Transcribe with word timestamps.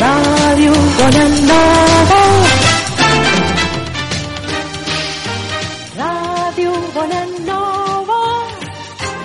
Ràdio 0.00 0.72
Bonanova. 0.98 2.20
Ràdio 6.00 6.72
Bonanova. 6.94 8.20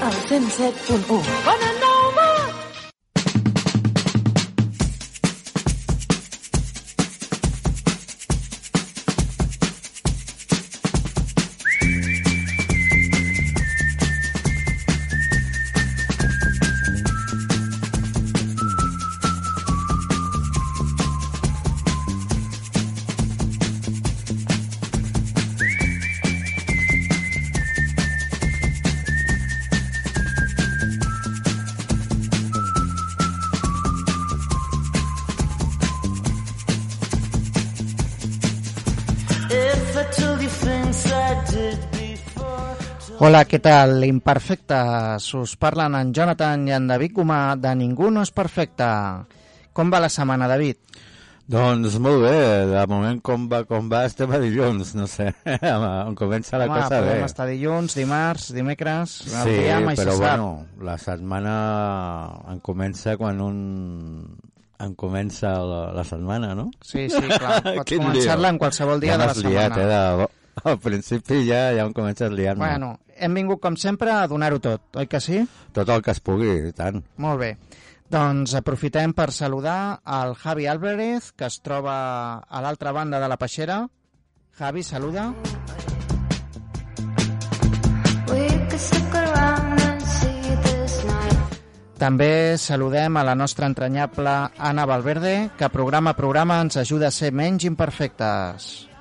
El 0.07 0.15
107.1. 0.29 1.23
Bonanova. 1.47 1.84
Hola, 43.25 43.39
què 43.49 43.57
tal? 43.57 44.03
Imperfectes. 44.05 45.25
Us 45.33 45.55
parlen 45.57 45.95
en 45.97 46.11
Jonathan 46.13 46.67
i 46.69 46.73
en 46.75 46.85
David 46.85 47.15
Comà 47.15 47.39
de 47.57 47.71
Ningú 47.73 48.11
no 48.13 48.21
és 48.21 48.29
perfecte. 48.29 48.85
Com 49.73 49.89
va 49.89 50.01
la 50.03 50.11
setmana, 50.13 50.45
David? 50.51 50.77
Doncs 51.49 51.97
molt 52.05 52.21
bé, 52.21 52.35
de 52.69 52.83
moment 52.91 53.17
com 53.25 53.47
va, 53.49 53.63
com 53.65 53.89
va 53.89 54.03
estem 54.05 54.29
a 54.29 54.37
dilluns, 54.43 54.93
no 54.97 55.09
sé, 55.09 55.31
on 56.05 56.13
comença 56.17 56.61
la 56.61 56.69
Home, 56.69 56.77
cosa 56.77 57.01
bé. 57.01 57.09
podem 57.09 57.25
estar 57.25 57.49
dilluns, 57.49 57.97
dimarts, 57.97 58.47
dimecres... 58.53 59.17
Sí, 59.33 59.57
dia 59.57 59.81
mai 59.81 59.97
però 59.97 60.17
bueno, 60.21 60.47
la 60.85 60.97
setmana 61.01 61.57
en 62.53 62.61
comença 62.65 63.17
quan 63.17 63.41
un 63.41 63.59
en 64.85 64.93
comença 64.93 65.57
la, 65.65 65.83
la 65.97 66.05
setmana, 66.05 66.53
no? 66.53 66.69
Sí, 66.77 67.09
sí, 67.09 67.25
clar. 67.25 67.61
Pots 67.81 67.89
començar-la 67.89 68.53
en 68.53 68.61
qualsevol 68.61 69.01
dia 69.01 69.15
ja 69.15 69.21
de 69.21 69.25
la 69.25 69.33
m'has 69.33 69.45
liat, 69.45 69.77
setmana. 69.81 69.85
Eh, 69.85 70.25
de... 70.25 70.33
Al 70.63 70.77
principi 70.79 71.43
ja, 71.47 71.69
ja 71.75 71.85
em 71.85 71.93
comences 71.95 72.31
liant-me. 72.31 72.63
Bueno, 72.63 72.95
hem 73.15 73.35
vingut, 73.35 73.61
com 73.63 73.75
sempre, 73.79 74.13
a 74.13 74.27
donar-ho 74.31 74.61
tot, 74.63 74.87
oi 74.95 75.09
que 75.11 75.21
sí? 75.23 75.41
Tot 75.75 75.89
el 75.91 76.03
que 76.05 76.15
es 76.15 76.21
pugui, 76.23 76.51
i 76.69 76.75
tant. 76.75 77.03
Molt 77.21 77.41
bé. 77.41 77.51
Doncs 78.11 78.53
aprofitem 78.55 79.15
per 79.17 79.31
saludar 79.33 79.99
al 80.05 80.35
Javi 80.37 80.67
Álvarez, 80.69 81.31
que 81.33 81.49
es 81.49 81.59
troba 81.65 81.95
a 82.39 82.61
l'altra 82.61 82.93
banda 82.93 83.19
de 83.19 83.29
la 83.31 83.37
peixera. 83.41 83.81
Javi, 84.55 84.83
saluda. 84.85 85.33
També 91.95 92.57
saludem 92.59 93.17
a 93.17 93.23
la 93.23 93.33
nostra 93.35 93.65
entranyable 93.71 94.33
Anna 94.59 94.85
Valverde, 94.85 95.49
que 95.57 95.71
programa 95.71 96.11
a 96.11 96.19
programa 96.19 96.59
ens 96.61 96.77
ajuda 96.77 97.07
a 97.07 97.15
ser 97.15 97.31
menys 97.33 97.65
imperfectes. 97.65 98.94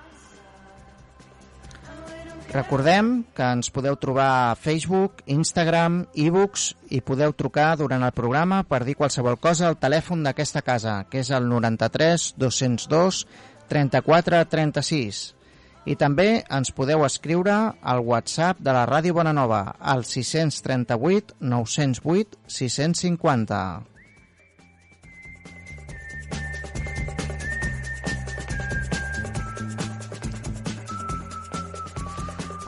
Recordem 2.55 3.25
que 3.35 3.43
ens 3.43 3.67
podeu 3.75 3.97
trobar 3.99 4.53
a 4.53 4.55
Facebook, 4.55 5.25
Instagram, 5.27 6.05
e-books 6.15 6.69
i 6.95 7.01
podeu 7.03 7.33
trucar 7.35 7.73
durant 7.81 8.05
el 8.07 8.13
programa 8.15 8.61
per 8.63 8.85
dir 8.87 8.95
qualsevol 8.95 9.41
cosa 9.43 9.67
al 9.67 9.81
telèfon 9.83 10.23
d'aquesta 10.23 10.63
casa, 10.63 11.01
que 11.11 11.19
és 11.25 11.33
el 11.35 11.49
93 11.51 12.29
202 12.39 13.25
34 13.73 14.45
36. 14.53 15.25
I 15.91 15.97
també 15.99 16.29
ens 16.47 16.71
podeu 16.71 17.03
escriure 17.03 17.57
al 17.83 18.05
WhatsApp 18.07 18.63
de 18.63 18.77
la 18.77 18.87
Ràdio 18.87 19.19
Bonanova 19.19 19.75
al 19.81 20.07
638 20.07 21.35
908 21.43 22.39
650. 22.47 23.94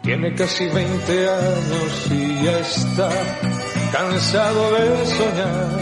Tiene 0.05 0.35
casi 0.35 0.67
20 0.67 1.29
años 1.29 2.11
y 2.11 2.43
ya 2.43 2.59
está 2.59 3.09
cansado 3.91 4.71
de 4.73 5.05
soñar. 5.07 5.79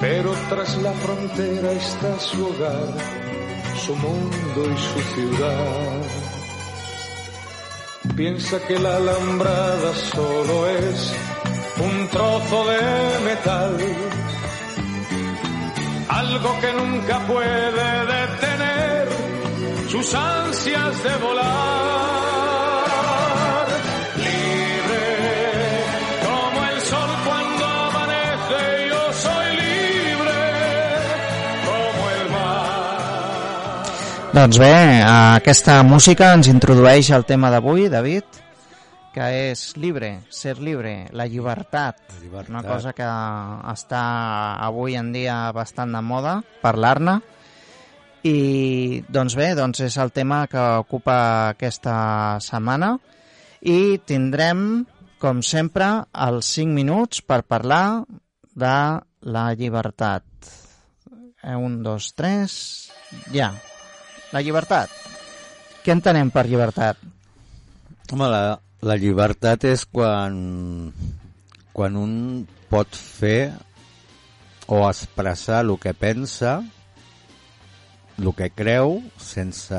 Pero 0.00 0.32
tras 0.48 0.74
la 0.78 0.92
frontera 0.92 1.72
está 1.72 2.18
su 2.18 2.46
hogar, 2.46 2.94
su 3.84 3.94
mundo 3.94 4.72
y 4.74 4.78
su 4.78 5.00
ciudad. 5.14 6.02
Piensa 8.16 8.58
que 8.66 8.78
la 8.78 8.96
alambrada 8.96 9.94
solo 9.94 10.68
es 10.68 11.14
un 11.78 12.08
trozo 12.08 12.64
de 12.70 13.24
metal, 13.26 13.76
algo 16.08 16.60
que 16.62 16.72
nunca 16.72 17.18
puede 17.26 18.06
detener 18.06 18.51
sus 19.92 20.14
ansias 20.14 21.02
de 21.04 21.16
volar. 21.18 21.52
Libre 24.16 25.04
como 26.24 26.66
el 26.66 26.80
sol 26.80 27.10
cuando 27.26 27.64
amanece, 27.66 28.88
yo 28.88 29.12
soy 29.12 29.46
libre 29.60 30.40
como 31.66 32.10
el 32.10 32.30
mar. 32.30 33.84
Doncs 34.32 34.58
bé, 34.58 35.02
aquesta 35.04 35.82
música 35.82 36.32
ens 36.32 36.48
introdueix 36.48 37.10
al 37.12 37.26
tema 37.28 37.52
d'avui, 37.52 37.90
David, 37.92 38.24
que 39.12 39.28
és 39.50 39.76
libre, 39.76 40.22
ser 40.32 40.56
libre, 40.56 41.10
la 41.12 41.28
llibertat. 41.28 42.00
La 42.14 42.20
llibertat. 42.22 42.48
Una 42.48 42.64
cosa 42.64 42.96
que 42.96 43.04
està 43.04 44.02
avui 44.56 44.96
en 44.96 45.12
dia 45.12 45.52
bastant 45.52 45.92
de 45.92 46.00
moda, 46.00 46.40
parlar-ne. 46.64 47.20
I 48.22 49.02
doncs 49.10 49.34
bé, 49.34 49.48
doncs 49.58 49.82
és 49.82 49.96
el 49.98 50.12
tema 50.14 50.44
que 50.50 50.62
ocupa 50.78 51.16
aquesta 51.50 52.38
setmana 52.42 52.94
i 53.66 53.98
tindrem, 54.06 54.84
com 55.22 55.40
sempre, 55.42 55.88
els 56.26 56.50
5 56.54 56.74
minuts 56.74 57.22
per 57.26 57.42
parlar 57.42 58.04
de 58.54 58.76
la 59.22 59.46
llibertat. 59.58 60.24
Eh, 61.42 61.56
Un, 61.56 61.82
dos, 61.82 62.12
tres... 62.14 62.90
Ja. 63.34 63.50
La 64.32 64.40
llibertat. 64.40 64.88
Què 65.82 65.92
entenem 65.92 66.30
per 66.32 66.46
llibertat? 66.46 67.00
Home, 68.12 68.28
la, 68.30 68.54
la 68.86 68.96
llibertat 68.96 69.66
és 69.68 69.82
quan, 69.84 70.38
quan 71.74 71.98
un 71.98 72.14
pot 72.70 72.94
fer 72.96 73.52
o 74.72 74.84
expressar 74.88 75.60
el 75.66 75.74
que 75.82 75.92
pensa, 75.92 76.60
el 78.18 78.34
que 78.34 78.50
creu, 78.50 79.00
sense, 79.18 79.78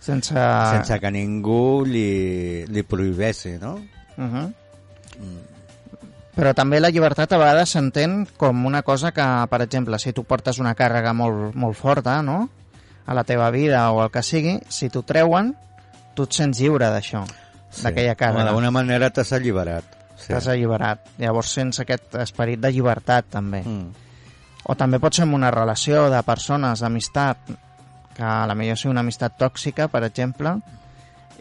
Sense... 0.00 0.34
sense 0.34 1.00
que 1.00 1.10
ningú 1.10 1.84
li, 1.86 2.64
li 2.68 2.82
prohibeixi, 2.82 3.56
no? 3.58 3.76
Uh 4.16 4.24
-huh. 4.24 4.46
Però 6.36 6.52
també 6.52 6.80
la 6.80 6.90
llibertat 6.92 7.32
a 7.32 7.38
vegades 7.40 7.70
s'entén 7.70 8.26
com 8.36 8.66
una 8.66 8.82
cosa 8.82 9.12
que, 9.12 9.24
per 9.48 9.62
exemple, 9.62 9.98
si 9.98 10.12
tu 10.12 10.24
portes 10.24 10.58
una 10.58 10.74
càrrega 10.74 11.14
molt, 11.14 11.54
molt 11.54 11.76
forta, 11.76 12.20
no?, 12.22 12.50
a 13.06 13.14
la 13.14 13.24
teva 13.24 13.50
vida 13.50 13.90
o 13.92 14.02
el 14.02 14.10
que 14.10 14.22
sigui, 14.22 14.60
si 14.68 14.90
t'ho 14.90 15.02
treuen, 15.02 15.54
tu 16.14 16.24
et 16.26 16.32
sents 16.32 16.58
lliure 16.58 16.90
d'això, 16.90 17.22
d'aquella 17.82 18.10
Home, 18.10 18.20
càrrega. 18.20 18.44
D'alguna 18.44 18.70
manera 18.74 19.10
t'has 19.10 19.32
alliberat. 19.32 19.84
Sí. 20.16 20.32
T'has 20.32 20.48
alliberat. 20.48 21.06
Llavors 21.18 21.52
sents 21.54 21.80
aquest 21.80 22.14
esperit 22.20 22.60
de 22.60 22.72
llibertat, 22.72 23.30
també. 23.30 23.62
Mm. 23.62 24.05
O 24.66 24.74
també 24.74 24.98
pot 24.98 25.14
ser 25.14 25.24
en 25.26 25.34
una 25.34 25.50
relació 25.54 26.08
de 26.10 26.22
persones, 26.26 26.80
d'amistat, 26.82 27.38
que 28.16 28.24
a 28.24 28.46
la 28.48 28.54
millor 28.58 28.76
sigui 28.80 28.90
una 28.90 29.04
amistat 29.04 29.36
tòxica, 29.38 29.86
per 29.92 30.02
exemple, 30.08 30.56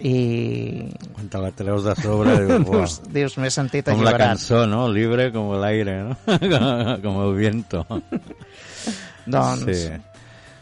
i 0.03 0.91
Quan 1.15 1.29
te 1.31 1.39
la 1.39 1.51
treus 1.55 1.85
de 1.87 1.93
sobre, 1.95 2.33
dius, 2.45 2.65
dius, 2.69 2.95
dius 3.15 3.37
m'he 3.39 3.49
sentit 3.53 3.87
com 3.87 4.01
la 4.03 4.11
alliberat. 4.11 4.35
cançó, 4.35 4.65
¿no? 4.67 4.89
Libre 4.91 5.31
como 5.31 5.55
el 5.55 5.63
aire, 5.63 6.03
¿no? 6.03 6.17
como 7.01 7.29
el 7.29 7.35
viento. 7.37 7.85
Doncs, 9.25 9.65
Sí. 9.65 9.73
sí. 9.73 9.91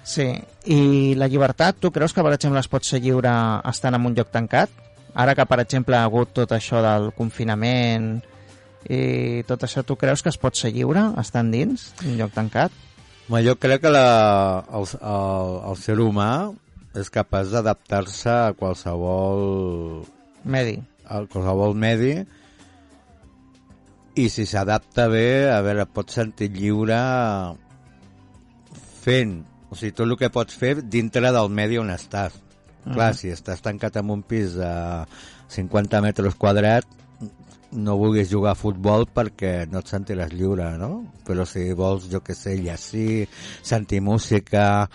sí. 0.03 0.27
I 0.65 1.15
la 1.19 1.27
llibertat, 1.27 1.75
tu 1.81 1.91
creus 1.91 2.13
que, 2.13 2.23
per 2.23 2.33
exemple, 2.37 2.59
es 2.61 2.69
pot 2.71 2.85
ser 2.87 3.01
lliure 3.03 3.33
estant 3.67 3.97
en 3.97 4.05
un 4.07 4.15
lloc 4.15 4.29
tancat? 4.31 4.69
Ara 5.15 5.35
que, 5.35 5.45
per 5.45 5.59
exemple, 5.59 5.97
ha 5.97 6.05
hagut 6.07 6.31
tot 6.33 6.53
això 6.55 6.79
del 6.81 7.09
confinament 7.17 8.21
i 8.89 9.43
tot 9.47 9.63
això, 9.63 9.83
tu 9.87 9.95
creus 9.99 10.23
que 10.23 10.31
es 10.33 10.39
pot 10.39 10.57
ser 10.59 10.73
lliure 10.75 11.05
estant 11.21 11.51
dins 11.53 11.91
un 12.03 12.17
lloc 12.19 12.33
tancat? 12.35 12.73
Home, 13.29 13.39
jo 13.45 13.55
crec 13.55 13.85
que 13.85 13.91
la, 13.93 14.65
el, 14.75 14.87
el, 14.99 15.53
el 15.71 15.77
ser 15.79 15.95
humà 16.03 16.29
és 16.99 17.09
capaç 17.13 17.53
d'adaptar-se 17.53 18.29
a 18.29 18.53
qualsevol 18.57 20.03
Medi. 20.43 20.75
a 21.07 21.23
qualsevol 21.31 21.73
medi 21.73 22.17
i 24.19 24.27
si 24.29 24.45
s'adapta 24.45 25.07
bé, 25.09 25.49
a 25.49 25.61
veure, 25.65 25.87
et 25.87 25.93
pots 25.93 26.19
sentir 26.19 26.51
lliure 26.53 26.99
fent, 29.01 29.39
o 29.71 29.77
sigui, 29.77 29.95
tot 29.95 30.05
el 30.05 30.17
que 30.19 30.29
pots 30.33 30.53
fer 30.59 30.75
dintre 30.83 31.31
del 31.33 31.49
medi 31.49 31.79
on 31.81 31.89
estàs. 31.89 32.35
Clar, 32.83 33.13
si 33.15 33.31
estàs 33.31 33.63
tancat 33.63 33.95
en 34.01 34.11
un 34.11 34.21
pis 34.27 34.57
de 34.59 34.69
50 35.55 36.01
metres 36.03 36.35
quadrats, 36.37 37.02
no 37.75 37.97
vulguis 37.97 38.29
jugar 38.31 38.53
a 38.53 38.59
futbol 38.59 39.07
perquè 39.09 39.65
no 39.71 39.81
et 39.83 39.89
sentiràs 39.91 40.33
lliure, 40.33 40.69
no? 40.79 40.91
Però 41.27 41.45
si 41.49 41.65
vols, 41.77 42.07
jo 42.11 42.21
que 42.25 42.35
sé, 42.37 42.55
llegir, 42.61 43.27
sentir 43.65 44.01
música, 44.01 44.87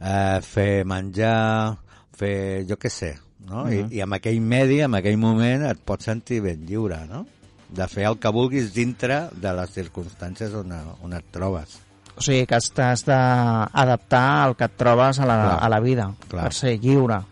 eh, 0.00 0.40
fer 0.42 0.84
menjar, 0.88 1.76
fer, 2.16 2.64
jo 2.68 2.78
que 2.80 2.90
sé, 2.90 3.14
no? 3.48 3.66
I, 3.70 3.84
I 3.98 4.02
en 4.06 4.16
aquell 4.18 4.40
medi, 4.40 4.80
en 4.84 4.98
aquell 4.98 5.18
moment, 5.20 5.68
et 5.70 5.80
pots 5.84 6.10
sentir 6.10 6.42
ben 6.44 6.66
lliure, 6.68 7.02
no? 7.10 7.24
De 7.72 7.88
fer 7.88 8.04
el 8.10 8.18
que 8.20 8.32
vulguis 8.34 8.72
dintre 8.74 9.26
de 9.32 9.56
les 9.56 9.72
circumstàncies 9.72 10.52
on, 10.58 10.74
on 11.02 11.16
et 11.16 11.28
trobes. 11.32 11.78
O 12.12 12.20
sigui, 12.20 12.44
que 12.44 12.58
t'has 12.76 13.06
d'adaptar 13.08 14.24
al 14.44 14.56
que 14.58 14.68
et 14.68 14.74
trobes 14.76 15.20
a 15.20 15.28
la, 15.28 15.36
Clar. 15.40 15.58
a 15.64 15.68
la 15.72 15.80
vida, 15.80 16.08
Clar. 16.28 16.48
per 16.48 16.56
ser 16.56 16.74
lliure, 16.80 17.22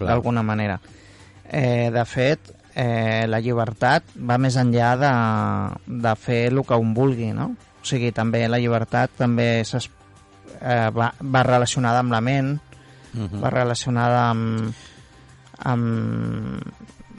d'alguna 0.00 0.42
manera. 0.44 0.76
Eh, 1.50 1.90
de 1.92 2.04
fet, 2.06 2.52
eh, 2.74 3.26
la 3.28 3.40
llibertat 3.40 4.14
va 4.16 4.38
més 4.38 4.56
enllà 4.60 4.94
de, 5.00 5.12
de 6.06 6.14
fer 6.16 6.46
el 6.50 6.62
que 6.66 6.78
un 6.78 6.94
vulgui, 6.94 7.32
no? 7.36 7.52
O 7.80 7.86
sigui, 7.86 8.10
també 8.12 8.46
la 8.48 8.60
llibertat 8.60 9.14
també 9.16 9.48
eh, 9.60 10.90
va, 10.92 11.12
va 11.20 11.42
relacionada 11.46 12.02
amb 12.04 12.12
la 12.12 12.20
ment, 12.20 12.58
Mhm. 13.12 13.40
va 13.42 13.50
relacionada 13.50 14.30
amb, 14.30 14.72
amb, 15.58 16.62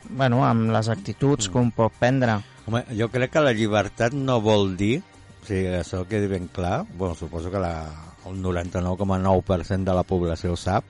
bueno, 0.10 0.46
amb 0.46 0.72
les 0.72 0.90
actituds 0.90 1.50
que 1.50 1.58
un 1.58 1.72
pot 1.72 1.94
prendre. 2.00 2.40
Home, 2.66 2.86
jo 2.98 3.10
crec 3.12 3.34
que 3.34 3.44
la 3.44 3.54
llibertat 3.54 4.14
no 4.14 4.40
vol 4.42 4.76
dir, 4.78 5.02
o 5.42 5.46
sigui, 5.46 5.68
això 5.76 6.06
quedi 6.08 6.28
ben 6.32 6.48
clar, 6.48 6.86
bueno, 6.96 7.16
suposo 7.16 7.52
que 7.52 7.60
la, 7.60 7.92
el 8.26 8.42
99,9% 8.42 9.84
de 9.84 9.96
la 9.98 10.04
població 10.04 10.54
ho 10.54 10.58
sap, 10.58 10.86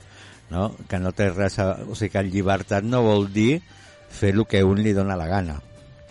no? 0.50 0.74
que 0.88 1.00
no 1.00 1.14
té 1.14 1.30
res 1.32 1.58
a... 1.60 1.72
O 1.88 1.96
sigui, 1.96 2.12
que 2.12 2.24
llibertat 2.28 2.84
no 2.84 3.02
vol 3.06 3.32
dir 3.34 3.62
fer 4.12 4.34
el 4.36 4.46
que 4.46 4.64
un 4.64 4.82
li 4.84 4.94
dona 4.94 5.16
la 5.18 5.28
gana. 5.28 5.62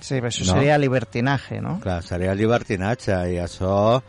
Sí, 0.01 0.17
però 0.17 0.29
això 0.33 0.47
No. 0.47 0.53
seria 0.55 0.79
libertinaje, 0.79 1.61
no? 1.61 1.79
Clar, 1.81 2.03
seria 2.03 2.35
llibertinatge 2.35 3.13
i 3.35 3.37
això 3.39 4.03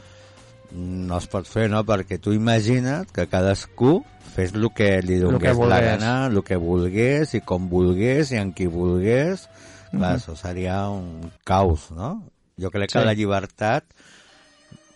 no 0.71 1.17
es 1.17 1.27
pot 1.27 1.45
fer, 1.45 1.69
no? 1.69 1.83
Perquè 1.83 2.17
tu 2.23 2.31
imagina't 2.31 3.11
que 3.11 3.27
cadascú 3.27 3.97
fes 4.33 4.53
el 4.55 4.69
que 4.73 5.01
li 5.01 5.17
que 5.19 5.25
donés 5.25 5.57
la 5.67 5.81
gana, 5.81 6.27
el 6.27 6.41
que 6.47 6.55
volgués 6.55 7.33
i 7.35 7.41
com 7.41 7.67
volgués 7.69 8.31
i 8.31 8.37
en 8.39 8.53
qui 8.53 8.67
volgués. 8.67 9.49
Clar, 9.91 10.13
Mhm. 10.15 10.21
això 10.21 10.35
seria 10.37 10.87
un 10.87 11.29
caos, 11.43 11.91
no? 11.91 12.23
Jo 12.57 12.71
crec 12.71 12.91
que 12.93 12.99
Sí. 12.99 13.05
la 13.05 13.13
llibertat, 13.13 13.83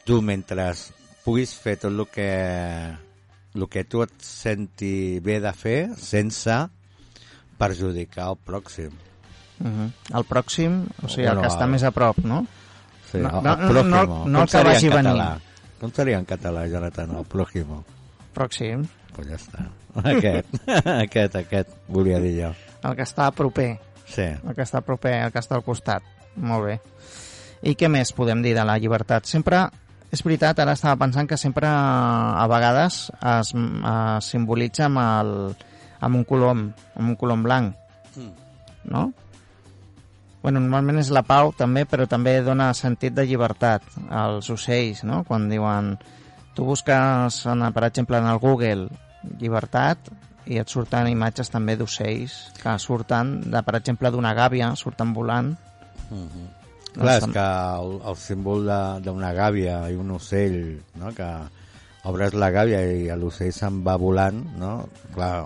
tu 0.06 0.22
mentre 0.22 0.72
puguis 1.26 1.54
fer 1.56 1.76
tot 1.78 1.92
el 1.92 2.08
que, 2.08 2.96
el 3.56 3.68
que 3.70 3.84
tu 3.84 4.02
et 4.04 4.12
senti 4.22 5.20
bé 5.20 5.42
de 5.42 5.52
fer 5.52 5.90
sense 5.98 6.70
perjudicar 7.58 8.30
el 8.30 8.38
pròxim. 8.46 8.92
Uh 9.60 9.68
-huh. 9.68 9.92
El 10.18 10.24
pròxim, 10.26 10.86
o 11.04 11.08
sigui, 11.08 11.28
Bueno, 11.28 11.42
el 11.42 11.48
que 11.48 11.54
està 11.54 11.64
el- 11.64 11.72
més 11.72 11.84
a 11.84 11.92
prop, 11.92 12.18
no? 12.20 12.46
Sí, 13.12 13.18
No, 13.18 13.38
el, 13.38 13.44
no, 13.44 13.54
el 13.54 13.74
no, 13.74 14.06
no, 14.06 14.26
no 14.26 14.42
el 14.42 14.50
que 14.50 14.64
vagi 14.64 14.88
en 14.88 14.94
venir. 14.94 15.42
Com 15.80 15.92
seria 15.92 16.18
en 16.18 16.26
català, 16.26 16.68
Jonathan, 16.68 17.16
el 17.16 17.26
prójimo? 17.26 17.84
Pròxim. 18.34 18.88
Pues 19.16 19.28
ja 19.28 19.36
està. 19.36 19.70
Aquest, 20.04 20.48
aquest, 21.04 21.36
aquest, 21.36 21.70
volia 21.88 22.20
dir 22.20 22.44
jo. 22.44 22.54
El 22.84 22.96
que 22.96 23.04
està 23.04 23.32
proper. 23.32 23.80
Sí. 24.06 24.22
El 24.22 24.56
que 24.56 24.62
està 24.62 24.82
proper, 24.82 25.14
el 25.26 25.32
que 25.32 25.40
està 25.40 25.56
al 25.56 25.64
costat. 25.64 26.04
Molt 26.36 26.66
bé. 26.66 26.80
I 27.64 27.76
què 27.76 27.88
més 27.90 28.12
podem 28.14 28.42
dir 28.44 28.54
de 28.54 28.66
la 28.66 28.78
llibertat? 28.78 29.26
Sempre, 29.26 29.70
és 30.12 30.22
veritat, 30.24 30.60
ara 30.60 30.74
estava 30.74 30.98
pensant 30.98 31.28
que 31.28 31.38
sempre 31.38 31.68
a 31.68 32.46
vegades 32.48 33.12
es, 33.40 33.54
es 33.56 34.26
simbolitza 34.26 34.86
amb, 34.86 35.00
el, 35.00 35.56
amb 36.06 36.20
un 36.22 36.26
colom, 36.30 36.68
amb 36.96 37.10
un 37.10 37.16
colom 37.20 37.44
blanc. 37.46 37.74
No? 38.86 39.08
Bueno, 40.46 40.60
normalment 40.62 41.00
és 41.02 41.10
la 41.10 41.24
pau 41.26 41.50
també, 41.58 41.88
però 41.90 42.06
també 42.08 42.36
dona 42.46 42.68
sentit 42.78 43.16
de 43.18 43.24
llibertat 43.26 43.82
als 44.14 44.50
ocells, 44.54 45.04
no? 45.04 45.24
Quan 45.26 45.50
diuen... 45.50 45.96
Tu 46.56 46.64
busques, 46.64 47.40
en, 47.52 47.66
per 47.76 47.84
exemple, 47.90 48.16
en 48.22 48.30
el 48.32 48.38
Google 48.40 48.86
llibertat 49.42 50.06
i 50.48 50.56
et 50.62 50.70
surten 50.72 51.10
imatges 51.12 51.50
també 51.52 51.74
d'ocells 51.76 52.36
que 52.62 52.76
surten, 52.80 53.42
de, 53.52 53.60
per 53.66 53.74
exemple, 53.82 54.08
d'una 54.14 54.32
gàbia, 54.38 54.70
surten 54.80 55.12
volant. 55.18 55.50
Clar, 56.96 57.18
és 57.18 57.26
que 57.36 57.44
el, 57.82 57.92
el 58.08 58.16
símbol 58.22 58.64
de- 58.70 59.02
d'una 59.04 59.34
gàbia 59.36 59.82
i 59.92 59.98
un 60.00 60.14
ocell, 60.16 60.78
no? 61.02 61.12
que 61.18 61.28
obres 62.08 62.38
la 62.40 62.52
gàbia 62.56 62.80
i 62.88 63.10
l'ocell 63.20 63.52
se'n 63.52 63.82
va 63.84 63.98
volant, 64.00 64.40
no? 64.62 64.86
clar, 65.12 65.42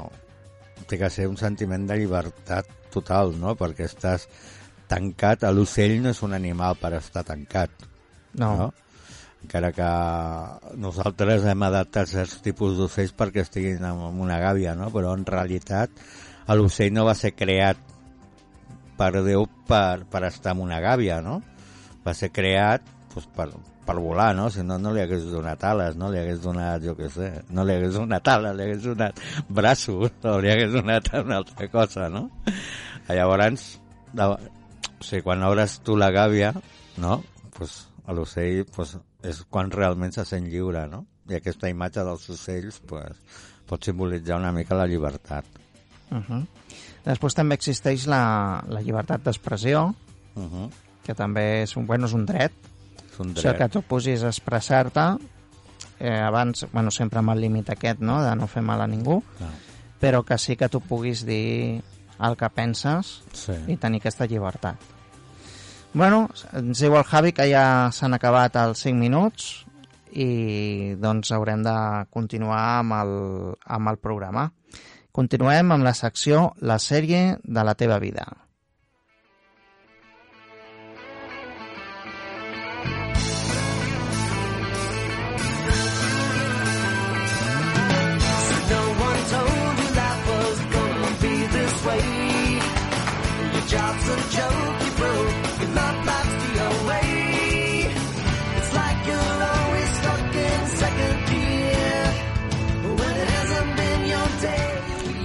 té 0.89 0.97
que 0.97 1.09
ser 1.13 1.29
un 1.29 1.37
sentiment 1.37 1.85
de 1.87 1.99
llibertat 1.99 2.67
total, 2.93 3.35
no? 3.39 3.55
perquè 3.59 3.85
estàs 3.85 4.25
tancat, 4.89 5.45
l'ocell 5.53 5.99
no 6.01 6.13
és 6.13 6.21
un 6.25 6.33
animal 6.33 6.77
per 6.81 6.95
estar 6.97 7.25
tancat, 7.27 7.87
No. 8.33 8.55
no? 8.57 8.73
encara 9.41 9.71
que 9.71 9.89
nosaltres 10.77 11.45
hem 11.47 11.63
adaptat 11.63 12.09
certs 12.11 12.41
tipus 12.43 12.75
d'ocells 12.77 13.13
perquè 13.15 13.45
estiguin 13.45 13.85
en 13.87 14.19
una 14.19 14.37
gàbia, 14.41 14.75
no? 14.75 14.89
però 14.93 15.13
en 15.15 15.23
realitat 15.25 15.93
l'ocell 16.49 16.91
no 16.93 17.05
va 17.07 17.15
ser 17.15 17.31
creat 17.37 17.79
per 18.99 19.13
Déu 19.23 19.45
per, 19.69 20.03
per 20.11 20.25
estar 20.27 20.55
en 20.57 20.63
una 20.65 20.81
gàbia, 20.83 21.21
no? 21.23 21.39
Va 22.03 22.13
ser 22.17 22.31
creat 22.35 22.83
pues, 23.13 23.29
per, 23.35 23.47
per 23.89 23.97
volar, 23.97 24.35
no? 24.37 24.51
Si 24.53 24.61
no, 24.61 24.77
no 24.77 24.93
li 24.93 25.01
hagués 25.01 25.25
donat 25.31 25.63
ales, 25.65 25.95
no? 25.97 26.11
Li 26.13 26.19
hagués 26.21 26.43
donat, 26.43 26.83
jo 26.85 26.93
què 26.97 27.09
sé, 27.09 27.29
no 27.49 27.65
li 27.65 27.73
hagués 27.73 27.95
donat 27.97 28.27
ales, 28.29 28.53
li 28.53 28.67
hagués 28.67 28.83
donat 28.85 29.21
braços, 29.49 30.13
o 30.29 30.35
li 30.43 30.51
hagués 30.53 30.75
donat 30.75 31.09
una 31.23 31.39
altra 31.41 31.69
cosa, 31.73 32.05
no? 32.13 32.27
Llavors, 33.09 33.65
de, 34.13 34.27
o 34.29 35.01
sigui, 35.01 35.23
quan 35.25 35.41
obres 35.47 35.79
tu 35.81 35.97
la 35.97 36.11
gàbia, 36.13 36.53
no? 37.01 37.23
Pues, 37.57 37.87
a 38.05 38.13
l'ocell 38.13 38.61
pues, 38.75 38.93
és 39.25 39.41
quan 39.49 39.73
realment 39.73 40.13
se 40.13 40.25
sent 40.27 40.45
lliure, 40.53 40.85
no? 40.91 41.07
I 41.29 41.39
aquesta 41.39 41.69
imatge 41.73 42.05
dels 42.05 42.29
ocells 42.29 42.79
pues, 42.89 43.17
pot 43.69 43.85
simbolitzar 43.85 44.37
una 44.37 44.53
mica 44.53 44.77
la 44.77 44.85
llibertat. 44.89 45.45
Uh 46.09 46.21
-huh. 46.21 46.45
Després 47.05 47.33
també 47.33 47.55
existeix 47.55 48.05
la, 48.05 48.61
la 48.69 48.81
llibertat 48.81 49.23
d'expressió, 49.23 49.95
Uh 50.35 50.45
-huh. 50.45 50.69
que 51.03 51.15
també 51.15 51.63
és 51.63 51.75
un, 51.75 51.87
bueno, 51.87 52.05
és 52.05 52.13
un 52.13 52.25
dret. 52.25 52.51
Un 53.19 53.31
O 53.31 53.35
sigui, 53.35 53.51
que 53.53 53.57
dret. 53.67 53.71
tu 53.71 53.81
puguis 53.81 54.23
expressar-te 54.23 55.05
eh, 55.99 56.19
abans, 56.19 56.65
bueno, 56.71 56.91
sempre 56.91 57.19
amb 57.19 57.31
el 57.35 57.41
límit 57.41 57.69
aquest, 57.69 57.99
no?, 57.99 58.21
de 58.23 58.35
no 58.35 58.47
fer 58.47 58.61
mal 58.63 58.81
a 58.81 58.87
ningú, 58.87 59.21
Clar. 59.37 59.49
però 59.99 60.23
que 60.23 60.37
sí 60.37 60.55
que 60.55 60.69
tu 60.69 60.79
puguis 60.79 61.25
dir 61.25 61.81
el 62.19 62.37
que 62.37 62.49
penses 62.49 63.21
Sí. 63.33 63.53
i 63.67 63.75
tenir 63.77 63.99
aquesta 63.99 64.25
llibertat. 64.25 64.75
Bueno, 65.93 66.29
ens 66.53 66.79
diu 66.79 66.95
el 66.95 67.03
Javi 67.03 67.31
que 67.33 67.47
ja 67.51 67.89
s'han 67.91 68.13
acabat 68.13 68.55
els 68.61 68.79
5 68.85 68.95
minuts 68.99 69.65
i 70.13 70.95
doncs 71.01 71.31
haurem 71.31 71.63
de 71.63 71.73
continuar 72.13 72.79
amb 72.79 72.93
el, 72.93 73.13
amb 73.65 73.89
el 73.89 73.97
programa. 73.97 74.51
Continuem 75.11 75.71
amb 75.71 75.83
la 75.83 75.93
secció 75.97 76.53
La 76.61 76.77
sèrie 76.79 77.39
de 77.43 77.63
la 77.65 77.73
teva 77.75 77.97
vida. 77.99 78.25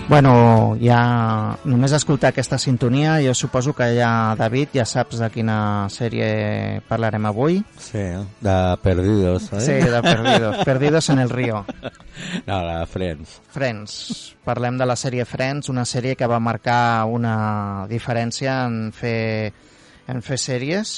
Bueno, 0.07 0.77
ja 0.85 1.57
només 1.65 1.95
escoltar 1.97 2.35
aquesta 2.35 2.59
sintonia, 2.61 3.15
jo 3.25 3.33
suposo 3.35 3.73
que 3.73 3.87
ja, 3.97 4.35
David, 4.37 4.75
ja 4.77 4.85
saps 4.85 5.17
de 5.23 5.31
quina 5.33 5.57
sèrie 5.89 6.83
parlarem 6.85 7.25
avui. 7.31 7.63
Sí, 7.81 8.05
de 8.45 8.57
Perdidos, 8.85 9.49
eh? 9.57 9.63
Sí, 9.65 9.79
de 9.81 10.03
Perdidos. 10.05 10.61
Perdidos 10.69 11.09
en 11.09 11.25
el 11.25 11.31
río. 11.31 11.65
No, 12.45 12.61
la 12.67 12.85
Friends. 12.87 13.41
Friends. 13.49 14.37
Parlem 14.45 14.77
de 14.77 14.87
la 14.87 14.97
sèrie 15.01 15.25
Friends, 15.25 15.73
una 15.73 15.87
sèrie 15.89 16.17
que 16.21 16.29
va 16.29 16.39
marcar 16.39 17.07
una 17.09 17.89
diferència 17.89 18.61
en 18.69 18.93
fer, 18.93 19.53
en 20.07 20.21
fer 20.21 20.39
sèries 20.39 20.97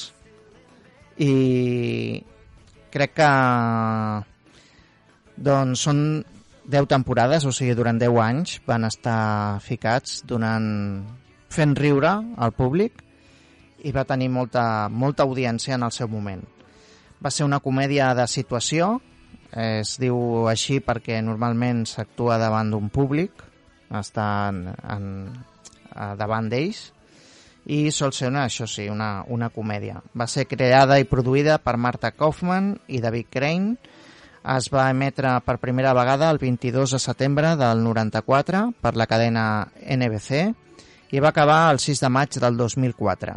i 1.23 1.33
crec 2.91 3.15
que 3.23 3.35
doncs 5.37 5.87
són 5.87 6.01
10 6.67 6.89
temporades, 6.91 7.45
o 7.47 7.53
sigui, 7.55 7.75
durant 7.79 7.99
10 8.01 8.19
anys 8.23 8.59
van 8.67 8.87
estar 8.89 9.61
ficats 9.63 10.23
donant, 10.27 10.67
fent 11.51 11.77
riure 11.79 12.11
al 12.37 12.53
públic 12.57 13.03
i 13.87 13.93
va 13.95 14.07
tenir 14.09 14.29
molta, 14.35 14.89
molta 14.91 15.23
audiència 15.23 15.77
en 15.77 15.87
el 15.87 15.95
seu 15.95 16.11
moment. 16.11 16.43
Va 17.23 17.31
ser 17.31 17.47
una 17.47 17.61
comèdia 17.63 18.11
de 18.19 18.27
situació, 18.29 18.97
es 19.57 19.95
diu 20.03 20.49
així 20.51 20.81
perquè 20.85 21.21
normalment 21.23 21.85
s'actua 21.87 22.41
davant 22.43 22.73
d'un 22.75 22.91
públic, 22.91 23.47
està 23.95 24.27
en, 24.51 24.67
en, 24.83 25.09
davant 26.19 26.51
d'ells, 26.51 26.91
i 27.67 27.91
sol 27.91 28.13
ser 28.15 28.29
una, 28.31 28.45
això 28.47 28.67
sí, 28.71 28.87
una, 28.91 29.25
una 29.33 29.49
comèdia. 29.51 30.01
Va 30.15 30.29
ser 30.31 30.47
creada 30.47 30.99
i 31.03 31.07
produïda 31.09 31.59
per 31.63 31.77
Marta 31.79 32.13
Kaufman 32.15 32.75
i 32.87 33.01
David 33.03 33.31
Crane, 33.31 33.95
es 34.55 34.69
va 34.71 34.91
emetre 34.93 35.33
per 35.43 35.59
primera 35.59 35.93
vegada 35.97 36.31
el 36.31 36.39
22 36.39 36.93
de 36.95 37.01
setembre 37.03 37.57
del 37.59 37.83
94 37.83 38.63
per 38.81 38.95
la 38.95 39.07
cadena 39.11 39.67
NBC 39.83 40.47
i 41.11 41.23
va 41.23 41.33
acabar 41.33 41.73
el 41.73 41.81
6 41.83 42.03
de 42.05 42.11
maig 42.11 42.39
del 42.43 42.57
2004. 42.57 43.35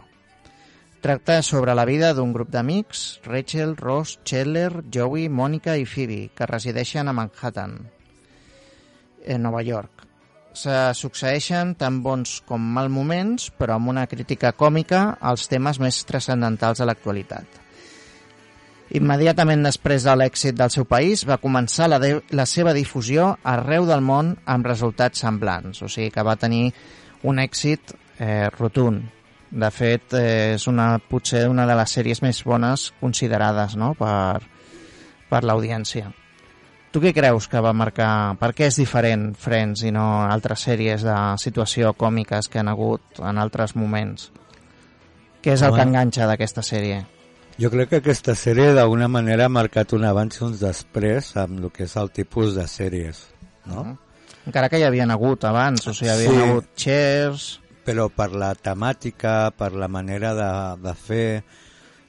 Tracta 1.01 1.41
sobre 1.41 1.73
la 1.73 1.85
vida 1.87 2.11
d'un 2.13 2.33
grup 2.35 2.49
d'amics, 2.51 3.21
Rachel, 3.23 3.77
Ross, 3.77 4.19
Chandler, 4.23 4.83
Joey, 4.91 5.29
Mònica 5.29 5.77
i 5.79 5.85
Phoebe, 5.87 6.27
que 6.35 6.49
resideixen 6.49 7.07
a 7.07 7.13
Manhattan, 7.15 7.77
en 9.23 9.41
Nova 9.41 9.63
York. 9.63 10.03
Se 10.53 10.75
succeeixen 10.97 11.73
tant 11.79 12.01
bons 12.03 12.41
com 12.45 12.59
mal 12.75 12.89
moments, 12.91 13.47
però 13.55 13.77
amb 13.77 13.93
una 13.93 14.05
crítica 14.11 14.51
còmica 14.51 15.15
als 15.21 15.47
temes 15.47 15.79
més 15.79 16.03
transcendentals 16.09 16.83
de 16.83 16.89
l'actualitat. 16.89 17.68
Immediatament 18.89 19.61
després 19.61 20.05
de 20.07 20.15
l'èxit 20.17 20.55
del 20.57 20.71
seu 20.73 20.85
país 20.89 21.21
va 21.29 21.37
començar 21.37 21.85
la, 21.91 21.99
de, 22.01 22.15
la 22.33 22.45
seva 22.49 22.73
difusió 22.73 23.35
arreu 23.45 23.85
del 23.85 24.01
món 24.01 24.31
amb 24.49 24.65
resultats 24.65 25.21
semblants, 25.21 25.83
o 25.85 25.89
sigui 25.89 26.09
que 26.09 26.25
va 26.25 26.39
tenir 26.41 26.71
un 27.29 27.37
èxit 27.37 27.93
eh, 28.17 28.47
rotund. 28.57 29.03
De 29.49 29.69
fet, 29.73 30.13
eh, 30.17 30.55
és 30.55 30.65
una, 30.69 30.95
potser 31.01 31.47
una 31.49 31.67
de 31.69 31.75
les 31.77 31.93
sèries 31.93 32.21
més 32.25 32.41
bones 32.45 32.89
considerades 33.01 33.75
no? 33.77 33.93
per, 33.97 34.41
per 35.29 35.43
l'audiència. 35.45 36.09
Tu 36.89 37.01
què 37.01 37.13
creus 37.13 37.45
que 37.49 37.61
va 37.61 37.75
marcar... 37.77 38.09
Per 38.41 38.49
què 38.57 38.71
és 38.71 38.81
diferent 38.81 39.29
Friends 39.37 39.85
i 39.85 39.93
no 39.93 40.07
altres 40.25 40.65
sèries 40.65 41.05
de 41.05 41.17
situació 41.37 41.93
còmiques 41.93 42.49
que 42.49 42.61
han 42.61 42.73
hagut 42.73 43.21
en 43.21 43.37
altres 43.37 43.75
moments? 43.77 44.31
Què 45.45 45.53
és 45.53 45.61
el 45.61 45.75
Home. 45.75 45.77
que 45.77 45.87
enganxa 45.91 46.29
d'aquesta 46.29 46.65
sèrie? 46.65 47.03
Jo 47.59 47.67
crec 47.73 47.89
que 47.91 47.97
aquesta 47.99 48.35
sèrie 48.39 48.71
d'alguna 48.75 49.09
manera 49.11 49.49
ha 49.49 49.51
marcat 49.51 49.91
un 49.97 50.05
abans 50.07 50.37
i 50.39 50.43
uns 50.45 50.61
després 50.63 51.33
amb 51.41 51.59
el 51.59 51.71
que 51.75 51.83
és 51.89 51.95
el 51.99 52.11
tipus 52.15 52.53
de 52.55 52.63
sèries, 52.71 53.25
no? 53.65 53.83
Mhm. 53.83 53.97
Encara 54.47 54.69
que 54.69 54.79
hi 54.79 54.85
havien 54.87 55.11
hagut 55.11 55.43
abans, 55.45 55.85
o 55.87 55.93
sigui, 55.93 56.07
hi 56.07 56.13
havien 56.13 56.31
Sí. 56.31 56.45
hagut 56.49 56.69
Cheers... 56.75 57.59
Però 57.89 58.07
per 58.09 58.31
la 58.37 58.53
temàtica, 58.53 59.51
per 59.57 59.71
la 59.73 59.87
manera 59.87 60.33
de, 60.35 60.49
de 60.83 60.93
fer, 60.93 61.43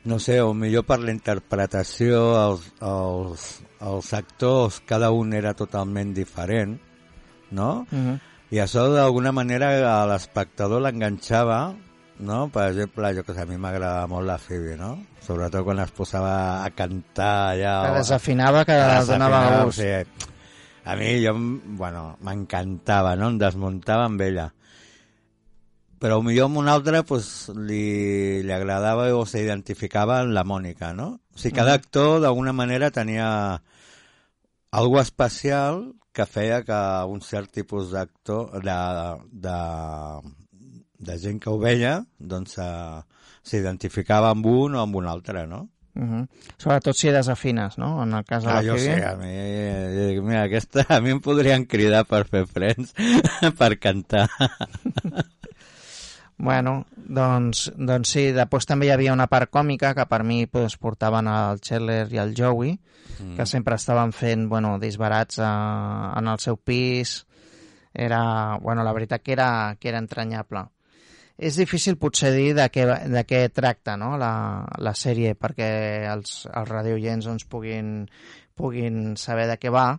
no 0.05 0.19
sé, 0.19 0.41
o 0.43 0.53
millor 0.53 0.85
per 0.85 0.99
la 1.01 1.11
interpretació, 1.11 2.19
els, 2.37 2.67
els, 2.85 3.45
els 3.81 4.13
actors, 4.13 4.83
cada 4.85 5.11
un 5.11 5.33
era 5.33 5.55
totalment 5.55 6.13
diferent, 6.13 6.79
no? 7.51 7.87
Uh 7.91 7.99
-huh. 7.99 8.19
I 8.51 8.59
això 8.59 8.93
d'alguna 8.93 9.33
manera 9.33 10.03
a 10.03 10.07
l'espectador 10.07 10.83
l'enganxava, 10.83 11.75
no? 12.21 12.49
Per 12.53 12.69
exemple, 12.71 13.13
jo 13.17 13.25
que 13.27 13.35
sé, 13.35 13.45
a 13.45 13.49
mi 13.49 13.59
m'agradava 13.61 14.09
molt 14.11 14.29
la 14.29 14.39
Phoebe, 14.41 14.77
no? 14.79 14.93
Sobretot 15.25 15.65
quan 15.67 15.83
es 15.83 15.93
posava 15.97 16.35
a 16.65 16.71
cantar 16.77 17.33
allà... 17.55 17.75
Que 17.87 17.99
desafinava, 17.99 18.65
que 18.69 18.77
a 18.77 19.03
donava 19.09 19.41
gust. 19.65 19.81
O 19.81 19.83
sigui, 19.83 20.31
a 20.85 20.97
mi, 20.97 21.11
jo, 21.25 21.35
bueno, 21.81 22.17
m'encantava, 22.25 23.15
no? 23.21 23.31
Em 23.33 23.39
desmuntava 23.41 24.09
amb 24.09 24.25
ella. 24.25 24.49
Però 26.01 26.23
millor 26.25 26.49
amb 26.49 26.63
una 26.63 26.73
altra 26.73 27.03
pues, 27.05 27.51
li, 27.53 28.41
li 28.47 28.53
agradava 28.57 29.11
o 29.13 29.27
s'identificava 29.29 30.23
en 30.25 30.33
la 30.37 30.47
Mònica, 30.49 30.95
no? 30.97 31.13
O 31.35 31.41
sigui, 31.41 31.59
cada 31.59 31.77
actor 31.77 32.21
d'alguna 32.25 32.57
manera 32.57 32.89
tenia 32.91 33.29
algo 34.71 35.01
especial 35.01 35.91
que 36.13 36.27
feia 36.27 36.63
que 36.65 36.81
un 37.07 37.21
cert 37.23 37.53
tipus 37.55 37.93
d'actor, 37.93 38.63
de, 38.65 38.79
de, 39.45 39.59
de 41.01 41.19
gent 41.19 41.41
que 41.41 41.51
ho 41.51 41.59
veia, 41.59 41.99
doncs 42.19 42.59
eh, 42.61 43.01
s'identificava 43.43 44.31
amb 44.35 44.47
un 44.47 44.77
o 44.77 44.83
amb 44.85 45.01
un 45.01 45.09
altre, 45.09 45.47
no? 45.47 45.69
Uh 45.95 46.03
-huh. 46.03 46.29
Sobretot 46.57 46.95
si 46.95 47.11
desafines, 47.11 47.77
no? 47.79 48.03
En 48.03 48.15
el 48.15 48.25
cas 48.25 48.45
de 48.45 48.51
Ah, 48.51 48.63
la 48.63 48.63
jo 48.63 48.77
Phoebe. 48.77 48.95
sé, 48.95 49.05
a 49.05 49.17
mi, 49.17 49.27
eh, 49.29 50.21
mira, 50.23 50.43
aquesta, 50.45 50.87
a 50.89 51.01
mi 51.01 51.11
em 51.11 51.21
podrien 51.21 51.65
cridar 51.67 52.05
per 52.07 52.27
fer 52.27 52.47
frens, 52.47 52.95
per 53.59 53.79
cantar. 53.79 54.29
Bueno, 56.43 56.87
doncs, 56.97 57.67
doncs 57.77 58.09
sí, 58.09 58.23
després 58.33 58.65
també 58.65 58.87
hi 58.87 58.91
havia 58.95 59.13
una 59.13 59.27
part 59.29 59.51
còmica 59.53 59.91
que 59.95 60.07
per 60.09 60.23
mi 60.25 60.47
pues, 60.47 60.79
portaven 60.81 61.29
el 61.29 61.61
Chandler 61.61 62.07
i 62.15 62.17
el 62.17 62.33
Joey, 62.33 62.79
mm. 63.19 63.35
que 63.37 63.45
sempre 63.45 63.75
estaven 63.75 64.15
fent 64.17 64.49
bueno, 64.49 64.79
disbarats 64.81 65.39
a, 65.39 66.15
en 66.17 66.29
el 66.33 66.39
seu 66.41 66.57
pis. 66.57 67.27
Era, 67.93 68.57
bueno, 68.63 68.85
la 68.85 68.95
veritat 68.97 69.21
que 69.21 69.33
era, 69.33 69.77
que 69.79 69.91
era 69.91 69.99
entranyable. 69.99 70.65
És 71.41 71.57
difícil 71.57 71.97
potser 71.97 72.35
dir 72.35 72.51
de 72.53 72.67
què, 72.69 72.85
de 73.09 73.21
què 73.25 73.47
tracta 73.49 73.95
no? 73.97 74.13
la, 74.21 74.33
la 74.77 74.93
sèrie 74.93 75.33
perquè 75.41 75.69
els, 76.13 76.43
els 76.45 76.69
radioients 76.69 77.25
doncs, 77.25 77.47
puguin, 77.49 78.03
puguin 78.53 79.15
saber 79.17 79.47
de 79.49 79.57
què 79.57 79.73
va. 79.73 79.95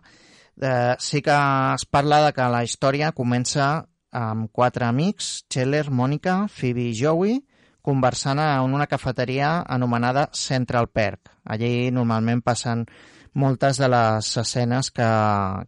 Eh, 0.62 0.94
sí 1.02 1.18
que 1.26 1.34
es 1.74 1.84
parla 1.90 2.20
de 2.26 2.34
que 2.36 2.46
la 2.52 2.62
història 2.62 3.10
comença 3.16 3.72
amb 4.12 4.52
quatre 4.52 4.86
amics, 4.86 5.32
Scheller, 5.48 5.88
Mònica, 5.90 6.44
Phoebe 6.46 6.84
i 6.90 6.94
Joey, 6.94 7.40
conversant 7.82 8.38
en 8.38 8.76
una 8.76 8.86
cafeteria 8.86 9.64
anomenada 9.66 10.28
Central 10.32 10.92
Perk. 10.94 11.32
Allí 11.42 11.90
normalment 11.90 12.44
passen 12.46 12.86
moltes 13.34 13.82
de 13.82 13.88
les 13.90 14.30
escenes 14.44 14.92
que, 14.94 15.10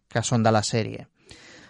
que 0.06 0.22
són 0.22 0.46
de 0.46 0.54
la 0.54 0.62
sèrie. 0.62 1.08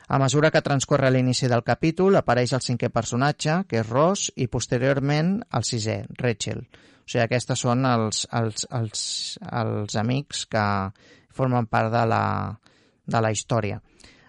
A 0.07 0.19
mesura 0.21 0.51
que 0.53 0.61
transcorre 0.61 1.09
l'inici 1.11 1.49
del 1.49 1.65
capítol, 1.65 2.19
apareix 2.19 2.53
el 2.53 2.63
cinquè 2.65 2.91
personatge, 2.93 3.63
que 3.69 3.81
és 3.81 3.89
Ross, 3.89 4.29
i 4.37 4.51
posteriorment 4.53 5.39
el 5.57 5.65
sisè, 5.65 6.03
Rachel. 6.21 6.61
O 7.05 7.09
sigui, 7.09 7.23
aquests 7.25 7.57
són 7.61 7.87
els, 7.89 8.27
els, 8.33 8.67
els, 8.73 9.01
els 9.49 9.97
amics 9.97 10.45
que 10.53 10.65
formen 11.35 11.67
part 11.67 11.93
de 11.93 12.05
la, 12.09 12.25
de 13.07 13.21
la 13.21 13.33
història. 13.33 13.81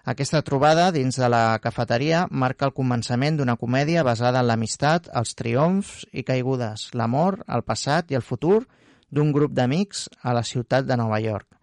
Aquesta 0.06 0.40
trobada 0.46 0.92
dins 0.94 1.16
de 1.18 1.28
la 1.28 1.58
cafeteria 1.58 2.26
marca 2.30 2.68
el 2.68 2.74
començament 2.74 3.36
d'una 3.36 3.56
comèdia 3.58 4.04
basada 4.06 4.40
en 4.40 4.46
l'amistat, 4.46 5.10
els 5.12 5.34
triomfs 5.34 6.06
i 6.12 6.22
caigudes, 6.22 6.92
l'amor, 6.94 7.40
el 7.50 7.66
passat 7.66 8.14
i 8.14 8.18
el 8.20 8.22
futur 8.22 8.60
d'un 9.10 9.32
grup 9.34 9.52
d'amics 9.52 10.06
a 10.22 10.32
la 10.36 10.44
ciutat 10.46 10.86
de 10.86 10.96
Nova 10.96 11.18
York. 11.20 11.55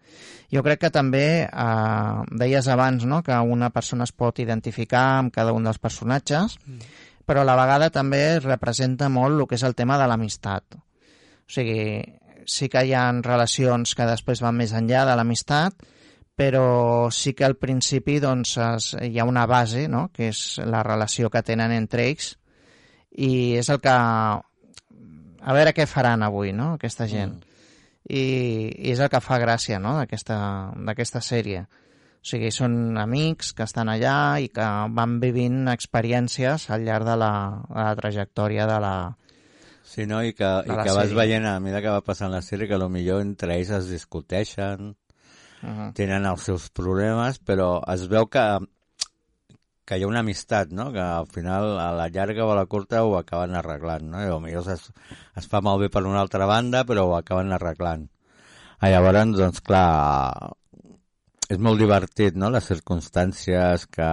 Jo 0.54 0.62
crec 0.62 0.84
que 0.84 0.90
també, 0.94 1.26
eh, 1.44 2.36
deies 2.38 2.68
abans, 2.68 3.06
no?, 3.08 3.22
que 3.22 3.36
una 3.38 3.70
persona 3.70 4.04
es 4.04 4.12
pot 4.12 4.38
identificar 4.38 5.04
amb 5.18 5.32
cada 5.34 5.54
un 5.56 5.64
dels 5.66 5.80
personatges, 5.82 6.58
mm. 6.66 6.92
però 7.26 7.42
a 7.42 7.48
la 7.48 7.56
vegada 7.58 7.90
també 7.90 8.38
representa 8.40 9.08
molt 9.08 9.40
el 9.40 9.48
que 9.48 9.58
és 9.58 9.64
el 9.66 9.74
tema 9.74 9.98
de 9.98 10.06
l'amistat. 10.10 10.76
O 10.76 11.50
sigui, 11.50 12.04
sí 12.46 12.68
que 12.68 12.84
hi 12.84 12.94
ha 12.94 13.08
relacions 13.24 13.94
que 13.96 14.06
després 14.08 14.42
van 14.44 14.56
més 14.56 14.72
enllà 14.76 15.04
de 15.08 15.16
l'amistat, 15.16 15.74
però 16.34 17.10
sí 17.14 17.32
que 17.32 17.46
al 17.46 17.56
principi 17.56 18.18
doncs, 18.20 18.56
es, 18.58 18.90
hi 19.00 19.18
ha 19.18 19.26
una 19.28 19.46
base, 19.46 19.86
no?, 19.88 20.08
que 20.12 20.28
és 20.32 20.58
la 20.66 20.82
relació 20.82 21.30
que 21.30 21.44
tenen 21.46 21.72
entre 21.72 22.08
ells, 22.10 22.34
i 23.14 23.56
és 23.60 23.70
el 23.70 23.80
que... 23.82 23.94
A 25.44 25.52
veure 25.52 25.74
què 25.76 25.84
faran 25.86 26.24
avui, 26.24 26.54
no?, 26.56 26.74
aquesta 26.78 27.06
gent. 27.10 27.36
Mm. 27.36 27.53
I, 28.08 28.20
I 28.84 28.92
és 28.92 29.00
el 29.00 29.08
que 29.08 29.20
fa 29.24 29.38
gràcia, 29.40 29.78
no?, 29.80 29.96
d'aquesta 29.98 31.20
sèrie. 31.24 31.64
O 31.64 32.26
sigui, 32.26 32.50
són 32.50 32.96
amics 32.96 33.52
que 33.52 33.64
estan 33.64 33.88
allà 33.88 34.38
i 34.40 34.48
que 34.48 34.64
van 34.96 35.18
vivint 35.20 35.68
experiències 35.68 36.70
al 36.70 36.84
llarg 36.84 37.04
de 37.04 37.16
la, 37.20 37.32
de 37.68 37.82
la 37.82 37.94
trajectòria 37.96 38.66
de 38.66 38.80
la, 38.80 38.94
Sí, 39.84 40.06
no? 40.06 40.22
I 40.24 40.32
que, 40.32 40.48
i 40.64 40.68
que 40.70 40.92
vas 40.96 41.10
sèrie. 41.10 41.14
veient 41.14 41.44
a 41.46 41.58
mesura 41.60 41.82
que 41.84 41.92
va 41.92 42.00
passant 42.00 42.32
la 42.32 42.40
sèrie 42.42 42.66
que 42.66 42.78
millor 42.88 43.20
entre 43.20 43.54
ells 43.56 43.70
es 43.70 43.88
discuteixen, 43.90 44.94
Uh 45.64 45.70
-huh. 45.70 45.92
tenen 45.94 46.26
els 46.26 46.42
seus 46.42 46.68
problemes, 46.68 47.40
però 47.40 47.80
es 47.94 48.06
veu 48.06 48.26
que 48.26 48.58
que 49.84 49.98
hi 49.98 50.04
ha 50.04 50.08
una 50.08 50.22
amistat, 50.24 50.72
no? 50.72 50.90
Que 50.92 51.00
al 51.02 51.28
final, 51.28 51.78
a 51.80 51.90
la 51.96 52.08
llarga 52.08 52.46
o 52.46 52.52
a 52.52 52.56
la 52.56 52.66
curta, 52.66 53.04
ho 53.04 53.16
acaben 53.18 53.54
arreglant, 53.58 54.08
no? 54.10 54.24
I 54.24 54.56
potser 54.56 54.78
es, 54.78 54.90
es 55.40 55.48
fa 55.50 55.60
malbé 55.64 55.90
per 55.92 56.04
una 56.08 56.22
altra 56.24 56.48
banda, 56.48 56.84
però 56.88 57.06
ho 57.08 57.16
acaben 57.18 57.52
arreglant. 57.52 58.08
Ah, 58.80 58.90
llavors, 58.90 59.36
doncs, 59.36 59.60
clar, 59.64 60.54
és 61.48 61.60
molt 61.60 61.80
divertit, 61.80 62.36
no?, 62.40 62.50
les 62.52 62.68
circumstàncies 62.70 63.86
que, 63.92 64.10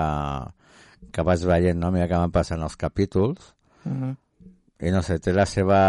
que 1.15 1.25
vas 1.27 1.45
veient, 1.47 1.79
no?, 1.79 1.87
a 1.89 1.95
mesura 1.95 2.09
que 2.11 2.23
van 2.25 2.35
passant 2.35 2.67
els 2.67 2.77
capítols. 2.79 3.53
Uh 3.85 3.91
-huh. 3.91 4.15
I 4.81 4.89
no 4.89 5.01
sé, 5.05 5.19
té 5.19 5.31
la 5.31 5.45
seva, 5.45 5.79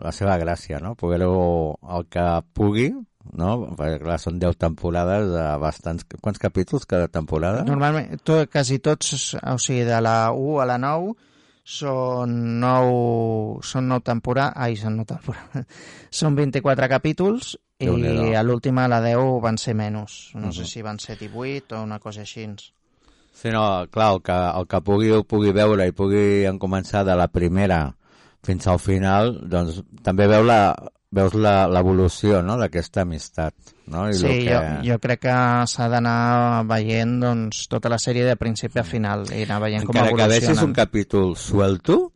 la 0.00 0.12
seva 0.12 0.38
gràcia, 0.40 0.80
no? 0.80 0.94
Poder-ho, 0.94 1.76
el 1.96 2.06
que 2.08 2.24
pugui, 2.54 2.88
no? 3.36 3.74
Perquè, 3.76 3.98
clar, 4.02 4.18
són 4.22 4.38
10 4.38 4.56
temporades 4.56 5.28
de 5.32 5.44
bastants... 5.60 6.06
Quants 6.20 6.38
capítols 6.38 6.86
cada 6.86 7.08
temporada? 7.08 7.64
Normalment, 7.64 8.18
to, 8.24 8.44
quasi 8.52 8.78
tots, 8.78 9.34
o 9.42 9.56
sigui, 9.58 9.84
de 9.88 10.00
la 10.00 10.30
1 10.32 10.60
a 10.62 10.66
la 10.66 10.78
9, 10.78 11.14
són 11.68 12.32
9, 12.62 13.60
són 13.66 13.88
9 13.92 14.04
temporades, 14.06 14.56
ai, 14.56 14.76
són 14.80 14.96
9 15.02 15.10
temporades, 15.12 15.66
són 16.22 16.36
24 16.38 16.88
capítols 16.88 17.56
i 17.78 18.34
a 18.34 18.42
l'última, 18.42 18.88
la 18.90 18.98
10, 19.04 19.36
van 19.44 19.58
ser 19.60 19.74
menys. 19.78 20.30
No 20.34 20.48
Mhm. 20.48 20.52
sé 20.56 20.64
si 20.64 20.82
van 20.82 20.98
ser 20.98 21.18
18 21.20 21.76
o 21.78 21.82
una 21.84 21.98
cosa 22.00 22.22
així. 22.24 22.46
Sí, 23.38 23.50
no, 23.54 23.86
clar, 23.90 24.14
el 24.16 24.22
que, 24.22 24.32
el 24.34 24.66
que 24.66 24.80
pugui 24.82 25.12
ho 25.14 25.22
pugui 25.22 25.52
veure 25.54 25.86
i 25.86 25.92
pugui 25.92 26.44
en 26.48 26.58
començar 26.58 27.04
de 27.06 27.14
la 27.14 27.28
primera 27.28 27.94
fins 28.42 28.66
al 28.66 28.78
final, 28.80 29.36
doncs 29.48 29.82
també 30.02 30.26
veu 30.26 30.42
la, 30.42 30.74
veus 31.10 31.32
la- 31.34 31.66
l'evolució 31.72 32.42
no? 32.44 32.58
d'aquesta 32.60 33.02
amistat. 33.06 33.54
No? 33.86 34.08
I 34.10 34.14
Sí, 34.14 34.26
que... 34.44 34.52
jo, 34.52 34.60
jo 34.92 34.98
crec 35.00 35.20
que 35.22 35.36
s'ha 35.66 35.88
d'anar 35.88 36.64
veient 36.68 37.14
doncs, 37.22 37.66
tota 37.72 37.88
la 37.88 37.98
sèrie 37.98 38.26
de 38.28 38.36
principi 38.36 38.78
a 38.80 38.84
final 38.84 39.24
i 39.32 39.44
anar 39.46 39.60
veient 39.64 39.86
com 39.86 39.96
Encara 39.96 40.10
que 40.10 40.14
evolucionen. 40.18 40.40
deixis 40.48 40.62
un 40.62 40.74
capítol 40.76 41.34
suelto 41.36 42.12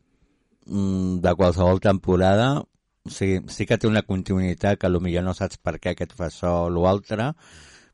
mm, 0.67 1.17
de 1.25 1.33
qualsevol 1.35 1.79
temporada, 1.81 2.59
o 3.03 3.09
sigui, 3.09 3.41
sí 3.49 3.65
que 3.65 3.77
té 3.77 3.87
una 3.89 4.03
continuïtat 4.05 4.77
que 4.79 4.89
potser 4.93 5.23
no 5.25 5.33
saps 5.33 5.57
per 5.57 5.79
què 5.79 5.91
aquest 5.95 6.13
fa 6.13 6.27
això 6.29 6.53
o 6.67 6.69
l'altre, 6.69 7.33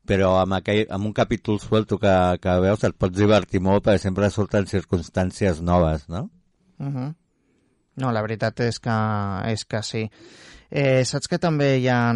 però 0.05 0.35
amb, 0.41 0.53
aquell, 0.59 0.85
amb 0.91 1.05
un 1.05 1.13
capítol 1.13 1.59
suelto 1.59 1.97
que, 1.97 2.11
que 2.41 2.59
veus 2.59 2.83
et 2.83 2.95
pots 2.97 3.15
divertir 3.17 3.61
molt 3.61 3.83
perquè 3.85 3.99
sempre 4.03 4.29
surten 4.29 4.65
circumstàncies 4.67 5.61
noves, 5.61 6.09
no? 6.09 6.29
Uh 6.79 6.87
-huh. 6.87 7.09
No, 7.95 8.11
la 8.11 8.21
veritat 8.21 8.59
és 8.61 8.79
que, 8.79 8.95
és 9.51 9.65
que 9.65 9.81
sí. 9.83 10.09
Eh, 10.69 11.01
saps 11.01 11.25
que 11.25 11.39
també 11.41 11.71
hi 11.81 11.87
ha 11.89 12.13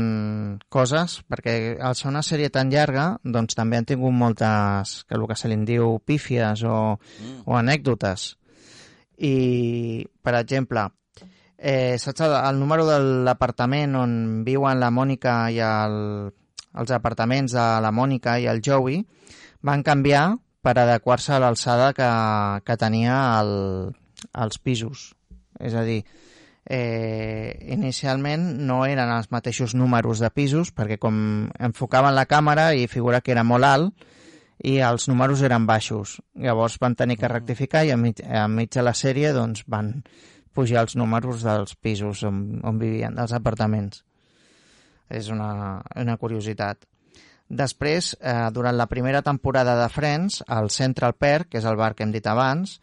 coses, 0.69 1.17
perquè 1.25 1.75
al 1.81 1.95
ser 1.97 2.11
una 2.11 2.21
sèrie 2.21 2.51
tan 2.53 2.69
llarga, 2.69 3.07
doncs 3.23 3.57
també 3.57 3.79
han 3.79 3.87
tingut 3.89 4.13
moltes, 4.13 4.99
que 5.09 5.17
el 5.17 5.25
que 5.29 5.37
se 5.39 5.49
li 5.49 5.57
diu 5.65 5.97
pífies 6.05 6.61
o, 6.63 6.99
mm. 6.99 7.39
o 7.49 7.57
anècdotes. 7.57 8.27
I, 9.17 10.05
per 10.21 10.35
exemple, 10.37 10.85
eh, 11.57 11.97
saps 11.97 12.21
el, 12.27 12.35
el 12.37 12.61
número 12.61 12.85
de 12.85 12.99
l'apartament 13.25 13.97
on 13.97 14.15
viuen 14.45 14.81
la 14.81 14.91
Mònica 14.93 15.37
i 15.49 15.57
el, 15.63 15.97
els 16.77 16.93
apartaments 16.93 17.55
de 17.57 17.67
la 17.81 17.91
Mònica 17.95 18.37
i 18.37 18.49
el 18.51 18.61
Joey 18.65 19.01
van 19.65 19.81
canviar 19.81 20.27
per 20.63 20.75
adequar-se 20.77 21.33
a 21.33 21.41
l'alçada 21.41 21.89
que, 21.97 22.09
que 22.67 22.77
tenia 22.77 23.17
el, 23.39 23.53
els 24.45 24.59
pisos. 24.59 25.09
És 25.59 25.73
a 25.73 25.83
dir, 25.87 26.03
eh, 26.65 27.59
inicialment 27.75 28.45
no 28.67 28.83
eren 28.85 29.11
els 29.11 29.29
mateixos 29.31 29.75
números 29.75 30.21
de 30.23 30.29
pisos 30.31 30.71
perquè 30.75 30.97
com 31.01 31.49
enfocaven 31.59 32.15
la 32.15 32.25
càmera 32.25 32.71
i 32.75 32.87
figura 32.87 33.21
que 33.21 33.33
era 33.35 33.43
molt 33.43 33.67
alt 33.67 34.05
i 34.63 34.77
els 34.79 35.09
números 35.09 35.41
eren 35.43 35.65
baixos. 35.67 36.19
Llavors 36.39 36.77
van 36.79 36.95
tenir 36.95 37.17
que 37.19 37.27
rectificar 37.31 37.83
i 37.83 37.91
enmig, 37.91 38.21
enmig 38.23 38.71
de 38.71 38.85
la 38.85 38.93
sèrie 38.95 39.33
doncs, 39.35 39.65
van 39.67 39.97
pujar 40.53 40.85
els 40.85 40.95
números 40.95 41.43
dels 41.43 41.75
pisos 41.75 42.23
on, 42.23 42.61
on 42.63 42.79
vivien, 42.79 43.15
dels 43.17 43.33
apartaments. 43.35 44.03
És 45.09 45.27
una, 45.33 45.81
una 45.99 46.15
curiositat. 46.21 46.85
Després, 47.49 48.13
eh, 48.21 48.49
durant 48.55 48.77
la 48.77 48.87
primera 48.87 49.21
temporada 49.21 49.75
de 49.81 49.89
Friends, 49.91 50.41
el 50.47 50.71
Central 50.71 51.17
Perk, 51.19 51.51
que 51.51 51.59
és 51.59 51.67
el 51.69 51.77
bar 51.77 51.93
que 51.93 52.05
hem 52.05 52.13
dit 52.13 52.27
abans, 52.29 52.79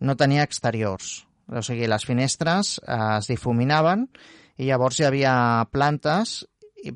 no 0.00 0.14
tenia 0.16 0.44
exteriors. 0.46 1.24
O 1.52 1.62
sigui, 1.62 1.86
les 1.90 2.06
finestres 2.08 2.78
eh, 2.80 3.18
es 3.18 3.28
difuminaven 3.28 4.08
i 4.56 4.70
llavors 4.70 5.00
hi 5.00 5.08
havia 5.08 5.34
plantes 5.72 6.40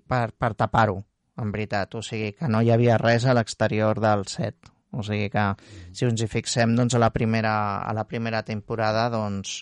per, 0.08 0.30
per 0.32 0.54
tapar-ho, 0.54 1.02
en 1.38 1.52
veritat. 1.52 1.94
O 1.98 2.02
sigui, 2.04 2.32
que 2.38 2.48
no 2.48 2.62
hi 2.62 2.72
havia 2.72 2.98
res 3.00 3.26
a 3.26 3.34
l'exterior 3.36 4.00
del 4.00 4.26
set. 4.30 4.70
O 4.90 5.02
sigui 5.04 5.28
que, 5.28 5.44
si 5.92 6.06
ens 6.08 6.22
hi 6.24 6.28
fixem, 6.32 6.72
doncs 6.76 6.96
a 6.96 7.02
la 7.02 7.10
primera, 7.12 7.54
a 7.84 7.92
la 7.96 8.06
primera 8.08 8.40
temporada, 8.46 9.08
doncs 9.12 9.60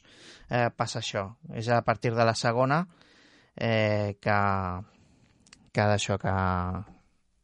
eh, 0.49 0.69
passa 0.71 1.01
això. 1.03 1.27
És 1.55 1.69
a 1.69 1.83
partir 1.83 2.15
de 2.15 2.27
la 2.27 2.37
segona 2.39 2.85
eh, 3.57 4.15
que, 4.23 4.39
que 5.73 5.89
d'això, 5.91 6.21
que, 6.23 6.37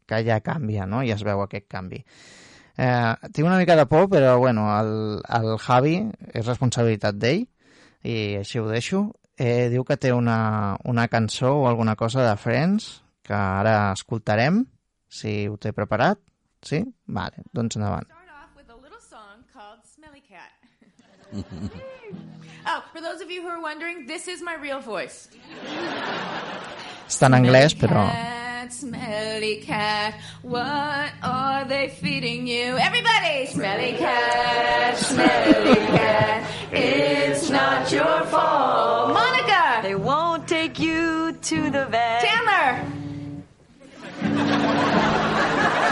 que 0.06 0.22
ja 0.28 0.38
canvia, 0.46 0.86
no? 0.86 1.02
I 1.02 1.10
es 1.16 1.26
veu 1.26 1.42
aquest 1.42 1.66
canvi. 1.72 2.04
Eh, 2.76 3.28
tinc 3.32 3.46
una 3.46 3.58
mica 3.58 3.76
de 3.76 3.86
por, 3.86 4.08
però 4.08 4.38
bueno, 4.38 4.66
el, 4.78 5.20
el 5.28 5.58
Javi 5.60 5.96
és 6.32 6.46
responsabilitat 6.46 7.18
d'ell 7.20 7.44
i 8.08 8.16
així 8.40 8.60
ho 8.60 8.68
deixo. 8.70 9.04
Eh, 9.36 9.68
diu 9.72 9.84
que 9.84 9.96
té 9.96 10.12
una, 10.12 10.76
una 10.88 11.08
cançó 11.08 11.52
o 11.60 11.68
alguna 11.68 11.96
cosa 11.96 12.24
de 12.24 12.36
Friends 12.36 13.02
que 13.22 13.34
ara 13.34 13.92
escoltarem, 13.92 14.64
si 15.08 15.46
ho 15.48 15.56
té 15.60 15.72
preparat. 15.76 16.20
Sí? 16.62 16.82
Vale, 17.06 17.44
doncs 17.52 17.76
endavant. 17.76 18.08
oh, 21.32 22.84
for 22.92 23.00
those 23.00 23.22
of 23.22 23.30
you 23.30 23.40
who 23.40 23.48
are 23.48 23.62
wondering, 23.62 24.06
this 24.06 24.28
is 24.28 24.42
my 24.42 24.54
real 24.54 24.80
voice. 24.80 25.28
Està 27.08 27.28
en 27.30 27.38
anglès, 27.40 27.72
però... 27.76 28.04
Cat, 28.04 28.51
smelly 28.70 29.56
cat, 29.56 30.14
what 30.42 31.12
are 31.22 31.64
they 31.64 31.88
feeding 31.88 32.46
you? 32.46 32.76
Everybody! 32.78 33.46
Smelly 33.46 33.92
cat, 33.98 34.96
smelly 34.98 35.74
cat, 35.74 36.48
it's 36.70 37.50
not 37.50 37.90
your 37.90 38.22
fault. 38.26 39.14
Monica! 39.14 39.80
They 39.82 39.94
won't 39.94 40.46
take 40.46 40.78
you 40.78 41.32
to 41.32 41.70
the 41.70 41.86
vet. 41.86 42.22
Chandler! 42.22 43.02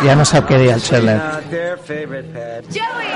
Ja 0.04 0.14
no 0.14 0.24
sap 0.24 0.46
què 0.48 0.56
dir 0.62 0.70
el 0.72 0.80
Chandler. 0.80 1.16
Not 1.16 1.50
their 1.50 1.76
favorite 1.76 2.32
pet. 2.32 2.64
Joey! 2.70 3.10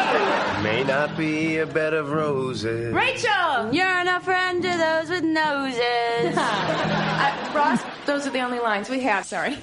May 0.62 0.82
not 0.84 1.16
be 1.16 1.58
a 1.58 1.66
bed 1.66 1.94
of 1.94 2.10
roses. 2.10 2.92
Rachel! 2.92 3.72
You're 3.72 4.04
not 4.04 4.20
a 4.20 4.24
friend 4.24 4.62
to 4.62 4.68
those 4.68 5.08
with 5.10 5.24
noses. 5.24 7.10
Ross, 7.54 7.80
those 8.06 8.26
are 8.26 8.30
the 8.32 8.40
only 8.44 8.58
lines 8.58 8.88
we 8.90 9.00
have, 9.08 9.24
sorry. 9.24 9.54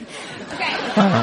Okay. 0.54 0.74
Bueno, 0.96 1.20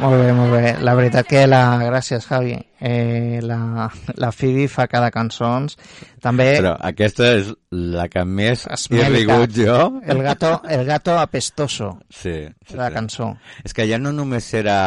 molt 0.00 0.16
bé, 0.22 0.32
molt 0.36 0.52
bé. 0.52 0.72
La 0.84 0.94
veritat 0.98 1.26
que 1.28 1.42
la... 1.46 1.60
Gràcies, 1.84 2.24
Javi. 2.28 2.56
Eh, 2.80 3.40
la, 3.44 3.88
la 4.20 4.30
Phoebe 4.32 4.66
fa 4.68 4.86
cada 4.88 5.10
cançons. 5.14 5.76
També 6.24 6.48
Però 6.58 6.74
aquesta 6.88 7.30
és 7.38 7.50
la 7.70 8.08
que 8.12 8.24
més 8.28 8.66
he 8.90 9.08
rigut 9.12 9.54
jo. 9.56 9.76
el 10.04 10.22
gato, 10.24 10.54
el 10.68 10.84
gato 10.88 11.18
apestoso, 11.18 11.98
Sí, 12.10 12.36
sí, 12.66 12.76
la 12.76 12.88
sí. 12.90 12.94
cançó. 12.98 13.30
És 13.64 13.72
que 13.76 13.86
ja 13.88 13.98
no 13.98 14.12
només 14.12 14.48
era 14.54 14.78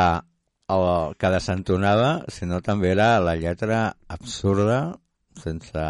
el 0.69 1.15
que 1.17 1.31
desentonava, 1.33 2.23
sinó 2.29 2.59
també 2.61 2.91
era 2.93 3.15
la 3.19 3.35
lletra 3.35 3.87
absurda, 4.07 4.81
sense... 5.41 5.85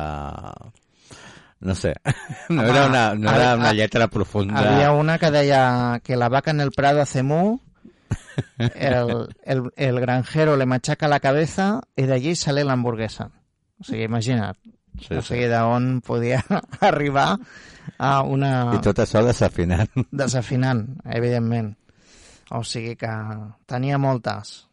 No 1.62 1.76
sé, 1.76 1.95
no, 2.50 2.62
Home, 2.62 2.69
era, 2.69 2.86
una, 2.88 3.15
no 3.15 3.30
era 3.30 3.52
a- 3.52 3.56
una 3.56 3.74
lletra 3.74 4.08
profunda. 4.08 4.58
Había 4.60 4.91
una 4.93 5.17
que 5.19 5.30
deia 5.32 6.00
que 6.04 6.15
la 6.15 6.30
vaca 6.30 6.52
en 6.52 6.62
el 6.62 6.72
prado 6.72 7.02
hace 7.02 7.22
mu, 7.24 7.60
el, 8.58 9.28
el, 9.43 9.63
el 9.76 10.00
granjero 10.00 10.56
le 10.56 10.65
machaca 10.65 11.08
la 11.08 11.19
cabeza 11.19 11.82
y 11.95 12.04
de 12.04 12.13
allí 12.13 12.36
sale 12.36 12.63
la 12.63 12.74
hamburguesa. 12.74 13.32
O 13.80 13.84
sigui, 13.84 14.04
imagina't. 14.04 14.58
Sí, 15.00 15.13
o 15.15 15.22
sí. 15.22 15.34
sigui, 15.36 15.48
d'on 15.52 16.02
podia 16.02 16.43
arribar 16.80 17.38
a 17.98 18.22
una... 18.24 18.72
I 18.76 18.82
tot 18.84 19.00
això 19.04 19.22
desafinant. 19.24 19.88
desafinant, 20.12 20.86
evidentment. 21.06 21.74
O 22.52 22.63
sigui 22.63 22.95
que 23.00 23.12
tenia 23.69 24.00
moltes. 24.02 24.65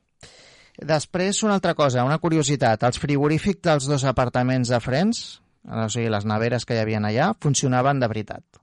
Després, 0.76 1.42
una 1.44 1.54
altra 1.58 1.74
cosa, 1.74 2.04
una 2.04 2.18
curiositat. 2.18 2.82
Els 2.88 2.98
frigorífics 3.00 3.62
dels 3.64 3.86
dos 3.88 4.04
apartaments 4.08 4.68
de 4.72 4.80
Friends, 4.80 5.22
o 5.66 5.88
sigui, 5.90 6.08
les 6.12 6.26
neveres 6.28 6.64
que 6.66 6.76
hi 6.76 6.82
havia 6.82 7.00
allà, 7.02 7.30
funcionaven 7.42 8.00
de 8.02 8.08
veritat. 8.10 8.60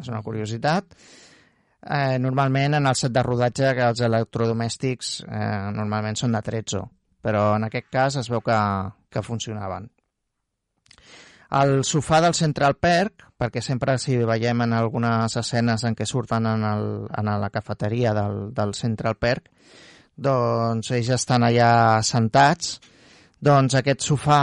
És 0.00 0.08
una 0.08 0.22
curiositat. 0.22 0.96
Eh, 1.80 2.18
normalment, 2.20 2.76
en 2.76 2.86
el 2.86 2.96
set 2.98 3.12
de 3.12 3.22
rodatge, 3.24 3.72
que 3.76 3.86
els 3.92 4.02
electrodomèstics 4.04 5.14
eh, 5.24 5.70
normalment 5.76 6.18
són 6.18 6.36
de 6.36 6.42
13, 6.44 6.82
però 7.24 7.54
en 7.56 7.66
aquest 7.68 7.88
cas 7.92 8.18
es 8.20 8.28
veu 8.30 8.42
que, 8.44 8.58
que 9.10 9.24
funcionaven. 9.24 9.88
El 11.60 11.80
sofà 11.82 12.20
del 12.22 12.36
Central 12.38 12.76
Perk, 12.78 13.24
perquè 13.40 13.62
sempre 13.64 13.96
si 13.98 14.18
veiem 14.22 14.60
en 14.66 14.76
algunes 14.76 15.34
escenes 15.40 15.82
en 15.88 15.96
què 15.98 16.06
surten 16.06 16.46
en, 16.46 16.66
el, 16.68 16.86
en 17.10 17.32
la 17.42 17.50
cafeteria 17.50 18.12
del, 18.14 18.52
del 18.54 18.76
Central 18.78 19.16
Perk, 19.18 19.48
doncs 20.20 20.92
ells 20.94 21.10
estan 21.16 21.46
allà 21.48 21.72
sentats, 22.06 22.78
Doncs 23.40 23.72
aquest 23.78 24.04
sofà 24.04 24.40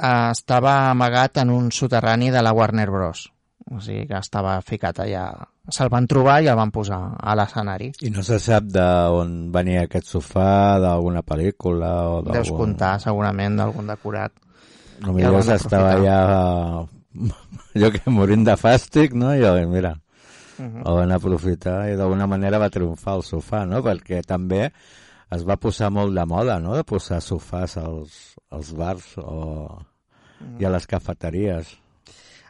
eh, 0.00 0.30
estava 0.32 0.90
amagat 0.90 1.38
en 1.44 1.50
un 1.50 1.70
soterrani 1.72 2.30
de 2.30 2.42
la 2.42 2.52
Warner 2.56 2.90
Bros. 2.90 3.28
O 3.70 3.78
sigui 3.80 4.06
que 4.08 4.18
estava 4.18 4.56
ficat 4.66 4.98
allà. 5.04 5.28
Se'l 5.70 5.90
van 5.92 6.08
trobar 6.10 6.40
i 6.42 6.48
el 6.50 6.56
van 6.58 6.72
posar 6.74 6.98
a 7.20 7.34
l'escenari. 7.38 7.92
I 8.02 8.10
no 8.10 8.24
se 8.26 8.40
sap 8.42 8.64
d'on 8.74 9.52
venia 9.54 9.84
aquest 9.86 10.08
sofà, 10.10 10.80
d'alguna 10.82 11.22
pel·lícula 11.22 11.90
o 12.10 12.20
d'algun... 12.24 12.40
Deus 12.40 12.50
comptar 12.56 12.96
segurament 13.00 13.60
d'algun 13.60 13.86
decorat. 13.92 14.32
No, 15.00 15.12
Ja 15.12 15.12
millor 15.12 15.38
van 15.38 15.54
estava 15.54 15.92
ja 16.02 16.18
jo 17.80 17.90
que 17.94 18.10
morint 18.10 18.44
de 18.44 18.56
fàstic, 18.58 19.14
no? 19.14 19.34
I 19.36 19.66
mira, 19.66 19.94
Mhm. 20.60 20.82
el 20.84 20.94
van 20.98 21.12
aprofitar 21.12 21.88
i 21.88 21.96
d'alguna 21.96 22.26
manera 22.28 22.58
va 22.60 22.68
triomfar 22.72 23.16
el 23.16 23.22
sofà, 23.24 23.64
no? 23.66 23.80
Perquè 23.84 24.20
també 24.26 24.66
es 25.30 25.46
va 25.46 25.58
posar 25.60 25.90
molt 25.94 26.16
de 26.16 26.24
moda, 26.26 26.58
no?, 26.62 26.74
de 26.76 26.84
posar 26.84 27.20
sofàs 27.22 27.76
als, 27.80 28.18
als 28.50 28.72
bars 28.76 29.14
o... 29.22 29.78
i 30.58 30.64
a 30.64 30.72
les 30.72 30.86
cafeteries. 30.88 31.76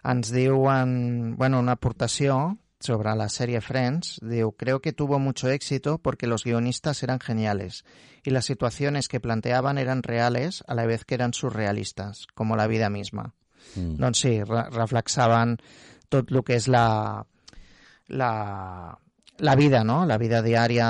Ens 0.06 0.30
diuen, 0.32 1.34
bueno, 1.36 1.60
una 1.60 1.74
aportació 1.76 2.56
sobre 2.80 3.14
la 3.14 3.28
serie 3.28 3.60
Friends. 3.60 4.18
Diu, 4.22 4.52
creo 4.56 4.80
que 4.80 4.92
tuvo 4.92 5.18
mucho 5.18 5.50
éxito 5.50 5.98
porque 5.98 6.26
los 6.26 6.44
guionistas 6.44 7.02
eran 7.02 7.20
geniales 7.20 7.84
y 8.24 8.30
las 8.30 8.46
situaciones 8.46 9.08
que 9.08 9.20
planteaban 9.20 9.78
eran 9.78 10.02
reales 10.02 10.64
a 10.66 10.74
la 10.74 10.86
vez 10.86 11.04
que 11.04 11.14
eran 11.14 11.34
surrealistas, 11.34 12.26
como 12.34 12.56
la 12.56 12.66
vida 12.66 12.88
misma. 12.88 13.34
Mm. 13.76 13.96
Doncs 14.00 14.18
sí, 14.18 14.42
re 14.42 14.64
reflexaven 14.72 15.58
tot 16.08 16.32
el 16.32 16.42
que 16.42 16.56
és 16.56 16.66
la, 16.66 17.20
la, 18.08 18.32
la 19.40 19.56
vida, 19.56 19.82
no? 19.84 20.04
La 20.06 20.18
vida 20.20 20.42
diària 20.44 20.88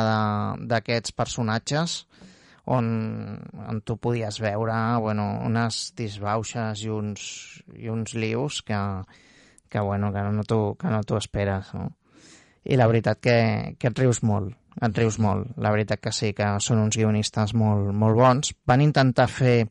d'aquests 0.70 1.14
personatges 1.16 2.04
on, 2.70 2.86
on 3.66 3.80
tu 3.82 3.96
podies 3.96 4.40
veure 4.42 4.76
bueno, 5.00 5.26
unes 5.46 5.80
disbauxes 5.98 6.84
i 6.84 6.90
uns, 6.92 7.22
i 7.74 7.90
uns 7.90 8.14
lius 8.14 8.60
que, 8.62 8.78
que, 9.68 9.80
bueno, 9.80 10.12
que 10.12 10.22
no 10.30 10.44
t'ho 10.44 10.76
que 10.78 10.90
no 10.90 11.02
esperes. 11.18 11.74
No? 11.74 11.90
I 12.64 12.76
la 12.76 12.86
veritat 12.86 13.20
que, 13.20 13.38
que 13.78 13.90
et 13.90 13.98
rius 13.98 14.22
molt, 14.22 14.52
et 14.82 14.98
rius 14.98 15.18
molt. 15.18 15.54
La 15.56 15.72
veritat 15.72 16.02
que 16.02 16.12
sí, 16.12 16.34
que 16.36 16.58
són 16.60 16.82
uns 16.84 16.98
guionistes 16.98 17.54
molt, 17.54 17.94
molt 17.94 18.18
bons. 18.18 18.52
Van 18.66 18.84
intentar 18.84 19.28
fer 19.30 19.64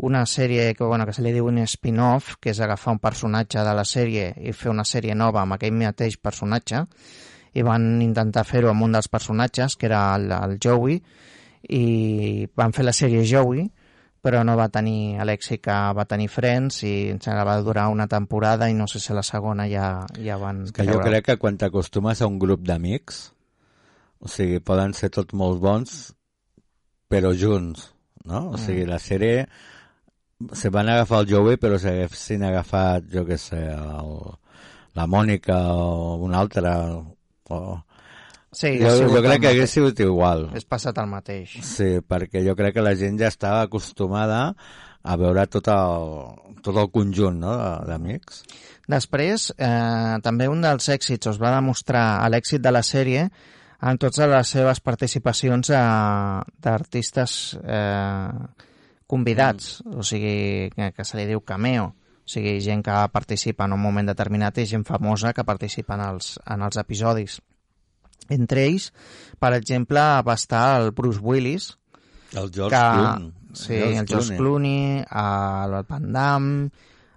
una 0.00 0.24
sèrie 0.24 0.74
que, 0.74 0.84
bueno, 0.84 1.04
que 1.04 1.12
se 1.12 1.22
li 1.22 1.32
diu 1.34 1.50
un 1.50 1.58
spin-off, 1.66 2.38
que 2.40 2.54
és 2.54 2.60
agafar 2.60 2.94
un 2.94 3.02
personatge 3.02 3.60
de 3.66 3.74
la 3.76 3.84
sèrie 3.84 4.30
i 4.40 4.54
fer 4.56 4.70
una 4.72 4.86
sèrie 4.88 5.14
nova 5.14 5.42
amb 5.42 5.58
aquell 5.58 5.76
mateix 5.76 6.16
personatge, 6.16 6.86
i 7.54 7.64
van 7.66 8.00
intentar 8.02 8.44
fer-ho 8.46 8.70
amb 8.70 8.86
un 8.86 8.96
dels 8.96 9.10
personatges, 9.10 9.76
que 9.76 9.88
era 9.90 10.02
el, 10.16 10.30
el 10.30 10.56
Joey, 10.62 11.00
i 11.68 11.84
van 12.56 12.72
fer 12.72 12.86
la 12.86 12.94
sèrie 12.96 13.24
Joey, 13.26 13.66
però 14.20 14.42
no 14.44 14.56
va 14.58 14.68
tenir 14.72 15.16
l'èxit 15.24 15.62
que 15.64 15.76
va 15.96 16.04
tenir 16.08 16.28
Friends 16.28 16.82
i 16.84 16.92
sembla 17.16 17.40
que 17.40 17.48
va 17.48 17.58
durar 17.64 17.88
una 17.88 18.06
temporada 18.08 18.68
i 18.68 18.76
no 18.76 18.86
sé 18.90 19.00
si 19.00 19.16
la 19.16 19.24
segona 19.24 19.64
ja, 19.68 20.04
ja 20.20 20.36
van 20.40 20.66
Que 20.76 20.84
jo 20.88 21.00
crec 21.00 21.30
que 21.30 21.38
quan 21.40 21.56
t'acostumes 21.56 22.20
a 22.20 22.28
un 22.28 22.38
grup 22.38 22.66
d'amics, 22.68 23.22
o 24.20 24.28
sigui, 24.28 24.60
poden 24.60 24.92
ser 24.92 25.08
tots 25.14 25.32
molt 25.32 25.60
bons, 25.62 26.00
però 27.08 27.32
junts, 27.32 27.88
no? 28.28 28.50
O 28.52 28.60
sigui, 28.60 28.84
la 28.88 29.00
sèrie 29.00 29.46
se 30.52 30.70
van 30.72 30.88
agafar 30.88 31.22
el 31.24 31.32
Joey, 31.32 31.56
però 31.60 31.78
si 31.80 31.88
haguessin 31.88 32.44
agafat, 32.44 33.08
jo 33.12 33.24
què 33.28 33.40
sé, 33.40 33.62
el, 33.72 34.12
la 34.96 35.06
Mònica 35.08 35.56
o 35.72 36.20
una 36.24 36.40
altra, 36.44 36.74
o... 37.50 37.80
Sí, 38.50 38.72
jo, 38.80 38.90
jo 39.06 39.20
crec 39.22 39.44
que 39.44 39.50
hagués 39.52 39.70
sigut 39.70 40.00
igual. 40.02 40.48
És 40.58 40.66
passat 40.66 40.96
el 40.98 41.06
mateix. 41.06 41.52
Sí, 41.62 42.00
perquè 42.02 42.42
jo 42.42 42.56
crec 42.58 42.74
que 42.74 42.82
la 42.82 42.96
gent 42.98 43.20
ja 43.20 43.28
estava 43.30 43.60
acostumada 43.62 44.40
a 45.02 45.16
veure 45.16 45.46
tot 45.46 45.70
el, 45.70 46.16
tot 46.64 46.76
el 46.76 46.90
conjunt 46.92 47.38
no, 47.44 47.54
d'amics. 47.86 48.42
Després, 48.90 49.50
eh, 49.54 50.16
també 50.24 50.48
un 50.50 50.64
dels 50.64 50.90
èxits 50.90 51.30
es 51.30 51.38
va 51.40 51.54
demostrar 51.54 52.26
l'èxit 52.32 52.62
de 52.64 52.74
la 52.74 52.82
sèrie 52.82 53.28
en 53.80 54.00
totes 54.02 54.28
les 54.28 54.50
seves 54.56 54.82
participacions 54.84 55.70
eh, 55.70 55.84
d'artistes 56.60 57.36
eh, 57.62 58.66
convidats, 59.10 59.78
o 59.86 60.04
sigui, 60.06 60.70
que, 60.74 60.90
que 60.96 61.06
se 61.06 61.18
li 61.18 61.26
diu 61.30 61.42
cameo, 61.46 61.90
o 62.30 62.32
sigui, 62.32 62.60
gent 62.62 62.84
que 62.86 62.94
participa 63.10 63.66
en 63.66 63.72
un 63.74 63.80
moment 63.82 64.06
determinat 64.06 64.60
i 64.62 64.66
gent 64.70 64.84
famosa 64.86 65.32
que 65.34 65.42
participa 65.42 65.96
en 65.98 66.04
els, 66.06 66.36
en 66.46 66.62
els 66.62 66.78
episodis. 66.78 67.40
Entre 68.30 68.68
ells, 68.68 68.92
per 69.42 69.50
exemple, 69.56 70.04
va 70.22 70.36
estar 70.38 70.78
el 70.78 70.92
Bruce 70.94 71.18
Willis, 71.18 71.72
El 72.30 72.52
George 72.54 72.70
que, 72.70 72.84
Clooney. 72.94 73.32
Sí, 73.52 73.74
el 73.74 74.06
George 74.06 74.36
Clooney, 74.36 75.00
el 75.02 75.74
Van 75.88 76.12
Damme, 76.12 76.70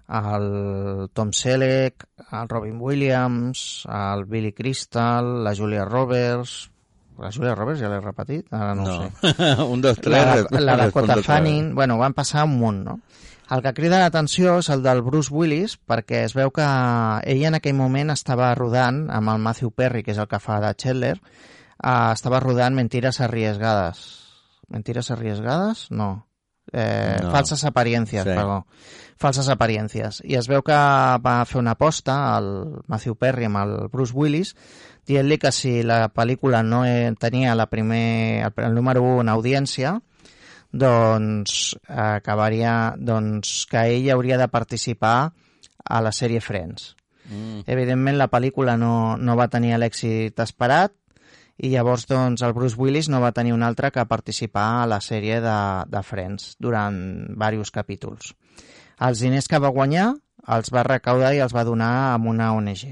el 0.08 1.08
Tom 1.14 1.30
Selleck, 1.32 2.08
el 2.32 2.48
Robin 2.48 2.80
Williams, 2.80 3.86
el 3.86 4.24
Billy 4.24 4.52
Crystal, 4.52 5.44
la 5.44 5.54
Julia 5.54 5.84
Roberts... 5.84 6.70
La 7.22 7.30
Julia 7.30 7.54
Roberts 7.54 7.78
ja 7.78 7.86
l'he 7.86 8.00
repetit? 8.02 8.48
Ara 8.50 8.72
no, 8.74 8.82
No. 8.82 8.94
sé. 8.98 9.62
un, 9.62 9.80
dos, 9.80 10.00
tres... 10.02 10.48
La, 10.50 10.60
la 10.60 10.76
respondo 10.82 11.12
Dakota 11.14 11.22
Fanning... 11.22 11.72
Bueno, 11.78 11.96
van 12.02 12.12
passar 12.18 12.42
un 12.42 12.58
munt, 12.58 12.82
no? 12.82 12.96
El 13.52 13.60
que 13.62 13.74
crida 13.76 13.98
l'atenció 14.00 14.58
és 14.62 14.70
el 14.72 14.82
del 14.82 15.02
Bruce 15.04 15.28
Willis 15.34 15.74
perquè 15.76 16.22
es 16.24 16.32
veu 16.36 16.50
que 16.54 16.64
ell 17.28 17.42
en 17.44 17.58
aquell 17.58 17.76
moment 17.76 18.10
estava 18.14 18.54
rodant 18.56 19.04
amb 19.12 19.34
el 19.34 19.42
Matthew 19.44 19.70
Perry, 19.76 20.02
que 20.02 20.14
és 20.14 20.20
el 20.22 20.28
que 20.30 20.40
fa 20.40 20.60
de 20.64 20.70
Chandler, 20.74 21.18
eh, 21.18 22.12
estava 22.14 22.40
rodant 22.40 22.74
Mentires 22.74 23.20
arriesgades. 23.20 24.04
Mentires 24.72 25.10
arriesgades? 25.10 25.90
No. 25.90 26.26
Eh, 26.72 27.18
No. 27.22 27.30
Falses 27.30 27.64
apariencias, 27.64 28.24
Sí. 28.24 28.30
perdó. 28.30 28.66
Falses 29.18 29.48
apariencias. 29.48 30.22
I 30.24 30.36
es 30.36 30.48
veu 30.48 30.62
que 30.62 30.72
va 30.72 31.44
fer 31.44 31.60
una 31.60 31.72
aposta 31.72 32.34
al 32.36 32.82
Matthew 32.88 33.14
Perry 33.16 33.44
amb 33.44 33.58
el 33.58 33.88
Bruce 33.92 34.12
Willis 34.16 34.54
dient-li 35.06 35.36
que 35.38 35.52
si 35.52 35.82
la 35.82 36.08
pel·lícula 36.08 36.62
no 36.64 36.84
eh, 36.86 37.12
tenia 37.20 37.54
la 37.54 37.66
primer, 37.68 38.46
el, 38.46 38.64
el 38.64 38.74
número 38.74 39.02
1 39.02 39.20
en 39.20 39.28
audiència, 39.28 40.00
doncs 40.74 41.76
acabaria 41.86 42.94
doncs, 42.98 43.62
que 43.70 43.86
ell 43.94 44.10
hauria 44.10 44.38
de 44.40 44.50
participar 44.50 45.30
a 45.84 46.00
la 46.02 46.12
sèrie 46.12 46.42
Friends. 46.42 46.94
Mm. 47.30 47.62
Evidentment 47.70 48.18
la 48.18 48.28
pel·lícula 48.32 48.74
no, 48.80 49.16
no 49.16 49.36
va 49.38 49.48
tenir 49.52 49.76
l'èxit 49.78 50.40
esperat 50.44 50.92
i 51.62 51.70
llavors 51.70 52.08
doncs 52.10 52.42
el 52.42 52.52
Bruce 52.56 52.76
Willis 52.76 53.08
no 53.08 53.22
va 53.22 53.32
tenir 53.32 53.54
un 53.54 53.62
altre 53.62 53.92
que 53.94 54.04
participar 54.10 54.82
a 54.82 54.88
la 54.90 54.98
sèrie 55.00 55.38
de, 55.40 55.58
de 55.86 56.02
Friends 56.02 56.56
durant 56.58 56.98
diversos 57.30 57.70
capítols. 57.70 58.34
Els 58.98 59.22
diners 59.22 59.48
que 59.50 59.62
va 59.62 59.72
guanyar 59.74 60.10
els 60.54 60.72
va 60.74 60.84
recaudar 60.86 61.32
i 61.34 61.40
els 61.44 61.54
va 61.54 61.64
donar 61.64 61.92
amb 62.14 62.28
una 62.34 62.52
ONG, 62.56 62.82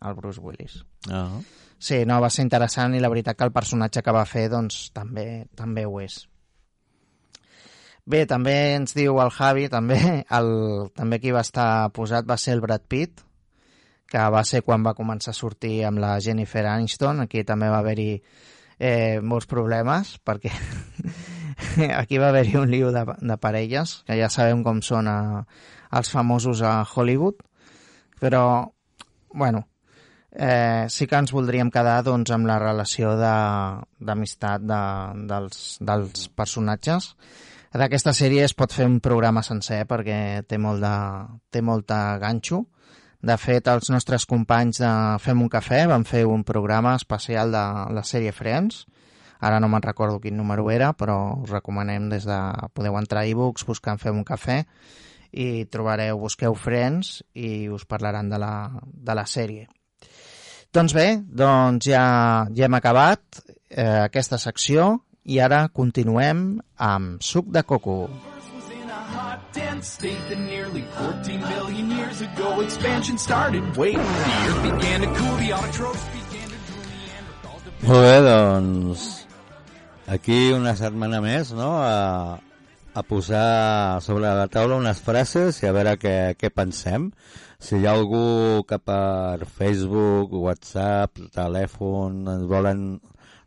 el 0.00 0.14
Bruce 0.16 0.40
Willis. 0.40 0.78
Ah. 1.10 1.28
Sí, 1.82 2.04
no, 2.06 2.20
va 2.22 2.30
ser 2.30 2.46
interessant 2.46 2.94
i 2.94 3.02
la 3.02 3.10
veritat 3.10 3.36
que 3.36 3.44
el 3.44 3.54
personatge 3.54 4.04
que 4.06 4.14
va 4.14 4.22
fer 4.24 4.46
doncs 4.52 4.92
també 4.94 5.48
també 5.58 5.84
ho 5.84 5.98
és. 6.00 6.22
Bé, 8.12 8.24
també 8.28 8.54
ens 8.76 8.92
diu 8.96 9.16
el 9.22 9.30
Javi, 9.32 9.68
també, 9.72 9.98
el, 10.38 10.48
també 10.98 11.18
qui 11.22 11.32
va 11.32 11.40
estar 11.46 11.88
posat 11.96 12.26
va 12.28 12.36
ser 12.36 12.56
el 12.56 12.60
Brad 12.60 12.84
Pitt, 12.90 13.22
que 14.12 14.24
va 14.34 14.42
ser 14.44 14.60
quan 14.66 14.84
va 14.84 14.92
començar 14.98 15.32
a 15.32 15.38
sortir 15.38 15.78
amb 15.88 16.02
la 16.02 16.18
Jennifer 16.20 16.66
Aniston, 16.68 17.22
aquí 17.24 17.44
també 17.48 17.70
va 17.72 17.78
haver-hi 17.80 18.10
eh, 18.78 19.20
molts 19.24 19.48
problemes, 19.48 20.18
perquè 20.26 20.52
aquí 22.02 22.18
va 22.20 22.28
haver-hi 22.28 22.58
un 22.60 22.68
lío 22.70 22.90
de, 22.92 23.06
de 23.16 23.36
parelles, 23.40 24.02
que 24.04 24.18
ja 24.20 24.28
sabem 24.28 24.60
com 24.66 24.82
són 24.84 25.08
a, 25.08 25.18
els 25.96 26.12
famosos 26.12 26.60
a 26.60 26.82
Hollywood, 26.84 27.40
però, 28.20 28.42
bueno, 29.32 29.64
eh, 30.32 30.84
sí 30.92 31.08
que 31.08 31.22
ens 31.22 31.32
voldríem 31.32 31.72
quedar 31.72 32.02
doncs, 32.04 32.34
amb 32.36 32.50
la 32.50 32.58
relació 32.60 33.14
de- 33.16 33.80
d'amistat 34.04 34.68
de, 34.68 34.82
dels, 35.32 35.64
dels 35.80 36.28
personatges. 36.36 37.14
D'aquesta 37.72 38.12
sèrie 38.12 38.42
es 38.44 38.52
pot 38.52 38.72
fer 38.74 38.84
un 38.84 38.98
programa 39.00 39.40
sencer 39.46 39.86
perquè 39.88 40.44
té 40.44 40.58
molt 40.60 40.82
de, 40.84 40.96
té 41.48 41.62
molta 41.64 42.18
ganxo. 42.20 42.66
De 43.22 43.36
fet, 43.38 43.68
els 43.70 43.88
nostres 43.94 44.26
companys 44.28 44.82
de 44.82 44.90
Fem 45.22 45.40
un 45.40 45.48
cafè 45.48 45.86
van 45.88 46.04
fer 46.04 46.26
un 46.28 46.42
programa 46.44 46.96
especial 46.98 47.54
de 47.54 47.62
la 47.96 48.02
sèrie 48.04 48.34
Friends. 48.36 48.82
Ara 49.40 49.60
no 49.62 49.70
me'n 49.72 49.82
recordo 49.82 50.20
quin 50.20 50.36
número 50.36 50.68
era, 50.70 50.92
però 50.92 51.38
us 51.40 51.50
recomanem 51.50 52.10
des 52.12 52.26
de... 52.28 52.40
Podeu 52.74 52.98
entrar 52.98 53.22
a 53.22 53.30
e-books 53.30 53.64
buscant 53.66 54.02
Fem 54.02 54.20
un 54.20 54.26
cafè 54.26 54.58
i 55.32 55.64
trobareu, 55.72 56.18
busqueu 56.20 56.54
Friends 56.58 57.22
i 57.32 57.70
us 57.72 57.86
parlaran 57.88 58.28
de 58.28 58.42
la, 58.42 58.52
de 58.84 59.16
la 59.16 59.24
sèrie. 59.24 59.64
Doncs 60.72 60.92
bé, 60.96 61.06
doncs 61.24 61.88
ja, 61.88 62.04
ja 62.52 62.68
hem 62.68 62.76
acabat 62.76 63.40
eh, 63.70 64.04
aquesta 64.04 64.36
secció 64.40 64.98
i 65.24 65.38
ara 65.40 65.68
continuem 65.68 66.60
amb 66.76 67.22
suc 67.22 67.50
de 67.54 67.62
coco. 67.62 68.08
state 69.82 70.28
that 70.28 70.38
nearly 70.38 70.82
14 70.94 71.40
billion 71.40 71.90
years 71.90 72.20
ago 72.20 72.60
expansion 72.60 73.18
started. 73.18 73.76
Wait, 73.76 73.96
the 73.96 74.02
earth 74.46 74.62
began 74.62 75.00
to 75.00 75.06
cool, 75.18 75.36
the 75.42 75.50
autotrophs 75.50 76.04
began 76.12 76.48
to 76.48 76.58
drool, 76.68 76.86
Neanderthals 77.02 77.62
Molt 77.82 78.04
bé, 78.06 78.16
doncs 78.22 79.26
aquí 80.06 80.52
una 80.54 80.76
setmana 80.78 81.18
més, 81.24 81.50
no?, 81.56 81.72
a, 81.82 82.38
a 82.94 83.02
posar 83.02 84.00
sobre 84.04 84.30
la 84.38 84.46
taula 84.46 84.78
unes 84.78 85.00
frases 85.02 85.58
i 85.62 85.66
a 85.66 85.72
veure 85.74 85.96
què, 85.98 86.16
què 86.38 86.52
pensem. 86.54 87.10
Si 87.62 87.78
hi 87.78 87.86
ha 87.86 87.96
algú 87.96 88.62
que 88.68 88.78
per 88.78 89.48
Facebook, 89.48 90.34
WhatsApp, 90.46 91.18
telèfon 91.34 92.22
ens 92.36 92.46
volen 92.50 93.00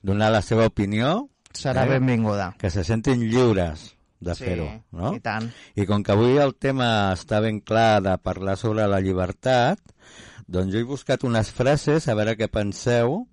donar 0.04 0.34
la 0.36 0.44
seva 0.44 0.68
opinió, 0.68 1.30
Serà 1.56 1.86
benvinguda. 1.90 2.54
que 2.60 2.70
se 2.70 2.84
sentin 2.84 3.22
lliures 3.30 3.96
de 4.20 4.36
Sí, 4.36 4.44
fer-ho, 4.46 4.68
no? 4.92 5.14
i 5.16 5.20
tant. 5.20 5.50
I 5.76 5.86
com 5.86 6.04
que 6.04 6.12
avui 6.14 6.38
el 6.42 6.56
tema 6.56 7.14
està 7.14 7.42
ben 7.42 7.60
clar 7.62 8.02
de 8.02 8.18
parlar 8.18 8.58
sobre 8.58 8.88
la 8.88 9.00
llibertat, 9.02 9.80
doncs 10.48 10.74
jo 10.74 10.80
he 10.80 10.84
buscat 10.88 11.24
unes 11.24 11.52
frases, 11.52 12.08
a 12.08 12.16
veure 12.16 12.36
què 12.38 12.48
penseu, 12.50 13.28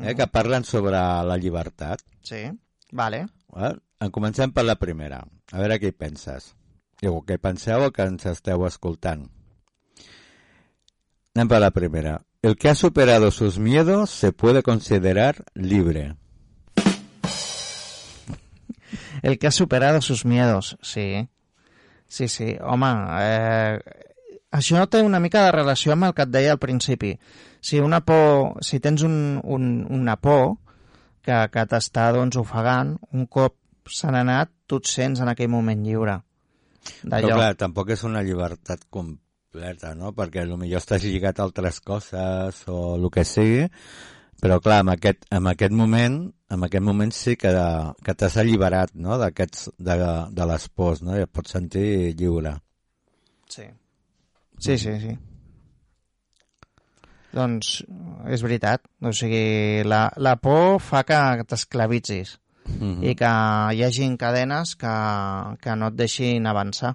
eh, 0.00 0.14
que 0.14 0.26
parlen 0.26 0.64
sobre 0.64 0.96
la 0.98 1.36
llibertat. 1.38 2.00
Sí, 2.22 2.44
vale. 2.92 3.26
Eh? 3.56 3.74
En 4.00 4.10
comencem 4.10 4.50
per 4.52 4.64
la 4.64 4.76
primera. 4.76 5.22
A 5.52 5.58
veure 5.60 5.78
què 5.78 5.92
hi 5.92 5.96
penses. 5.96 6.54
O 7.06 7.20
què 7.26 7.36
penseu 7.38 7.82
o 7.86 7.90
que 7.92 8.02
ens 8.06 8.24
esteu 8.26 8.64
escoltant. 8.66 9.28
Anem 11.34 11.48
per 11.48 11.60
la 11.60 11.70
primera. 11.70 12.20
El 12.42 12.56
que 12.56 12.68
ha 12.70 12.74
superado 12.74 13.30
sus 13.30 13.58
miedos 13.58 14.10
se 14.10 14.32
puede 14.32 14.62
considerar 14.62 15.44
libre. 15.54 16.16
El 19.22 19.38
que 19.38 19.46
ha 19.48 19.50
superado 19.50 20.00
sus 20.00 20.24
miedos, 20.24 20.76
sí. 20.82 21.28
Sí, 22.06 22.28
sí. 22.28 22.56
Home, 22.60 22.90
eh, 23.20 23.78
això 24.52 24.84
té 24.92 25.00
una 25.02 25.20
mica 25.20 25.46
de 25.46 25.52
relació 25.54 25.94
amb 25.94 26.10
el 26.10 26.14
que 26.16 26.26
et 26.26 26.32
deia 26.32 26.52
al 26.52 26.60
principi. 26.60 27.14
Si 27.64 27.80
una 27.80 28.02
por, 28.04 28.58
si 28.60 28.80
tens 28.84 29.02
un, 29.06 29.40
un, 29.42 29.86
una 29.88 30.18
por 30.20 30.58
que, 31.24 31.38
que 31.54 31.64
t'està 31.70 32.10
doncs, 32.12 32.36
ofegant, 32.36 32.96
un 33.16 33.26
cop 33.26 33.56
se 33.88 34.10
n'ha 34.10 34.22
anat, 34.26 34.52
tu 34.66 34.82
et 34.82 34.90
sents 34.90 35.22
en 35.22 35.30
aquell 35.32 35.50
moment 35.52 35.82
lliure. 35.86 36.18
Però 37.06 37.36
clar, 37.36 37.52
tampoc 37.58 37.92
és 37.94 38.02
una 38.04 38.22
llibertat 38.26 38.84
completa, 38.90 39.94
no? 39.98 40.12
Perquè 40.16 40.44
potser 40.50 40.78
estàs 40.80 41.06
lligat 41.06 41.38
a 41.38 41.46
altres 41.46 41.80
coses 41.80 42.62
o 42.68 42.96
el 42.98 43.08
que 43.14 43.24
sigui, 43.24 43.68
però 44.42 44.58
clar, 44.60 44.80
en 44.82 44.92
aquest, 44.96 45.24
en 45.30 45.46
aquest 45.50 45.74
moment 45.78 46.24
en 46.52 46.66
aquest 46.66 46.84
moment 46.84 47.12
sí 47.16 47.36
que, 47.40 47.52
que 48.04 48.14
t'has 48.14 48.36
alliberat 48.40 48.92
no? 48.94 49.18
de, 49.18 49.32
de 49.88 50.46
les 50.52 50.68
pors, 50.68 51.02
no? 51.02 51.16
i 51.16 51.24
et 51.24 51.32
pots 51.32 51.54
sentir 51.56 52.12
lliure. 52.18 52.56
Sí. 53.48 53.66
Sí, 54.62 54.76
sí, 54.78 54.94
sí. 55.00 55.16
Doncs 57.32 57.72
és 58.28 58.44
veritat. 58.44 58.84
O 59.00 59.14
sigui, 59.16 59.82
la, 59.88 60.04
la 60.20 60.36
por 60.36 60.78
fa 60.84 61.02
que 61.08 61.18
t'esclavitzis 61.48 62.36
Mhm. 62.62 63.02
i 63.02 63.14
que 63.18 63.30
hi 63.74 63.82
hagin 63.82 64.16
cadenes 64.16 64.76
que, 64.78 64.92
que 65.60 65.76
no 65.76 65.88
et 65.90 65.96
deixin 65.98 66.46
avançar 66.46 66.94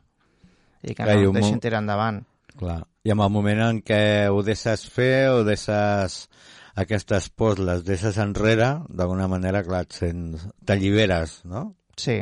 i 0.81 0.93
que 0.95 1.03
i 1.03 1.23
no 1.23 1.31
et 1.31 1.39
deixin 1.41 1.59
tirar 1.59 1.81
endavant. 1.83 2.21
Clar. 2.57 2.81
I 3.03 3.11
en 3.11 3.21
el 3.23 3.31
moment 3.31 3.61
en 3.65 3.81
què 3.85 4.27
ho 4.31 4.41
deixes 4.43 4.85
fer 4.89 5.29
o 5.31 5.43
deixes 5.47 6.27
aquestes 6.77 7.29
pors, 7.33 7.59
les 7.59 7.83
deixes 7.87 8.19
enrere, 8.21 8.69
d'alguna 8.89 9.27
manera, 9.31 9.63
clar, 9.65 9.83
et 9.87 9.97
sents, 9.97 10.45
t'alliberes, 10.65 11.39
no? 11.49 11.63
Sí, 11.97 12.19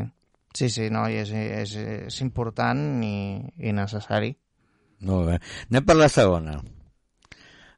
sí, 0.56 0.70
sí, 0.72 0.88
no, 0.94 1.06
i 1.12 1.20
és, 1.20 1.34
és, 1.36 1.76
és 2.08 2.22
important 2.24 2.80
i, 3.04 3.18
i 3.60 3.76
necessari. 3.76 4.32
Molt 5.06 5.28
bé. 5.28 5.41
Anem 5.70 5.86
per 5.86 5.98
la 6.00 6.08
segona. 6.10 6.56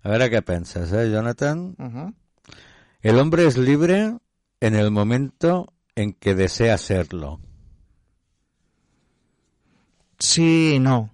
A 0.05 0.13
veure 0.13 0.29
què 0.31 0.43
penses, 0.45 0.93
eh, 0.93 1.09
Jonathan? 1.11 1.73
Uh 1.79 1.89
-huh. 1.89 2.13
El 3.01 3.19
hombre 3.19 3.47
es 3.47 3.57
libre 3.57 4.17
en 4.61 4.75
el 4.75 4.91
momento 4.91 5.73
en 5.95 6.13
que 6.13 6.35
desea 6.35 6.77
serlo. 6.77 7.39
Sí 10.19 10.77
no. 10.79 11.09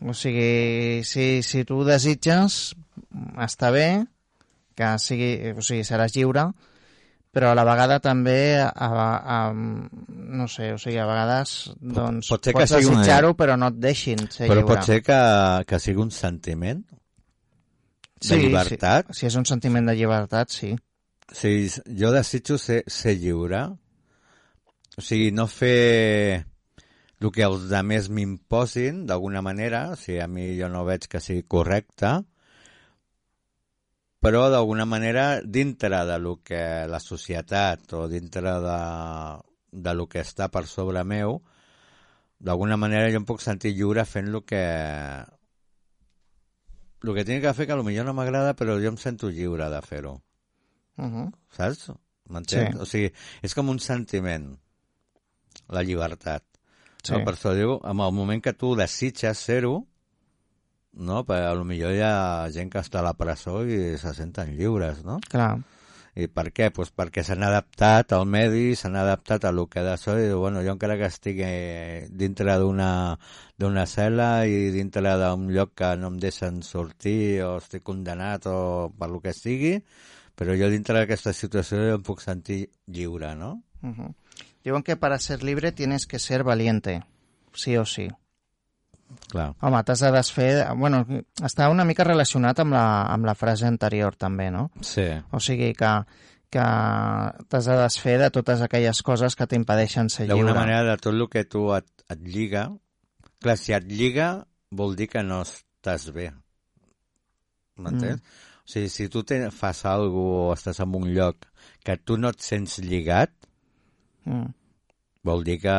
O 0.00 0.14
sigui, 0.14 1.04
si, 1.04 1.42
si 1.42 1.64
tu 1.64 1.84
desitges, 1.84 2.74
està 3.38 3.70
bé, 3.70 4.04
que 4.76 4.92
sigui, 5.02 5.32
o 5.56 5.62
sigui, 5.64 5.84
seràs 5.86 6.14
lliure, 6.16 6.46
però 7.32 7.50
a 7.52 7.56
la 7.56 7.64
vegada 7.64 7.96
també, 8.04 8.58
a, 8.60 8.70
a, 8.76 9.36
no 9.54 10.48
sé, 10.52 10.72
o 10.74 10.78
sigui, 10.80 10.98
a 11.00 11.06
vegades 11.08 11.72
doncs, 11.80 12.28
pot 12.28 12.44
ser 12.44 12.52
que 12.52 12.58
pots 12.60 12.74
sigui 12.74 12.90
una- 12.90 12.98
desitjar-ho, 13.00 13.34
però 13.38 13.56
no 13.56 13.70
et 13.72 13.78
deixin 13.80 14.26
ser 14.28 14.48
Però 14.50 14.60
lliure. 14.60 14.68
pot 14.74 14.84
ser 14.88 15.00
que, 15.06 15.20
que 15.68 15.78
sigui 15.80 16.02
un 16.04 16.10
sentiment 16.12 16.82
de 18.22 18.36
llibertat. 18.38 19.08
Si, 19.12 19.20
si 19.22 19.26
és 19.30 19.36
un 19.40 19.46
sentiment 19.48 19.88
de 19.88 19.96
llibertat, 19.98 20.50
sí. 20.52 20.74
Si 21.32 21.52
jo 21.98 22.10
desitjo 22.12 22.58
ser, 22.60 22.82
ser 22.86 23.16
lliure, 23.18 23.64
o 24.98 25.00
sigui, 25.00 25.30
no 25.32 25.46
fer 25.48 26.44
el 27.22 27.30
que 27.32 27.44
els 27.46 27.70
altres 27.72 28.10
m'imposin, 28.10 29.06
d'alguna 29.06 29.40
manera, 29.46 29.94
si 29.96 30.18
a 30.20 30.26
mi 30.28 30.50
jo 30.58 30.68
no 30.68 30.84
veig 30.84 31.06
que 31.08 31.20
sigui 31.22 31.44
correcte, 31.48 32.16
però 34.22 34.48
d'alguna 34.50 34.86
manera 34.86 35.40
dintre 35.42 36.04
de 36.06 36.18
lo 36.22 36.36
que 36.46 36.62
la 36.88 37.00
societat 37.02 37.92
o 37.98 38.06
dintre 38.08 38.54
de, 38.62 38.80
de 39.72 39.94
lo 39.98 40.08
que 40.08 40.22
està 40.22 40.48
per 40.48 40.64
sobre 40.70 41.02
meu, 41.04 41.40
d'alguna 42.38 42.78
manera 42.78 43.10
jo 43.10 43.22
em 43.22 43.26
puc 43.28 43.42
sentir 43.42 43.74
lliure 43.74 44.04
fent 44.06 44.30
el 44.32 44.42
que 44.46 44.64
el 47.02 47.14
que 47.16 47.24
tinc 47.26 47.42
que 47.42 47.54
fer 47.54 47.66
que 47.66 47.78
potser 47.78 48.04
no 48.06 48.14
m'agrada 48.14 48.54
però 48.54 48.78
jo 48.78 48.92
em 48.94 48.98
sento 48.98 49.30
lliure 49.30 49.68
de 49.70 49.80
fer-ho 49.82 50.20
Uh 50.98 51.04
-huh. 51.04 51.32
saps? 51.50 51.90
M'entens? 52.28 52.74
Sí. 52.74 52.80
O 52.80 52.84
sigui, 52.86 53.12
és 53.42 53.54
com 53.54 53.68
un 53.68 53.78
sentiment, 53.78 54.58
la 55.68 55.82
llibertat. 55.82 56.44
Sí. 57.02 57.12
No? 57.12 57.24
Per 57.24 57.34
això 57.34 57.54
diu, 57.54 57.80
en 57.82 58.00
el 58.00 58.12
moment 58.12 58.42
que 58.42 58.52
tu 58.52 58.74
desitges 58.76 59.38
ser-ho, 59.38 59.86
no? 60.92 61.24
Per, 61.24 61.42
a 61.42 61.54
lo 61.54 61.64
millor 61.64 61.94
hi 61.94 62.02
ha 62.04 62.48
gent 62.54 62.70
que 62.72 62.82
està 62.82 63.00
a 63.00 63.06
la 63.06 63.14
presó 63.18 63.62
i 63.64 63.98
se 63.98 64.14
senten 64.16 64.54
lliures, 64.56 65.02
no? 65.04 65.20
Clar. 65.30 65.56
I 66.12 66.26
per 66.28 66.50
què? 66.52 66.68
Pues 66.76 66.90
perquè 66.92 67.22
s'han 67.24 67.40
adaptat 67.46 68.12
al 68.12 68.26
medi, 68.28 68.74
s'han 68.76 68.98
adaptat 69.00 69.46
a 69.48 69.52
lo 69.52 69.64
que 69.72 69.80
de 69.80 69.94
so, 69.96 70.18
i 70.20 70.28
bueno, 70.36 70.60
jo 70.60 70.74
encara 70.74 70.98
que 71.00 71.08
estigui 71.08 71.48
dintre 72.12 72.58
d'una 72.60 73.16
d'una 73.56 73.86
cel·la 73.88 74.44
i 74.44 74.68
dintre 74.74 75.14
d'un 75.16 75.48
lloc 75.54 75.72
que 75.78 75.94
no 75.96 76.10
em 76.12 76.18
deixen 76.20 76.60
sortir 76.66 77.40
o 77.46 77.54
estic 77.62 77.84
condenat 77.86 78.50
o 78.50 78.90
per 78.98 79.08
lo 79.08 79.22
que 79.24 79.32
sigui, 79.32 79.78
però 80.36 80.56
jo 80.58 80.68
dintre 80.68 80.98
d'aquesta 80.98 81.32
situació 81.32 81.80
jo 81.86 81.96
em 81.96 82.04
puc 82.04 82.20
sentir 82.20 82.66
lliure, 82.86 83.34
no? 83.34 83.62
Uh 83.80 83.94
-huh. 83.96 84.14
Diuen 84.62 84.82
que 84.82 84.96
para 84.96 85.18
ser 85.18 85.42
libre 85.42 85.72
tienes 85.72 86.06
que 86.06 86.18
ser 86.18 86.44
valiente, 86.44 87.02
sí 87.54 87.76
o 87.76 87.86
sí. 87.86 88.10
Clar. 89.32 89.52
Home, 89.60 89.80
t'has 89.86 90.02
de 90.04 90.10
desfer... 90.14 90.50
Bueno, 90.78 91.02
està 91.44 91.68
una 91.72 91.86
mica 91.88 92.04
relacionat 92.04 92.60
amb 92.62 92.76
la, 92.76 92.84
amb 93.12 93.28
la 93.28 93.34
frase 93.38 93.66
anterior, 93.68 94.16
també, 94.16 94.50
no? 94.54 94.68
Sí. 94.84 95.06
O 95.32 95.40
sigui 95.40 95.72
que, 95.78 95.90
que 96.52 96.66
t'has 97.48 97.68
de 97.70 97.78
desfer 97.80 98.18
de 98.22 98.30
totes 98.34 98.62
aquelles 98.64 99.02
coses 99.06 99.36
que 99.36 99.48
t'impedeixen 99.50 100.10
ser 100.12 100.26
lliure. 100.26 100.42
D'alguna 100.44 100.60
manera, 100.60 100.84
de 100.90 100.96
tot 101.00 101.14
el 101.14 101.28
que 101.32 101.44
tu 101.44 101.68
et, 101.76 101.88
et 102.08 102.24
lliga... 102.24 102.70
Clar, 103.42 103.56
si 103.58 103.72
et 103.74 103.86
lliga, 103.90 104.32
vol 104.70 104.92
dir 104.94 105.08
que 105.10 105.22
no 105.26 105.40
estàs 105.42 106.04
bé. 106.14 106.28
M'entens? 107.82 108.20
Mm. 108.22 108.48
O 108.62 108.70
sigui, 108.70 108.90
si 108.94 109.08
tu 109.10 109.24
te, 109.26 109.40
fas 109.50 109.80
alguna 109.90 110.46
o 110.46 110.52
estàs 110.54 110.78
en 110.84 110.92
un 110.94 111.08
lloc 111.10 111.48
que 111.82 111.96
tu 111.98 112.14
no 112.20 112.30
et 112.30 112.44
sents 112.44 112.78
lligat, 112.84 113.34
Mm. 114.22 114.52
vol 115.26 115.40
dir 115.42 115.56
que, 115.58 115.72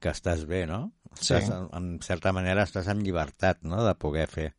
que 0.00 0.10
estàs 0.12 0.42
bé, 0.44 0.66
no? 0.68 0.90
Sí. 1.20 1.34
Estàs, 1.34 1.50
en, 1.50 1.66
en 1.76 1.90
certa 2.04 2.32
manera 2.36 2.64
estàs 2.68 2.88
en 2.92 3.02
llibertat, 3.04 3.62
no?, 3.64 3.82
de 3.86 3.94
poder 3.98 4.26
fer. 4.28 4.52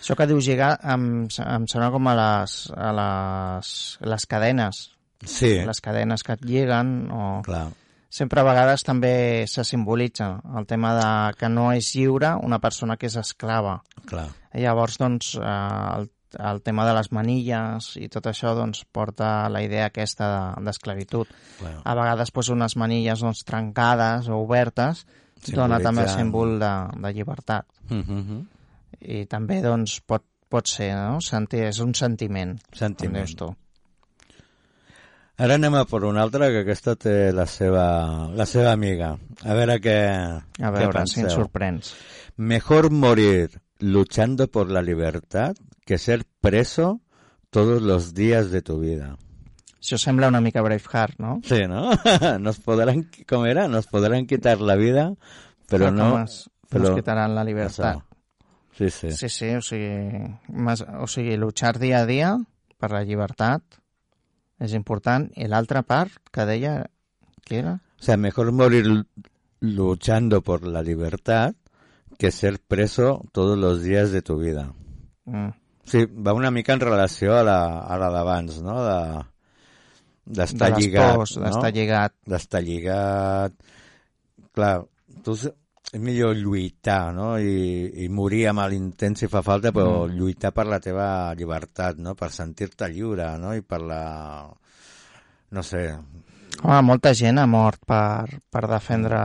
Això 0.00 0.14
que 0.14 0.26
dius 0.30 0.46
lligar 0.46 0.76
em, 0.86 1.24
em 1.26 1.64
sona 1.70 1.88
com 1.90 2.06
a 2.06 2.14
les, 2.18 2.58
a 2.76 2.90
les, 2.94 3.70
les 4.04 4.26
cadenes. 4.30 4.84
Sí. 5.24 5.56
Les 5.64 5.80
cadenes 5.80 6.22
que 6.22 6.36
et 6.36 6.44
lliguen 6.44 7.10
o... 7.10 7.24
Clar. 7.46 7.70
Sempre 8.14 8.44
a 8.44 8.46
vegades 8.46 8.84
també 8.86 9.42
se 9.50 9.64
simbolitza 9.66 10.36
el 10.54 10.68
tema 10.70 10.92
de 10.94 11.06
que 11.34 11.48
no 11.50 11.72
és 11.74 11.88
lliure 11.96 12.36
una 12.46 12.60
persona 12.62 12.94
que 12.94 13.08
és 13.10 13.16
esclava. 13.18 13.80
Clar. 14.06 14.28
I 14.54 14.62
llavors, 14.62 15.00
doncs, 15.02 15.32
eh, 15.34 15.48
el, 15.96 16.06
el 16.38 16.60
tema 16.62 16.84
de 16.86 16.92
les 16.94 17.10
manilles 17.10 17.88
i 17.98 18.06
tot 18.12 18.28
això 18.30 18.52
doncs, 18.54 18.84
porta 18.86 19.48
la 19.50 19.64
idea 19.66 19.88
aquesta 19.90 20.28
de- 20.30 20.64
d'esclavitud. 20.68 21.26
Clar. 21.58 21.74
A 21.82 21.96
vegades 21.98 22.30
doncs, 22.30 22.52
unes 22.54 22.76
manilles 22.78 23.26
doncs, 23.26 23.42
trencades 23.48 24.30
o 24.30 24.38
obertes 24.44 25.02
dona 25.52 25.80
també 25.80 26.06
el 26.06 26.12
símbol 26.12 26.58
de, 26.58 26.72
de 27.02 27.12
llibertat. 27.12 27.66
Mm 27.90 28.02
-hmm. 28.02 28.46
I 29.00 29.26
també 29.26 29.60
doncs, 29.62 30.00
pot, 30.00 30.24
pot 30.48 30.66
ser, 30.66 30.94
no? 30.94 31.20
Sentir, 31.20 31.64
és 31.68 31.80
un 31.80 31.94
sentiment. 31.94 32.58
Sentiment. 32.72 33.26
Dius 33.26 33.36
tu. 33.36 33.54
Ara 35.36 35.54
anem 35.54 35.74
a 35.74 35.84
per 35.84 36.04
una 36.04 36.22
altra, 36.22 36.48
que 36.48 36.60
aquesta 36.62 36.94
té 36.94 37.32
la 37.32 37.46
seva, 37.46 38.28
la 38.28 38.46
seva 38.46 38.72
amiga. 38.72 39.18
A 39.42 39.54
veure 39.54 39.80
què 39.82 39.98
A 40.62 40.70
veure 40.70 40.92
què 40.92 41.06
si 41.10 41.20
ens 41.20 41.34
sorprens. 41.34 41.94
Mejor 42.36 42.90
morir 42.90 43.60
luchando 43.80 44.46
por 44.48 44.70
la 44.70 44.80
libertad 44.80 45.56
que 45.84 45.98
ser 45.98 46.24
preso 46.40 47.00
todos 47.50 47.82
los 47.82 48.14
días 48.14 48.50
de 48.50 48.62
tu 48.62 48.78
vida. 48.78 49.16
Això 49.84 49.98
sembla 50.00 50.30
una 50.32 50.40
mica 50.40 50.62
Braveheart, 50.64 51.18
no? 51.20 51.40
Sí, 51.44 51.66
¿no? 51.68 51.90
Nos 52.40 52.58
podrán, 52.58 53.10
¿cómo 53.28 53.44
era? 53.44 53.68
Nos 53.68 53.86
podrán 53.86 54.24
quitar 54.26 54.62
la 54.62 54.76
vida, 54.76 55.12
pero 55.68 55.90
Però 55.90 55.92
no... 55.92 56.10
com 56.10 56.22
es, 56.22 56.48
però- 56.70 56.88
Nos 56.88 56.94
quitarán 56.96 57.34
la 57.34 57.44
libertad. 57.44 57.98
Sí, 58.78 58.88
sí. 58.88 59.10
Sí, 59.12 59.28
sí, 59.28 59.50
o 59.54 59.60
sigui, 59.60 60.34
mas, 60.48 60.80
o 60.80 61.06
sigui, 61.06 61.36
luchar 61.36 61.78
dia 61.78 62.00
a 62.00 62.06
dia 62.06 62.30
per 62.80 62.90
la 62.96 63.04
llibertat 63.04 63.62
és 64.64 64.72
important. 64.72 65.28
I 65.36 65.46
l'altra 65.52 65.82
part 65.84 66.16
que 66.32 66.46
deia, 66.48 66.72
què 67.44 67.60
era? 67.60 67.74
O 68.00 68.02
sea, 68.02 68.16
mejor 68.16 68.50
morir 68.52 68.88
luchando 69.60 70.40
por 70.42 70.66
la 70.66 70.82
libertad 70.82 71.54
que 72.18 72.30
ser 72.32 72.58
preso 72.58 73.22
todos 73.32 73.58
los 73.58 73.82
días 73.82 74.10
de 74.12 74.22
tu 74.22 74.38
vida. 74.38 74.72
Mm. 75.26 75.50
Sí, 75.84 76.06
va 76.06 76.32
una 76.32 76.50
mica 76.50 76.72
en 76.72 76.80
relació 76.80 77.36
a 77.36 77.42
la, 77.44 77.80
a 77.80 77.98
la 77.98 78.08
d'abans, 78.10 78.62
no? 78.62 78.80
De, 78.82 79.24
d'estar 80.24 80.70
de 80.72 80.80
lligat, 80.80 81.16
pors, 81.16 81.36
no? 81.36 81.44
d'estar 81.46 81.72
lligat. 81.74 82.14
D'estar 82.26 82.62
lligat... 82.64 83.52
Clar, 84.54 84.74
tu 85.26 85.34
és 85.34 85.48
millor 86.00 86.36
lluitar, 86.38 87.12
no? 87.14 87.34
I, 87.38 88.04
i 88.04 88.08
morir 88.08 88.46
amb 88.50 88.62
l'intent 88.70 89.16
si 89.18 89.26
fa 89.30 89.42
falta, 89.42 89.72
però 89.74 90.06
Mm. 90.06 90.16
lluitar 90.18 90.52
per 90.54 90.66
la 90.66 90.78
teva 90.80 91.34
llibertat, 91.34 91.98
no? 91.98 92.14
Per 92.14 92.30
sentir-te 92.30 92.88
lliure, 92.90 93.36
no? 93.38 93.54
I 93.54 93.62
per 93.62 93.80
la... 93.82 94.02
No 95.54 95.62
sé, 95.62 95.88
Home, 96.62 96.80
molta 96.86 97.10
gent 97.12 97.38
ha 97.42 97.46
mort 97.50 97.80
per, 97.86 98.38
per 98.50 98.62
defendre, 98.70 99.18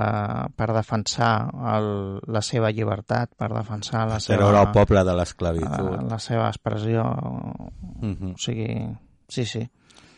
per 0.58 0.70
defensar 0.74 1.34
el, 1.76 1.90
la 2.28 2.42
seva 2.42 2.72
llibertat, 2.74 3.36
per 3.38 3.52
defensar 3.54 4.08
la 4.10 4.18
seva... 4.20 4.40
treure 4.40 4.64
el 4.66 4.72
poble 4.74 5.04
de 5.06 5.14
l'esclavitud. 5.16 5.92
la 6.10 6.20
seva 6.20 6.48
expressió. 6.50 7.06
Mhm. 8.02 8.34
O 8.34 8.42
sigui, 8.42 8.74
sí, 9.30 9.46
sí, 9.46 9.62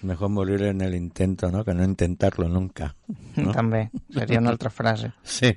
Mejor 0.04 0.30
morir 0.30 0.64
en 0.64 0.82
el 0.82 0.96
intento, 0.96 1.52
¿no? 1.52 1.64
Que 1.64 1.74
no 1.74 1.84
intentarlo 1.84 2.48
nunca. 2.50 2.96
¿no? 3.36 3.52
també. 3.58 3.90
Seria 4.14 4.40
una 4.40 4.50
altra 4.50 4.70
frase. 4.70 5.14
Sí. 5.24 5.54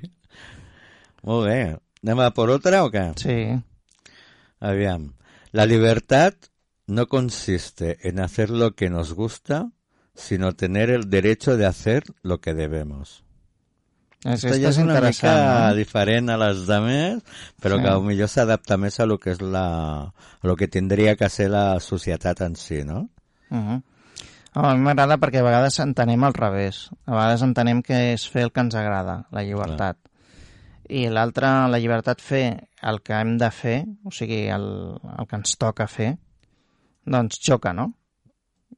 Molt 1.23 1.47
bé. 1.47 1.59
Anem 2.03 2.19
a 2.21 2.29
por 2.31 2.51
otra 2.51 2.83
o 2.85 2.91
qué? 2.91 3.11
Sí. 3.17 3.63
Aviam. 4.59 5.13
La 5.51 5.65
libertad 5.65 6.33
no 6.85 7.07
consiste 7.07 7.97
en 8.07 8.19
hacer 8.19 8.51
lo 8.51 8.75
que 8.75 8.91
nos 8.91 9.13
gusta, 9.13 9.71
sino 10.13 10.53
tener 10.53 10.91
el 10.91 11.09
derecho 11.09 11.57
de 11.57 11.65
hacer 11.65 12.03
lo 12.21 12.39
que 12.41 12.53
debemos. 12.53 13.25
Esto 14.25 14.55
ja 14.57 14.71
és 14.71 14.77
una 14.81 14.97
mica 15.03 15.33
diferent 15.77 16.31
a 16.33 16.37
les 16.41 16.63
demés, 16.65 17.19
però 17.61 17.77
Sí. 17.77 17.83
que 17.83 17.91
millor 18.01 18.29
s'adapta 18.29 18.77
més 18.77 18.99
a 18.99 19.05
lo 19.05 19.19
que 19.19 19.29
és 19.35 19.41
la, 19.41 20.01
a 20.09 20.47
lo 20.47 20.55
que 20.55 20.67
tindria 20.67 21.15
que 21.15 21.29
ser 21.29 21.51
la 21.53 21.79
societat 21.79 22.41
en 22.41 22.55
si, 22.55 22.83
no? 22.83 23.09
Uh 23.51 23.57
-huh. 23.57 23.83
A 24.55 24.71
mi 24.71 24.85
m'agrada 24.85 25.17
perquè 25.19 25.41
a 25.41 25.45
vegades 25.45 25.81
entenem 25.83 26.23
al 26.23 26.35
revés. 26.35 26.85
A 27.03 27.11
vegades 27.11 27.43
entenem 27.43 27.81
que 27.83 27.97
és 28.13 28.23
fer 28.31 28.45
el 28.47 28.53
que 28.55 28.63
ens 28.63 28.77
agrada, 28.79 29.25
la 29.35 29.43
llibertat. 29.43 29.99
I 30.87 31.07
l'altre, 31.11 31.49
la 31.67 31.79
llibertat 31.81 32.21
fer 32.23 32.45
el 32.85 33.01
que 33.03 33.17
hem 33.17 33.35
de 33.41 33.49
fer, 33.51 33.79
o 34.05 34.13
sigui, 34.13 34.45
el, 34.53 34.67
el 34.95 35.27
que 35.27 35.39
ens 35.41 35.57
toca 35.59 35.89
fer, 35.91 36.13
doncs 37.03 37.41
xoca, 37.41 37.73
no? 37.75 37.89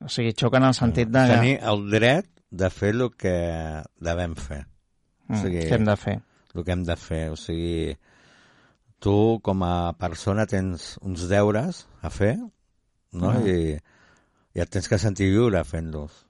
O 0.02 0.10
sigui, 0.10 0.34
xoca 0.40 0.58
en 0.62 0.70
el 0.70 0.76
sentit 0.78 1.12
de... 1.14 1.26
Tenir 1.30 1.58
el 1.62 1.86
dret 1.92 2.30
de 2.50 2.70
fer 2.74 2.94
el 2.96 3.12
que 3.20 3.36
devem 4.02 4.34
fer. 4.40 4.64
Mm, 5.28 5.44
què 5.52 5.68
hem 5.78 5.86
de 5.88 5.98
fer. 6.00 6.16
El 6.56 6.64
que 6.64 6.74
hem 6.74 6.86
de 6.88 6.96
fer. 6.98 7.24
O 7.34 7.38
sigui, 7.38 7.94
tu 9.04 9.38
com 9.46 9.62
a 9.68 9.94
persona 10.00 10.48
tens 10.50 10.96
uns 11.06 11.28
deures 11.30 11.86
a 12.02 12.10
fer, 12.14 12.34
no? 13.14 13.36
Mm. 13.36 13.46
I, 13.46 13.97
i 14.58 14.64
et 14.64 14.72
tens 14.74 14.90
que 14.90 14.98
sentir 15.02 15.30
lliure 15.30 15.62
fent-los. 15.68 16.24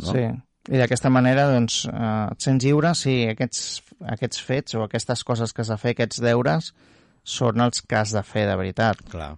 No? 0.00 0.14
Sí, 0.14 0.24
i 0.70 0.80
d'aquesta 0.80 1.10
manera 1.12 1.46
doncs, 1.50 1.82
eh, 1.90 2.24
et 2.32 2.46
sents 2.46 2.64
lliure 2.64 2.94
si 2.96 3.20
aquests, 3.28 3.60
aquests 4.16 4.40
fets 4.44 4.76
o 4.78 4.84
aquestes 4.86 5.24
coses 5.28 5.52
que 5.52 5.64
has 5.64 5.72
de 5.72 5.76
fer, 5.80 5.94
aquests 5.96 6.22
deures, 6.24 6.72
són 7.24 7.60
els 7.60 7.82
que 7.84 8.00
has 8.00 8.14
de 8.16 8.22
fer 8.24 8.46
de 8.48 8.56
veritat. 8.56 9.00
Clar. 9.12 9.34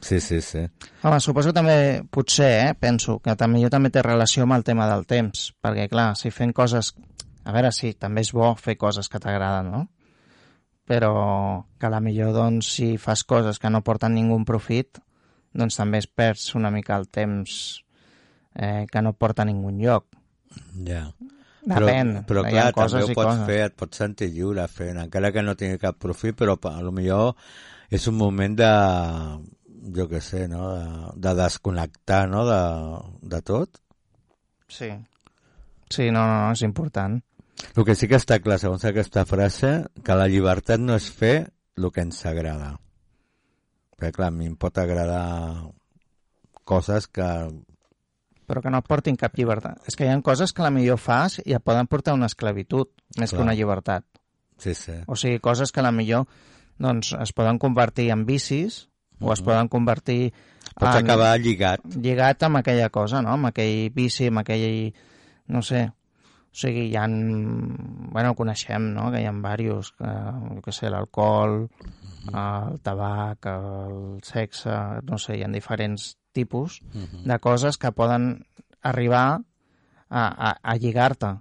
Sí, 0.00 0.20
sí, 0.22 0.40
sí. 0.40 0.62
Home, 1.02 1.18
suposo 1.20 1.50
que 1.50 1.58
també, 1.58 1.78
potser, 2.14 2.50
eh, 2.68 2.74
penso, 2.78 3.18
que 3.18 3.34
també 3.36 3.60
jo 3.64 3.70
també 3.72 3.90
té 3.90 4.02
relació 4.04 4.44
amb 4.46 4.54
el 4.54 4.64
tema 4.64 4.86
del 4.90 5.04
temps, 5.10 5.50
perquè, 5.60 5.88
clar, 5.90 6.14
si 6.16 6.32
fent 6.34 6.54
coses... 6.56 6.94
A 7.48 7.52
veure, 7.54 7.70
sí, 7.72 7.94
també 7.96 8.20
és 8.20 8.30
bo 8.36 8.50
fer 8.60 8.74
coses 8.76 9.08
que 9.08 9.18
t'agraden, 9.22 9.70
no? 9.72 9.86
Però 10.88 11.12
que 11.80 11.88
a 11.88 11.90
la 11.92 12.00
millor, 12.04 12.34
doncs, 12.36 12.68
si 12.76 12.88
fas 13.00 13.22
coses 13.24 13.58
que 13.58 13.70
no 13.72 13.80
porten 13.84 14.12
ningú 14.14 14.36
profit, 14.44 15.00
doncs 15.54 15.78
també 15.80 16.02
es 16.02 16.08
perds 16.08 16.54
una 16.58 16.70
mica 16.74 16.96
el 16.96 17.08
temps 17.08 17.82
eh, 18.54 18.86
que 18.90 19.02
no 19.02 19.14
porta 19.14 19.42
a 19.44 19.48
ningú 19.48 19.72
lloc. 19.78 20.06
Ja. 20.86 21.08
Depèn, 21.68 22.22
però, 22.24 22.40
però 22.40 22.44
clar, 22.48 22.68
també 22.72 23.02
ho 23.04 23.12
pots 23.12 23.18
coses. 23.18 23.46
fer, 23.50 23.58
et 23.66 23.74
pots 23.76 24.00
sentir 24.00 24.30
lliure 24.32 24.64
fent, 24.72 25.02
encara 25.02 25.32
que 25.34 25.42
no 25.44 25.56
tingui 25.58 25.80
cap 25.82 25.98
profit, 26.00 26.36
però 26.38 26.56
a 26.70 26.80
lo 26.80 26.92
millor 26.96 27.34
és 27.92 28.06
un 28.08 28.16
moment 28.16 28.54
de, 28.56 28.70
jo 29.96 30.08
què 30.08 30.20
sé, 30.24 30.46
no? 30.48 30.70
de, 30.72 31.12
de 31.28 31.34
desconnectar 31.42 32.26
no? 32.30 32.44
de, 32.48 32.60
de 33.34 33.42
tot. 33.42 33.80
Sí. 34.68 34.90
Sí, 35.88 36.10
no, 36.10 36.24
no, 36.24 36.40
no, 36.44 36.52
és 36.52 36.64
important. 36.66 37.18
El 37.74 37.84
que 37.84 37.96
sí 37.98 38.08
que 38.08 38.18
està 38.20 38.38
clar, 38.44 38.58
segons 38.60 38.84
aquesta 38.86 39.24
frase, 39.28 39.72
que 40.04 40.16
la 40.18 40.28
llibertat 40.30 40.80
no 40.80 40.98
és 40.98 41.08
fer 41.10 41.36
el 41.78 41.88
que 41.94 42.04
ens 42.04 42.20
agrada. 42.28 42.76
Perquè, 43.98 44.14
clar, 44.14 44.30
a 44.30 44.34
mi 44.34 44.46
em 44.46 44.54
pot 44.54 44.78
agradar 44.78 45.24
coses 46.68 47.08
que... 47.10 47.26
Però 48.48 48.62
que 48.64 48.70
no 48.72 48.80
et 48.80 48.86
portin 48.88 49.18
cap 49.20 49.34
llibertat. 49.36 49.82
És 49.90 49.98
que 49.98 50.06
hi 50.06 50.12
ha 50.12 50.20
coses 50.24 50.54
que 50.56 50.64
la 50.64 50.70
millor 50.72 51.00
fas 51.02 51.40
i 51.44 51.56
et 51.56 51.64
poden 51.64 51.90
portar 51.90 52.14
una 52.16 52.28
esclavitud, 52.30 52.92
més 53.18 53.32
Clar. 53.32 53.34
que 53.34 53.44
una 53.44 53.56
llibertat. 53.58 54.06
Sí, 54.62 54.72
sí. 54.78 54.94
O 55.06 55.18
sigui, 55.18 55.42
coses 55.44 55.74
que 55.74 55.84
la 55.84 55.92
millor 55.92 56.24
doncs, 56.78 57.12
es 57.18 57.34
poden 57.34 57.58
convertir 57.58 58.08
en 58.14 58.24
vicis 58.26 58.86
o 59.20 59.32
es 59.34 59.42
poden 59.42 59.68
convertir 59.68 60.30
Pots 60.78 60.94
en... 60.94 61.02
acabar 61.02 61.34
lligat. 61.42 61.82
lligat 61.98 62.44
amb 62.46 62.60
aquella 62.60 62.88
cosa, 62.94 63.20
no? 63.24 63.34
amb 63.34 63.50
aquell 63.50 63.90
vici, 63.94 64.28
amb 64.30 64.44
aquell... 64.44 64.92
no 65.50 65.62
sé, 65.66 65.82
o 65.88 66.60
sigui, 66.62 66.88
hi 66.92 66.96
ha... 66.96 67.06
Bueno, 67.08 68.34
coneixem, 68.38 68.92
no?, 68.94 69.10
que 69.10 69.22
hi 69.22 69.26
ha 69.26 69.34
diversos, 69.34 69.90
que, 69.98 70.12
jo 70.54 70.62
què 70.64 70.76
sé, 70.76 70.92
l'alcohol, 70.94 71.64
el 72.28 72.78
tabac, 72.84 73.46
el 73.46 74.20
sexe, 74.26 74.70
no 75.08 75.18
sé, 75.18 75.36
hi 75.38 75.44
ha 75.44 75.48
diferents 75.52 76.16
tipus 76.32 76.80
de 76.92 77.38
coses 77.42 77.78
que 77.78 77.90
poden 77.92 78.44
arribar 78.82 79.40
a, 80.08 80.22
a, 80.28 80.56
a 80.62 80.76
lligar-te. 80.76 81.34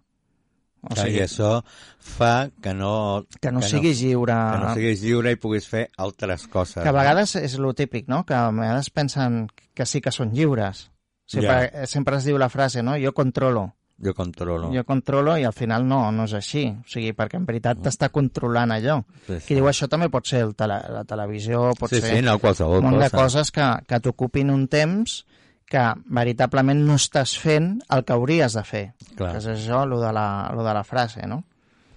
O 0.88 0.94
Clar, 0.94 1.08
sigui, 1.08 1.18
I 1.20 1.24
això 1.26 1.52
fa 2.00 2.50
que 2.62 2.74
no... 2.74 3.26
que 3.42 3.52
no 3.52 3.62
siguis 3.66 4.00
lliure. 4.02 4.34
Que 4.34 4.60
no 4.62 4.74
siguis 4.78 5.02
lliure 5.04 5.32
i 5.34 5.40
puguis 5.42 5.66
fer 5.68 5.88
altres 5.98 6.46
coses. 6.48 6.82
Que 6.84 6.90
a 6.90 6.96
vegades 6.96 7.36
és 7.40 7.58
lo 7.60 7.74
típic, 7.74 8.08
no? 8.08 8.24
Que 8.26 8.36
a 8.38 8.52
vegades 8.52 8.90
pensen 8.94 9.48
que 9.74 9.86
sí 9.90 10.02
que 10.02 10.14
són 10.14 10.32
lliures. 10.38 10.86
Sempre, 11.28 11.72
Ja. 11.74 11.88
sempre 11.88 12.18
es 12.22 12.24
diu 12.30 12.38
la 12.40 12.48
frase, 12.50 12.84
no? 12.84 12.96
Jo 13.02 13.12
controlo. 13.14 13.74
Jo 14.04 14.14
controlo. 14.14 14.68
Jo 14.76 14.84
controlo 14.86 15.34
i 15.42 15.44
al 15.48 15.54
final 15.58 15.88
no, 15.88 16.12
no 16.14 16.26
és 16.30 16.34
així. 16.38 16.68
O 16.70 16.86
sigui, 16.90 17.14
perquè 17.18 17.40
en 17.40 17.46
veritat 17.48 17.80
t'està 17.82 18.12
controlant 18.14 18.72
allò. 18.76 19.00
Sí, 19.26 19.40
Qui 19.48 19.56
diu 19.58 19.66
això 19.70 19.88
també 19.90 20.10
pot 20.14 20.28
ser 20.30 20.44
el 20.46 20.54
tele, 20.56 20.78
la 20.94 21.02
televisió, 21.10 21.72
pot 21.80 21.90
Sí, 21.90 22.02
ser 22.04 22.18
sí, 22.18 22.22
no, 22.22 22.38
qualsevol 22.40 22.84
un 22.84 22.92
munt 22.92 23.00
de 23.02 23.10
cosa. 23.10 23.24
coses 23.24 23.52
que, 23.52 23.66
que 23.90 24.00
t'ocupin 24.06 24.52
un 24.54 24.68
temps 24.70 25.24
que 25.68 25.82
veritablement 26.14 26.86
no 26.86 26.96
estàs 26.96 27.34
fent 27.42 27.80
el 27.90 28.06
que 28.06 28.14
hauries 28.14 28.54
de 28.54 28.64
fer. 28.64 28.84
Clar. 29.18 29.32
Que 29.34 29.42
és 29.42 29.48
això, 29.56 29.82
lo 29.90 29.98
de, 30.00 30.14
la, 30.14 30.28
lo 30.56 30.64
de 30.64 30.74
la 30.78 30.84
frase, 30.88 31.26
no? 31.28 31.42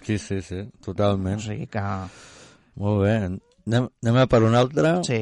Sí, 0.01 0.17
sí, 0.17 0.41
sí, 0.41 0.63
totalment. 0.83 1.37
O 1.37 1.45
sigui 1.45 1.67
que... 1.69 1.85
Molt 2.81 3.03
bé. 3.05 3.13
Anem, 3.67 3.87
anem 4.01 4.17
a 4.17 4.25
per 4.27 4.41
una 4.43 4.59
altra? 4.65 4.97
Sí. 5.05 5.21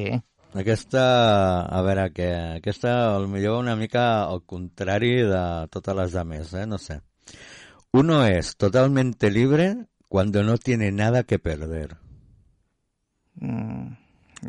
Aquesta, 0.58 1.62
a 1.62 1.82
veure, 1.86 2.08
que 2.10 2.30
aquesta 2.58 2.92
millor 3.30 3.60
una 3.62 3.76
mica 3.78 4.24
al 4.24 4.42
contrari 4.50 5.12
de 5.30 5.44
totes 5.70 5.96
les 5.96 6.16
demés, 6.18 6.54
eh? 6.58 6.66
No 6.66 6.80
sé. 6.82 7.02
Uno 7.94 8.26
es 8.26 8.56
totalmente 8.58 9.30
libre 9.30 9.76
cuando 10.08 10.44
no 10.44 10.58
tiene 10.58 10.92
nada 10.92 11.24
que 11.24 11.38
perder. 11.38 11.98
Mm, 13.36 13.94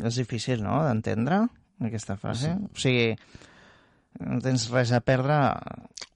és 0.03 0.17
difícil, 0.17 0.63
no?, 0.65 0.81
d'entendre 0.85 1.43
aquesta 1.85 2.17
frase. 2.17 2.55
O 2.57 2.81
sigui, 2.81 3.13
no 4.19 4.41
tens 4.41 4.69
res 4.73 4.93
a 4.97 5.01
perdre... 5.05 5.37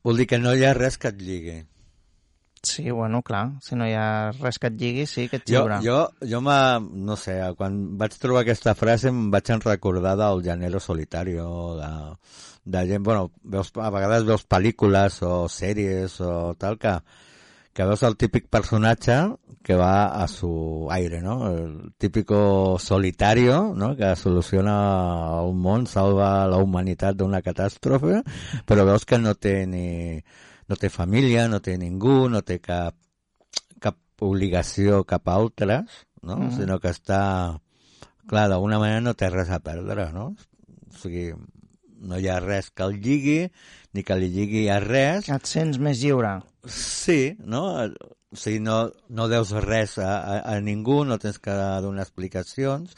Vol 0.05 0.21
dir 0.21 0.27
que 0.29 0.41
no 0.41 0.53
hi 0.53 0.65
ha 0.65 0.73
res 0.77 0.97
que 0.97 1.13
et 1.13 1.21
lligui. 1.21 1.59
Sí, 2.65 2.89
bueno, 2.91 3.21
clar, 3.21 3.51
si 3.61 3.75
no 3.77 3.85
hi 3.87 3.93
ha 3.93 4.31
res 4.41 4.57
que 4.59 4.67
et 4.71 4.79
lligui, 4.81 5.05
sí 5.07 5.27
que 5.29 5.37
ets 5.37 5.51
Jo, 5.51 5.61
lliure. 5.61 5.77
jo, 5.85 5.99
jo 6.31 6.41
m'ha- 6.41 6.79
no 6.81 7.15
sé, 7.15 7.37
quan 7.57 7.75
vaig 7.97 8.17
trobar 8.19 8.41
aquesta 8.43 8.73
frase 8.75 9.09
em 9.13 9.29
vaig 9.31 9.51
recordar 9.63 10.15
del 10.17 10.41
Llanero 10.43 10.79
Solitario, 10.79 11.47
de, 11.77 11.91
de 12.65 12.87
gent, 12.87 13.03
bueno, 13.05 13.29
veus, 13.43 13.71
a 13.77 13.89
vegades 13.93 14.25
veus 14.25 14.47
pel·lícules 14.49 15.21
o 15.23 15.45
sèries 15.47 16.19
o 16.25 16.55
tal 16.57 16.79
que, 16.81 16.97
que 17.73 17.85
veus 17.85 18.01
el 18.03 18.17
típic 18.17 18.47
personatge 18.49 19.19
que 19.65 19.73
va 19.75 20.07
a 20.23 20.27
su 20.27 20.87
aire, 20.91 21.21
¿no? 21.21 21.49
El 21.51 21.91
típico 21.97 22.77
solitario, 22.79 23.73
¿no? 23.75 23.95
Que 23.97 24.15
soluciona 24.15 25.41
el 25.41 25.53
món, 25.57 25.87
salva 25.89 26.45
la 26.47 26.57
humanitat 26.61 27.15
d'una 27.17 27.41
catàstrofe, 27.41 28.19
però 28.65 28.85
veus 28.85 29.05
que 29.05 29.17
no 29.17 29.33
té 29.35 29.65
ni... 29.65 30.21
no 30.69 30.77
té 30.79 30.89
família, 30.89 31.47
no 31.51 31.61
té 31.61 31.75
ningú, 31.77 32.25
no 32.31 32.41
té 32.45 32.59
cap, 32.63 32.97
cap 33.81 33.97
obligació 34.25 35.03
cap 35.07 35.27
a 35.29 35.37
altres, 35.37 36.01
no? 36.21 36.37
Mhm. 36.37 36.57
Sinó 36.57 36.79
que 36.79 36.93
està... 36.93 37.21
Clar, 38.25 38.47
d'alguna 38.49 38.79
manera 38.81 39.03
no 39.05 39.13
té 39.13 39.29
res 39.29 39.51
a 39.53 39.59
perdre, 39.61 40.07
no? 40.11 40.31
O 40.33 40.97
sigui, 40.97 41.27
no 42.09 42.17
hi 42.17 42.27
ha 42.27 42.39
res 42.41 42.71
que 42.71 42.81
el 42.87 42.97
lligui, 42.97 43.51
ni 43.93 44.03
que 44.03 44.17
li 44.17 44.31
lligui 44.33 44.63
a 44.73 44.79
res. 44.81 45.29
Et 45.29 45.45
sents 45.45 45.77
més 45.77 46.01
lliure. 46.01 46.39
Sí, 46.65 47.35
no? 47.45 47.61
O 47.85 48.39
sigui, 48.39 48.63
no, 48.65 48.79
no 49.13 49.27
deus 49.29 49.53
res 49.61 49.99
a, 50.01 50.09
a, 50.17 50.39
a 50.55 50.57
ningú, 50.65 51.03
no 51.05 51.19
tens 51.21 51.37
que 51.37 51.53
donar 51.85 52.07
explicacions. 52.07 52.97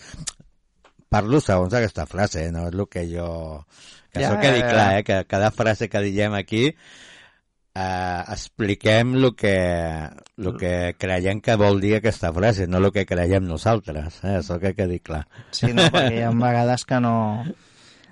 Parlo 1.11 1.39
segons 1.43 1.75
aquesta 1.75 2.07
frase, 2.07 2.47
no 2.51 2.67
és 2.67 2.73
el 2.75 2.87
que 2.91 3.03
jo... 3.11 3.27
Que 4.07 4.23
Ja, 4.23 4.31
això 4.31 4.39
quedi 4.39 4.63
clar, 4.63 4.87
eh? 4.97 5.03
que 5.03 5.19
cada 5.27 5.51
frase 5.51 5.89
que 5.91 5.99
diguem 6.03 6.35
aquí 6.39 6.69
eh, 7.77 8.23
expliquem 8.33 9.13
el 9.15 9.35
que, 9.35 9.55
el 10.37 10.57
que 10.57 10.95
creiem 10.97 11.41
que 11.43 11.57
vol 11.59 11.81
dir 11.83 11.97
aquesta 11.97 12.31
frase, 12.33 12.67
no 12.67 12.81
el 12.81 12.91
que 12.95 13.05
creiem 13.05 13.45
nosaltres. 13.47 14.21
Eh? 14.23 14.37
Això 14.39 14.57
que 14.63 14.73
quedi 14.77 14.99
clar. 15.03 15.25
Sí, 15.51 15.71
no, 15.73 15.89
perquè 15.93 16.19
hi 16.19 16.25
ha 16.25 16.33
vegades 16.33 16.87
que 16.89 17.01
no... 17.03 17.13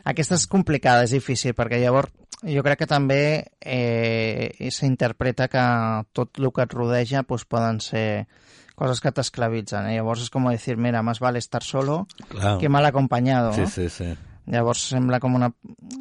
Aquesta 0.06 0.38
és 0.38 0.46
complicada, 0.46 1.08
és 1.08 1.16
difícil, 1.16 1.56
perquè 1.58 1.80
llavors 1.82 2.14
jo 2.46 2.62
crec 2.62 2.84
que 2.84 2.90
també 2.90 3.22
eh, 3.62 4.70
s'interpreta 4.70 5.48
que 5.50 5.64
tot 6.14 6.38
el 6.38 6.52
que 6.54 6.66
et 6.68 6.76
rodeja 6.76 7.24
pues, 7.26 7.46
poden 7.50 7.80
ser 7.82 8.28
coses 8.76 9.02
que 9.02 9.14
t'esclavitzen. 9.16 9.90
Eh? 9.90 9.98
Llavors 9.98 10.28
és 10.28 10.30
com 10.30 10.46
dir, 10.52 10.78
mira, 10.78 11.02
más 11.02 11.24
vale 11.24 11.40
estar 11.40 11.64
solo 11.64 12.06
Clar. 12.30 12.60
que 12.60 12.70
mal 12.70 12.86
acompanyado. 12.86 13.54
Sí, 13.54 13.62
no? 13.62 13.70
sí, 13.70 13.90
sí. 13.90 14.14
Llavors 14.52 14.82
sembla 14.92 15.20
com 15.20 15.36
una... 15.36 15.50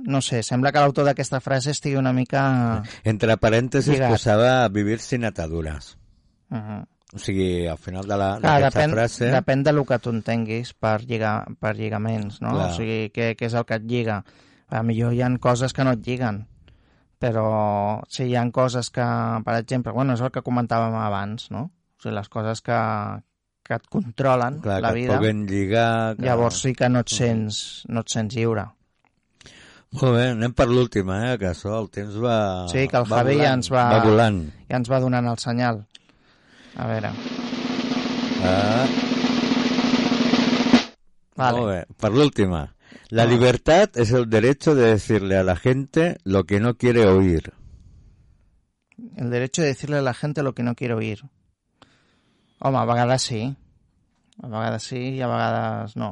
No 0.04 0.20
sé, 0.20 0.42
sembla 0.44 0.72
que 0.72 0.82
l'autor 0.82 1.06
d'aquesta 1.08 1.40
frase 1.40 1.72
estigui 1.72 1.96
una 1.96 2.12
mica... 2.12 2.82
Entre 3.04 3.36
parèntesis 3.40 3.94
Lligat. 3.94 4.12
posava 4.12 4.68
vivir 4.68 4.98
sin 5.00 5.24
atadures. 5.24 5.94
Uh 6.50 6.58
-huh. 6.58 6.82
O 7.14 7.18
sigui, 7.18 7.66
al 7.66 7.78
final 7.78 8.06
de 8.06 8.16
la- 8.16 8.38
Clar, 8.40 8.60
d'aquesta 8.60 8.80
depèn, 8.80 8.90
frase... 8.90 9.30
depèn 9.30 9.62
de 9.62 9.72
lo 9.72 9.84
que 9.84 9.98
tu 9.98 10.10
entenguis 10.10 10.74
per, 10.74 11.00
lligar, 11.06 11.46
per 11.60 11.76
lligaments, 11.76 12.40
no? 12.42 12.50
Clar. 12.50 12.70
O 12.70 12.74
sigui, 12.74 13.10
què, 13.14 13.36
què 13.36 13.46
és 13.46 13.54
el 13.54 13.64
que 13.64 13.74
et 13.74 13.84
lliga? 13.84 14.24
A 14.68 14.82
millor 14.82 15.12
hi 15.14 15.22
ha 15.22 15.38
coses 15.38 15.72
que 15.72 15.84
no 15.84 15.92
et 15.92 16.06
lliguen, 16.06 16.46
però 17.18 18.02
sí, 18.08 18.24
hi 18.24 18.36
ha 18.36 18.50
coses 18.50 18.90
que, 18.90 19.04
per 19.44 19.54
exemple, 19.60 19.92
bueno, 19.92 20.14
és 20.14 20.20
el 20.20 20.30
que 20.30 20.42
comentàvem 20.42 20.94
abans, 20.94 21.50
no? 21.50 21.70
O 21.98 22.02
sigui, 22.02 22.14
les 22.16 22.28
coses 22.28 22.60
que, 22.60 22.78
que 23.64 23.74
et 23.78 23.86
controlen 23.88 24.58
Clar, 24.60 24.80
la 24.84 24.90
que 24.92 24.98
vida, 25.00 25.16
puguen 25.16 25.46
lligar... 25.48 26.16
Que... 26.16 26.26
llavors 26.28 26.58
sí 26.60 26.74
que 26.76 26.88
no 26.92 27.00
et 27.04 27.08
sents, 27.12 27.60
no 27.88 28.02
et 28.04 28.12
sents 28.12 28.36
lliure. 28.36 28.66
Molt 29.94 30.16
bé, 30.16 30.24
anem 30.34 30.52
per 30.52 30.66
l'última, 30.68 31.20
eh, 31.30 31.38
que 31.38 31.48
això 31.52 31.72
el 31.78 31.88
temps 31.94 32.16
va... 32.20 32.36
Sí, 32.72 32.84
que 32.90 32.98
el 32.98 33.06
va 33.06 33.20
Javi 33.22 33.36
ja 33.38 33.44
volant, 33.44 33.58
ens 33.62 33.70
va, 33.72 33.84
Va 33.94 34.00
volant. 34.04 34.40
ja 34.68 34.80
ens 34.82 34.90
va 34.90 35.00
donant 35.04 35.28
el 35.32 35.38
senyal. 35.38 35.84
A 36.76 36.88
veure, 36.90 37.12
Ah, 38.44 38.84
vale. 41.36 41.58
Molt 41.58 41.68
bé, 41.70 41.78
per 42.00 42.10
l'última. 42.12 42.62
La 43.10 43.24
libertad 43.24 43.90
es 43.96 44.10
el 44.12 44.28
derecho 44.28 44.74
de 44.74 44.90
decirle 44.90 45.36
a 45.38 45.44
la 45.44 45.56
gente 45.56 46.18
lo 46.24 46.44
que 46.44 46.60
no 46.60 46.74
quiere 46.76 47.06
oír. 47.06 47.52
El 49.16 49.30
derecho 49.30 49.62
de 49.62 49.68
decirle 49.68 49.98
a 49.98 50.02
la 50.02 50.12
gente 50.14 50.42
lo 50.42 50.52
que 50.54 50.62
no 50.62 50.74
quiere 50.74 50.94
oír. 50.94 51.22
Home, 52.64 52.80
a 52.80 52.88
vegades 52.88 53.28
sí. 53.28 53.42
A 54.42 54.48
vegades 54.50 54.88
sí 54.90 55.00
i 55.14 55.22
a 55.22 55.28
vegades 55.30 55.94
no. 56.00 56.10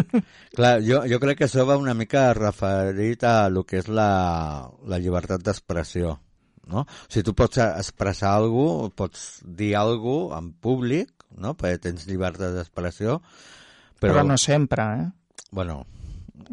Clar, 0.56 0.74
jo, 0.82 1.04
jo 1.06 1.20
crec 1.22 1.42
que 1.42 1.46
això 1.46 1.66
va 1.68 1.78
una 1.78 1.94
mica 1.94 2.30
referit 2.34 3.22
a 3.28 3.48
lo 3.52 3.62
que 3.68 3.78
és 3.82 3.90
la, 3.92 4.10
la 4.88 4.98
llibertat 4.98 5.44
d'expressió. 5.46 6.16
No? 6.72 6.84
O 6.86 7.10
sigui, 7.10 7.26
tu 7.26 7.36
pots 7.36 7.60
expressar 7.62 8.36
alguna 8.38 8.78
cosa, 8.80 8.96
pots 9.02 9.24
dir 9.44 9.74
alguna 9.76 10.28
cosa 10.30 10.42
en 10.42 10.52
públic, 10.64 11.26
no? 11.36 11.54
perquè 11.58 11.82
tens 11.88 12.06
llibertat 12.08 12.56
d'expressió, 12.56 13.20
Però, 14.02 14.16
però, 14.16 14.22
no 14.26 14.36
sempre, 14.36 14.82
eh? 14.98 15.44
bueno, 15.54 15.84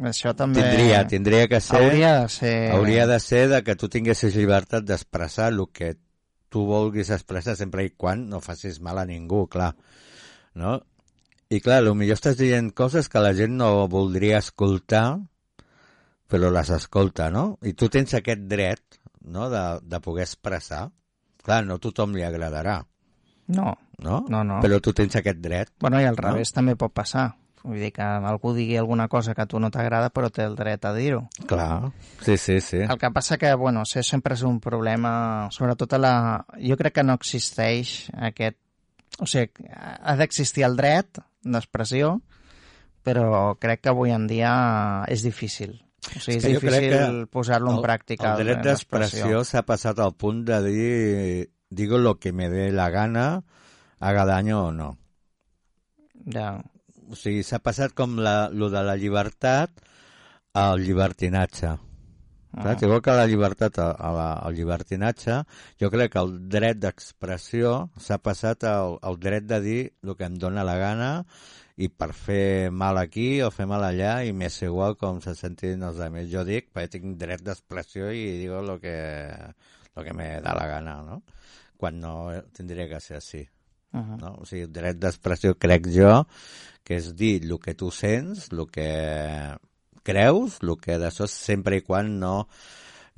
Això 0.05 0.35
també... 0.37 0.61
tindria, 0.61 0.99
tindria 1.09 1.47
que 1.49 1.59
ser... 1.59 1.79
Hauria 1.79 2.11
de 2.21 2.27
ser... 2.29 2.53
Hauria 2.75 3.07
de 3.09 3.17
ser 3.19 3.47
de 3.49 3.63
que 3.65 3.75
tu 3.75 3.89
tinguessis 3.89 4.35
llibertat 4.37 4.85
d'expressar 4.85 5.49
el 5.51 5.63
que 5.73 5.95
tu 6.49 6.65
vulguis 6.67 7.09
expressar 7.13 7.55
sempre 7.59 7.85
i 7.85 7.91
quan 7.95 8.27
no 8.29 8.41
facis 8.41 8.79
mal 8.81 8.97
a 9.01 9.05
ningú, 9.05 9.45
clar. 9.47 9.73
No? 10.59 10.79
I 11.49 11.59
clar, 11.65 11.79
potser 11.85 12.13
estàs 12.13 12.37
dient 12.37 12.71
coses 12.77 13.09
que 13.09 13.21
la 13.23 13.33
gent 13.33 13.55
no 13.57 13.87
voldria 13.89 14.37
escoltar, 14.41 15.19
però 16.29 16.51
les 16.53 16.69
escolta, 16.75 17.29
no? 17.33 17.57
I 17.65 17.73
tu 17.73 17.89
tens 17.89 18.13
aquest 18.13 18.43
dret 18.49 18.99
no? 19.25 19.47
de, 19.49 19.63
de 19.81 19.99
poder 20.01 20.27
expressar. 20.27 20.87
Clar, 21.41 21.63
no 21.65 21.79
a 21.79 21.81
tothom 21.81 22.13
li 22.17 22.21
agradarà, 22.25 22.81
No, 23.49 23.71
no? 24.05 24.19
no, 24.29 24.43
no. 24.45 24.59
Però 24.61 24.77
tu 24.83 24.91
tens 24.93 25.15
aquest 25.17 25.39
dret. 25.41 25.71
Bueno, 25.81 25.97
i 25.97 26.05
al 26.05 26.13
No? 26.19 26.27
revés 26.27 26.51
també 26.53 26.75
pot 26.77 26.93
passar. 26.93 27.31
Vull 27.63 27.81
dir 27.81 27.89
que 27.91 28.01
algú 28.01 28.53
digui 28.55 28.77
alguna 28.79 29.09
cosa 29.11 29.33
que 29.35 29.41
a 29.43 29.45
tu 29.49 29.59
no 29.59 29.67
t'agrada, 29.69 30.09
però 30.15 30.29
té 30.31 30.45
el 30.47 30.55
dret 30.55 30.85
a 30.87 30.93
dir-ho. 30.95 31.25
Clar, 31.45 31.91
sí, 32.23 32.37
sí, 32.37 32.61
sí. 32.63 32.77
El 32.85 32.97
que 32.97 33.09
passa 33.11 33.37
que, 33.37 33.51
bueno, 33.59 33.81
això 33.83 34.03
sempre 34.05 34.37
és 34.37 34.43
un 34.47 34.61
problema, 34.63 35.49
sobretot 35.51 35.97
a 35.97 35.99
la... 35.99 36.13
Jo 36.63 36.77
crec 36.79 36.95
que 36.99 37.03
no 37.03 37.17
existeix 37.19 38.09
aquest... 38.15 38.57
O 39.19 39.27
sigui, 39.27 39.67
ha 39.75 40.15
d'existir 40.15 40.63
el 40.63 40.77
dret 40.79 41.19
d'expressió, 41.43 42.21
però 43.03 43.57
crec 43.59 43.81
que 43.83 43.91
avui 43.91 44.13
en 44.15 44.27
dia 44.31 44.53
és 45.11 45.23
difícil. 45.25 45.75
O 46.15 46.19
sigui, 46.23 46.37
és, 46.39 46.45
crec 46.63 46.85
difícil 46.87 47.21
posar-lo 47.27 47.73
en 47.73 47.81
el- 47.81 47.83
pràctica. 47.83 48.37
El 48.37 48.45
dret 48.45 48.63
d'expressió 48.63 49.43
s'ha 49.43 49.65
passat 49.67 49.99
al 49.99 50.15
punt 50.15 50.45
de 50.47 50.61
dir 50.63 51.49
digo 51.69 51.97
lo 51.99 52.15
que 52.19 52.31
me 52.31 52.47
dé 52.49 52.71
la 52.71 52.89
gana, 52.89 53.43
haga 53.99 54.25
daño 54.25 54.67
o 54.67 54.71
no. 54.71 54.97
Ja. 56.25 56.61
O 57.09 57.17
sigui, 57.17 57.43
s'ha 57.43 57.57
passat 57.65 57.95
com 57.97 58.19
la, 58.21 58.49
lo 58.53 58.69
de 58.69 58.81
la 58.85 58.95
llibertat 58.99 59.79
al 60.53 60.83
llibertinatge. 60.83 61.71
Ah. 62.51 62.63
Saps? 62.63 62.83
Igual 62.85 63.01
que 63.05 63.13
la 63.17 63.27
llibertat 63.29 63.79
a, 63.81 63.91
a 63.93 64.11
la, 64.13 64.27
al 64.45 64.55
llibertinatge, 64.57 65.39
jo 65.81 65.89
crec 65.93 66.13
que 66.13 66.21
el 66.21 66.35
dret 66.53 66.79
d'expressió 66.81 67.73
s'ha 68.01 68.19
passat 68.21 68.65
al, 68.69 68.97
al 69.05 69.19
dret 69.21 69.49
de 69.49 69.59
dir 69.65 69.81
el 70.05 70.15
que 70.17 70.29
em 70.29 70.37
dóna 70.41 70.65
la 70.65 70.77
gana 70.81 71.11
i 71.79 71.89
per 71.89 72.11
fer 72.13 72.69
mal 72.75 72.97
aquí 73.01 73.41
o 73.45 73.51
fer 73.55 73.69
mal 73.69 73.85
allà 73.87 74.19
i 74.27 74.33
m'és 74.35 74.57
igual 74.65 74.97
com 74.99 75.21
se 75.23 75.35
sentin 75.37 75.85
els 75.85 76.01
altres. 76.01 76.29
Jo 76.33 76.43
dic, 76.45 76.73
perquè 76.73 76.97
tinc 76.97 77.17
dret 77.21 77.45
d'expressió 77.45 78.09
i 78.11 78.25
digo 78.41 78.61
lo 78.65 78.79
que, 78.81 78.97
lo 79.95 80.03
que 80.03 80.13
me 80.13 80.35
da 80.41 80.57
la 80.57 80.67
gana, 80.67 80.99
no? 81.05 81.21
Quan 81.79 82.01
no 82.01 82.15
tindria 82.53 82.89
que 82.89 82.99
ser 82.99 83.21
així. 83.21 83.45
Uh 83.91 83.99
-huh. 83.99 84.17
No? 84.21 84.35
O 84.41 84.45
sigui, 84.45 84.63
el 84.63 84.73
dret 84.73 84.97
d'expressió 84.97 85.55
crec 85.57 85.87
jo 85.89 86.25
que 86.83 86.97
és 86.97 87.15
dir 87.15 87.43
el 87.43 87.59
que 87.61 87.75
tu 87.75 87.91
sents, 87.91 88.49
el 88.51 88.65
que 88.73 89.55
creus, 90.01 90.57
el 90.63 90.77
que 90.81 90.97
d'això 90.97 91.27
sempre 91.29 91.77
i 91.77 91.83
quan 91.85 92.15
no 92.19 92.47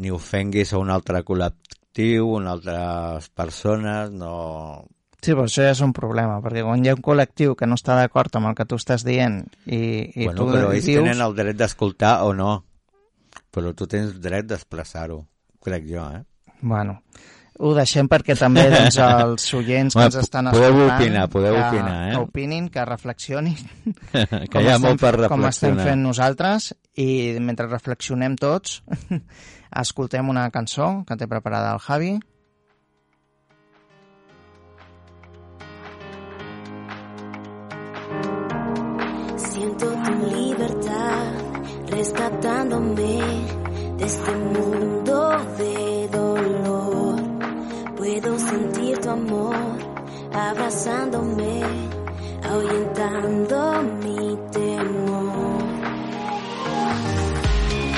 ni 0.01 0.11
ofenguis 0.11 0.73
a 0.73 0.81
un 0.81 0.89
altre 0.91 1.21
col·lectiu, 1.23 2.33
a 2.35 2.51
altres 2.51 3.29
persones, 3.29 4.11
no... 4.11 4.87
Sí, 5.21 5.35
però 5.35 5.45
això 5.45 5.61
ja 5.61 5.71
és 5.75 5.83
un 5.85 5.93
problema, 5.93 6.39
perquè 6.41 6.63
quan 6.65 6.83
hi 6.83 6.89
ha 6.89 6.97
un 6.97 7.03
col·lectiu 7.05 7.53
que 7.55 7.69
no 7.69 7.77
està 7.77 7.95
d'acord 7.95 8.35
amb 8.35 8.49
el 8.49 8.57
que 8.57 8.65
tu 8.65 8.79
estàs 8.81 9.05
dient 9.05 9.43
i, 9.67 9.79
i 10.17 10.25
bueno, 10.25 10.39
tu 10.39 10.47
però 10.49 10.71
ells 10.73 10.87
dius... 10.89 11.03
tenen 11.03 11.21
el 11.21 11.35
dret 11.37 11.59
d'escoltar 11.59 12.15
o 12.25 12.33
no, 12.33 12.55
però 13.53 13.75
tu 13.77 13.87
tens 13.87 14.17
dret 14.19 14.49
d'expressar-ho, 14.49 15.21
crec 15.63 15.85
jo, 15.93 16.07
eh? 16.17 16.23
Bueno, 16.61 17.03
ho 17.61 17.71
deixem 17.77 18.07
perquè 18.09 18.33
també 18.39 18.63
doncs, 18.73 18.97
els 18.97 19.45
oients 19.53 19.95
que 19.95 20.05
ens 20.07 20.17
estan 20.23 20.49
podeu 20.49 20.73
escoltant... 20.73 20.95
opinar, 20.97 21.25
podeu 21.29 21.55
que, 21.57 21.65
opinar, 21.67 21.97
eh? 22.07 22.15
Que 22.15 22.23
opinin, 22.25 22.69
que 22.73 22.85
reflexionin. 22.89 23.57
que 24.51 24.63
hi 24.63 24.71
ha 24.71 24.79
molt 24.81 25.01
per 25.01 25.13
Com 25.27 25.45
estem 25.45 25.75
reflexionar. 25.75 25.85
fent 25.85 26.03
nosaltres 26.07 26.71
i 26.97 27.07
mentre 27.39 27.69
reflexionem 27.69 28.35
tots 28.41 28.81
escoltem 29.83 30.33
una 30.33 30.49
cançó 30.51 30.89
que 31.07 31.17
té 31.21 31.29
preparada 31.29 31.75
el 31.75 31.83
Javi. 31.85 32.17
Siento 39.51 39.85
tu 39.85 40.11
libertad 40.33 41.31
rescatándome 41.91 43.15
de 43.97 44.05
este 44.05 44.31
mundo 44.31 45.29
de. 45.57 45.90
Puedo 48.01 48.35
sentir 48.39 48.97
tu 48.97 49.11
amor 49.11 49.55
abrazándome, 50.33 51.61
ahuyentando 52.41 53.83
mi 54.01 54.35
temor. 54.51 55.61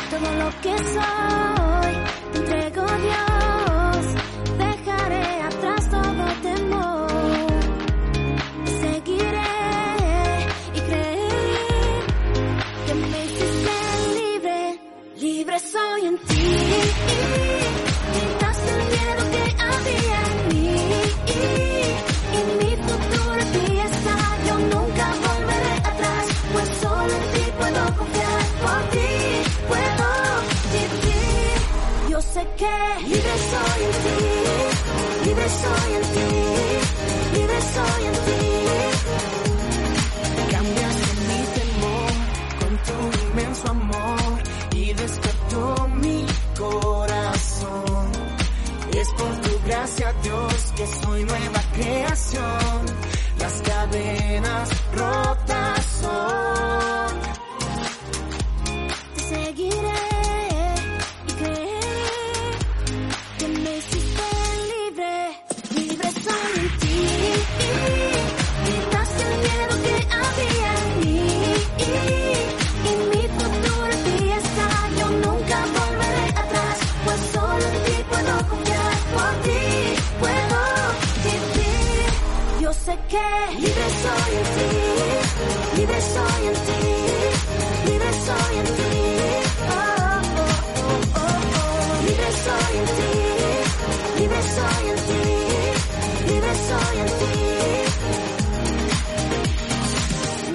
Todo 0.09 0.29
lo 0.39 0.49
que 0.61 0.77
soy, 0.77 1.42
que 32.57 32.75
libre 33.07 33.35
soy 33.51 33.79
en 33.87 33.93
ti, 34.03 34.17
libre 35.25 35.47
soy 35.61 35.93
en 35.99 36.05
ti, 36.13 36.29
libre 37.35 37.59
soy 37.75 38.05
en 38.05 38.17
ti. 38.27 38.41
Cambiaste 40.51 41.09
mi 41.27 41.41
temor 41.57 42.11
con 42.59 42.71
tu 42.87 42.97
inmenso 43.27 43.65
amor 43.69 44.33
y 44.75 44.93
despertó 44.93 45.87
mi 46.01 46.25
corazón. 46.57 48.11
Es 48.93 49.09
por 49.09 49.41
tu 49.41 49.65
gracia, 49.65 50.13
Dios, 50.23 50.73
que 50.75 50.87
soy 50.87 51.23
nueva 51.23 51.61
creación. 51.73 52.85
Las 53.39 53.53
cadenas 53.61 54.69
rotas 54.95 55.85
son. 56.01 56.82
Sé 82.85 82.95
que 83.11 83.27
libre 83.61 83.87
soy 84.03 84.31
en 84.41 84.47
ti, 84.55 84.69
libre 85.77 85.99
soy 86.13 86.41
en 86.49 86.57
ti, 86.67 86.81
libre 87.89 88.11
soy 88.27 88.53
en 88.61 88.67
ti. 88.77 88.93
Oh, 89.69 89.73
oh, 90.83 91.21
oh. 91.21 92.05
Libre 92.07 92.29
soy 92.45 92.73
en 92.81 92.87
ti, 92.97 93.11
libre 94.19 94.41
soy 94.57 94.83
en 94.93 94.99
ti, 95.07 95.23
libre 96.29 96.53
soy 96.69 96.95
en 97.03 97.09
ti. 97.19 97.33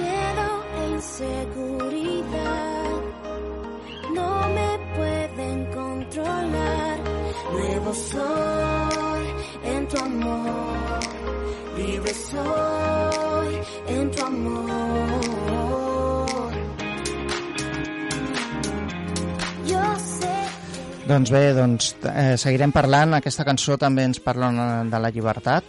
Miedo 0.03 0.47
e 0.77 0.79
inseguridad 0.97 2.97
no 4.17 4.29
me 4.57 4.69
pueden 4.97 5.57
controlar. 5.79 6.97
Nuevo 7.53 7.91
soy 7.93 9.25
en 9.73 9.81
tu 9.87 9.97
amor, 9.97 10.78
libre 12.09 12.13
soy 12.13 13.61
en 13.87 14.11
tu 14.11 14.23
amor. 14.23 15.49
Yo 19.65 19.99
sé 19.99 21.07
Doncs 21.07 21.31
bé, 21.31 21.53
doncs, 21.53 21.95
eh, 22.13 22.37
seguirem 22.37 22.71
parlant. 22.71 23.13
Aquesta 23.13 23.45
cançó 23.45 23.77
també 23.77 24.03
ens 24.03 24.19
parla 24.19 24.83
de 24.85 24.99
la 24.99 25.09
llibertat, 25.09 25.63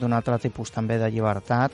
d'un 0.00 0.12
altre 0.12 0.38
tipus 0.38 0.70
també 0.70 0.98
de 0.98 1.10
llibertat, 1.10 1.72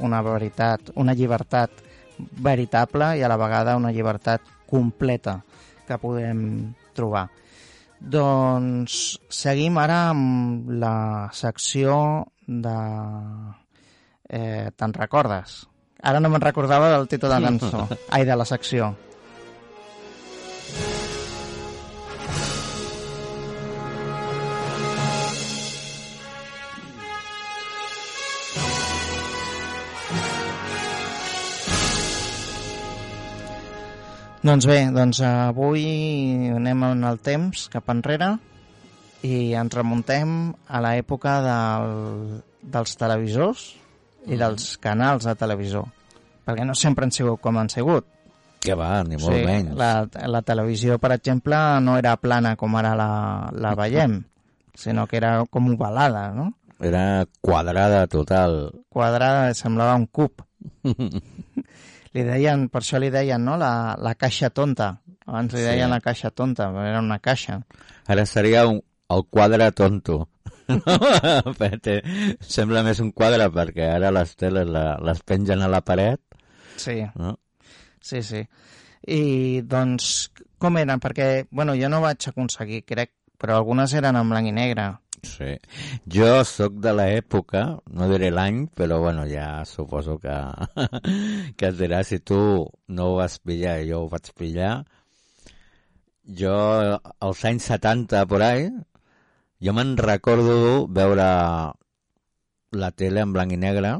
una 0.00 0.22
veritat, 0.22 0.92
una 0.94 1.14
llibertat 1.14 1.70
veritable 2.18 3.16
i 3.18 3.22
a 3.22 3.28
la 3.28 3.36
vegada 3.36 3.76
una 3.76 3.92
llibertat 3.92 4.40
completa 4.66 5.42
que 5.86 5.98
podem 5.98 6.74
trobar. 6.94 7.28
Doncs 8.00 9.18
seguim 9.32 9.78
ara 9.78 10.10
amb 10.10 10.68
la 10.68 11.28
secció 11.32 12.26
de... 12.46 12.76
Eh, 14.28 14.70
Te'n 14.74 14.94
recordes? 14.94 15.64
Ara 16.06 16.20
no 16.20 16.30
me'n 16.30 16.42
recordava 16.42 16.92
del 16.94 17.08
títol 17.10 17.34
de 17.34 17.40
la 17.40 17.50
cançó. 17.50 17.88
Ai, 18.14 18.24
de 18.28 18.36
la 18.36 18.46
secció. 18.48 18.94
Doncs 34.46 34.66
bé, 34.68 34.76
doncs 34.94 35.18
avui 35.26 35.86
anem 36.54 36.84
en 36.86 37.00
el 37.08 37.16
temps 37.18 37.64
cap 37.72 37.88
enrere 37.90 38.36
i 39.26 39.54
ens 39.58 39.74
remuntem 39.74 40.30
a 40.70 40.80
l'època 40.84 41.36
del, 41.44 42.40
dels 42.62 42.96
televisors 43.00 43.64
i 44.26 44.38
dels 44.38 44.74
canals 44.82 45.26
de 45.26 45.34
televisor. 45.38 45.86
Perquè 46.46 46.64
no 46.66 46.74
sempre 46.78 47.06
han 47.06 47.12
sigut 47.14 47.40
com 47.42 47.58
han 47.58 47.70
sigut. 47.72 48.06
Que 48.62 48.74
va, 48.78 49.02
ni 49.06 49.18
molt 49.20 49.42
menys. 49.46 49.74
La, 49.78 50.06
la 50.30 50.40
televisió, 50.46 50.96
per 51.02 51.12
exemple, 51.16 51.58
no 51.82 51.96
era 51.98 52.16
plana 52.18 52.54
com 52.58 52.74
ara 52.78 52.94
la, 52.98 53.10
la 53.54 53.74
veiem, 53.78 54.20
sinó 54.82 55.06
que 55.10 55.18
era 55.20 55.40
com 55.50 55.72
ovalada, 55.74 56.28
no? 56.34 56.52
Era 56.82 57.24
quadrada 57.40 58.04
total. 58.10 58.70
Quadrada, 58.92 59.54
semblava 59.56 59.94
un 59.96 60.06
cub. 60.06 60.42
Li 62.16 62.24
deien, 62.24 62.66
per 62.72 62.80
això 62.80 62.98
li 63.00 63.10
deien, 63.12 63.42
no?, 63.44 63.58
la, 63.60 63.94
la 64.00 64.14
caixa 64.16 64.48
tonta. 64.50 64.94
Abans 65.26 65.52
li 65.52 65.60
Sí. 65.60 65.66
deien 65.68 65.90
la 65.92 66.00
caixa 66.00 66.30
tonta, 66.30 66.70
però 66.72 66.84
era 66.88 67.00
una 67.04 67.18
caixa. 67.20 67.58
Ara 68.08 68.24
seria 68.26 68.62
un, 68.68 68.78
el 69.10 69.24
quadre 69.30 69.70
tonto. 69.72 70.28
No? 70.66 70.96
Sembla 72.42 72.80
més 72.82 72.98
un 72.98 73.12
quadre 73.14 73.44
perquè 73.54 73.84
ara 73.94 74.10
les 74.10 74.32
teles 74.34 74.66
la, 74.66 74.96
les 74.98 75.20
pengen 75.22 75.62
a 75.62 75.68
la 75.70 75.78
paret. 75.86 76.18
Sí, 76.76 77.04
No? 77.14 77.36
sí, 78.02 78.22
sí. 78.26 78.40
I, 79.06 79.62
doncs, 79.62 80.32
com 80.58 80.76
eren? 80.80 80.98
Perquè, 81.02 81.46
bueno, 81.54 81.76
jo 81.78 81.86
no 81.92 82.00
vaig 82.02 82.26
aconseguir, 82.30 82.82
crec, 82.86 83.12
però 83.38 83.60
algunes 83.60 83.94
eren 83.94 84.18
en 84.18 84.30
blanc 84.32 84.50
i 84.50 84.54
negre. 84.56 84.88
Sí. 85.26 85.54
Jo 86.10 86.42
sóc 86.46 86.76
de 86.82 86.92
l'època, 86.98 87.62
no 87.94 88.10
diré 88.10 88.32
l'any, 88.34 88.64
però 88.74 88.98
bueno, 89.02 89.24
ja 89.30 89.62
suposo 89.66 90.18
que, 90.22 90.34
que 91.58 91.70
et 91.70 91.78
dirà 91.78 92.02
si 92.06 92.18
tu 92.26 92.38
no 92.88 93.08
ho 93.12 93.16
vas 93.22 93.38
pillar 93.38 93.78
i 93.82 93.90
jo 93.92 94.02
ho 94.04 94.10
vaig 94.12 94.30
pillar. 94.38 94.74
Jo, 96.26 96.54
als 97.22 97.44
anys 97.46 97.70
70, 97.70 98.26
por 98.26 98.42
ahí, 98.42 98.66
jo 99.60 99.72
me'n 99.72 99.96
recordo 99.96 100.86
veure 100.88 101.26
la 102.76 102.90
tele 102.92 103.20
en 103.24 103.32
blanc 103.32 103.52
i 103.52 103.56
negre. 103.60 103.94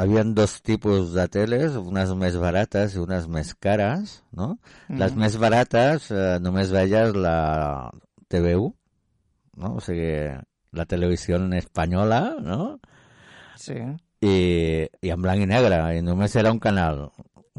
Havien 0.00 0.30
dos 0.34 0.54
tipus 0.64 1.10
de 1.12 1.26
teles, 1.28 1.74
unes 1.76 2.14
més 2.16 2.36
barates 2.40 2.94
i 2.96 3.00
unes 3.02 3.26
més 3.28 3.50
cares, 3.60 4.22
no? 4.32 4.58
Les 4.88 5.12
Mhm. 5.12 5.20
més 5.20 5.36
barates 5.36 6.10
eh, 6.10 6.38
només 6.40 6.70
veies 6.72 7.12
la 7.14 7.90
TV1, 8.32 8.72
no? 9.56 9.74
O 9.76 9.80
sigui, 9.80 10.32
la 10.72 10.86
televisió 10.86 11.36
espanyola, 11.58 12.36
no? 12.40 12.80
Sí. 13.56 13.74
I, 14.22 14.88
i 15.02 15.10
en 15.10 15.20
blanc 15.20 15.42
i 15.42 15.46
negre, 15.46 15.98
i 15.98 16.00
només 16.00 16.34
era 16.36 16.52
un 16.52 16.58
canal. 16.58 17.10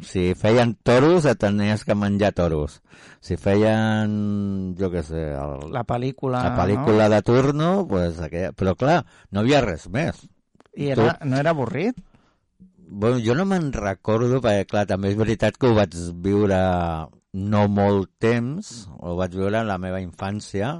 Si 0.02 0.34
feien 0.34 0.74
toros, 0.82 1.26
et 1.30 1.38
tenies 1.38 1.84
que 1.86 1.94
menjar 1.94 2.32
toros. 2.34 2.80
Si 3.22 3.38
feien, 3.38 4.74
jo 4.80 4.90
què 4.90 5.04
sé, 5.06 5.28
el, 5.38 5.68
La 5.72 5.84
pel·lícula, 5.86 6.42
la 6.48 6.56
pel·lícula 6.58 7.10
de 7.14 7.20
turno, 7.22 7.86
pues, 7.88 8.18
aquella... 8.20 8.52
però 8.58 8.74
clar, 8.76 9.04
no 9.32 9.44
havia 9.44 9.62
res 9.62 9.86
més. 9.94 10.24
no? 10.24 10.32
I 10.74 10.90
era, 10.96 11.20
no 11.24 11.38
era 11.38 11.52
avorrit? 11.54 12.00
Bueno, 12.90 13.20
jo 13.24 13.36
no 13.38 13.46
me'n 13.46 13.70
recordo, 13.74 14.42
perquè 14.42 14.66
clar, 14.70 14.88
també 14.90 15.12
és 15.14 15.18
veritat 15.18 15.58
que 15.62 15.70
ho 15.70 15.78
vaig 15.78 15.94
viure 16.26 16.58
no 17.34 17.64
molt 17.70 18.10
temps, 18.22 18.88
ho 19.00 19.16
vaig 19.18 19.34
viure 19.38 19.62
en 19.62 19.70
la 19.70 19.78
meva 19.82 20.02
infància, 20.02 20.74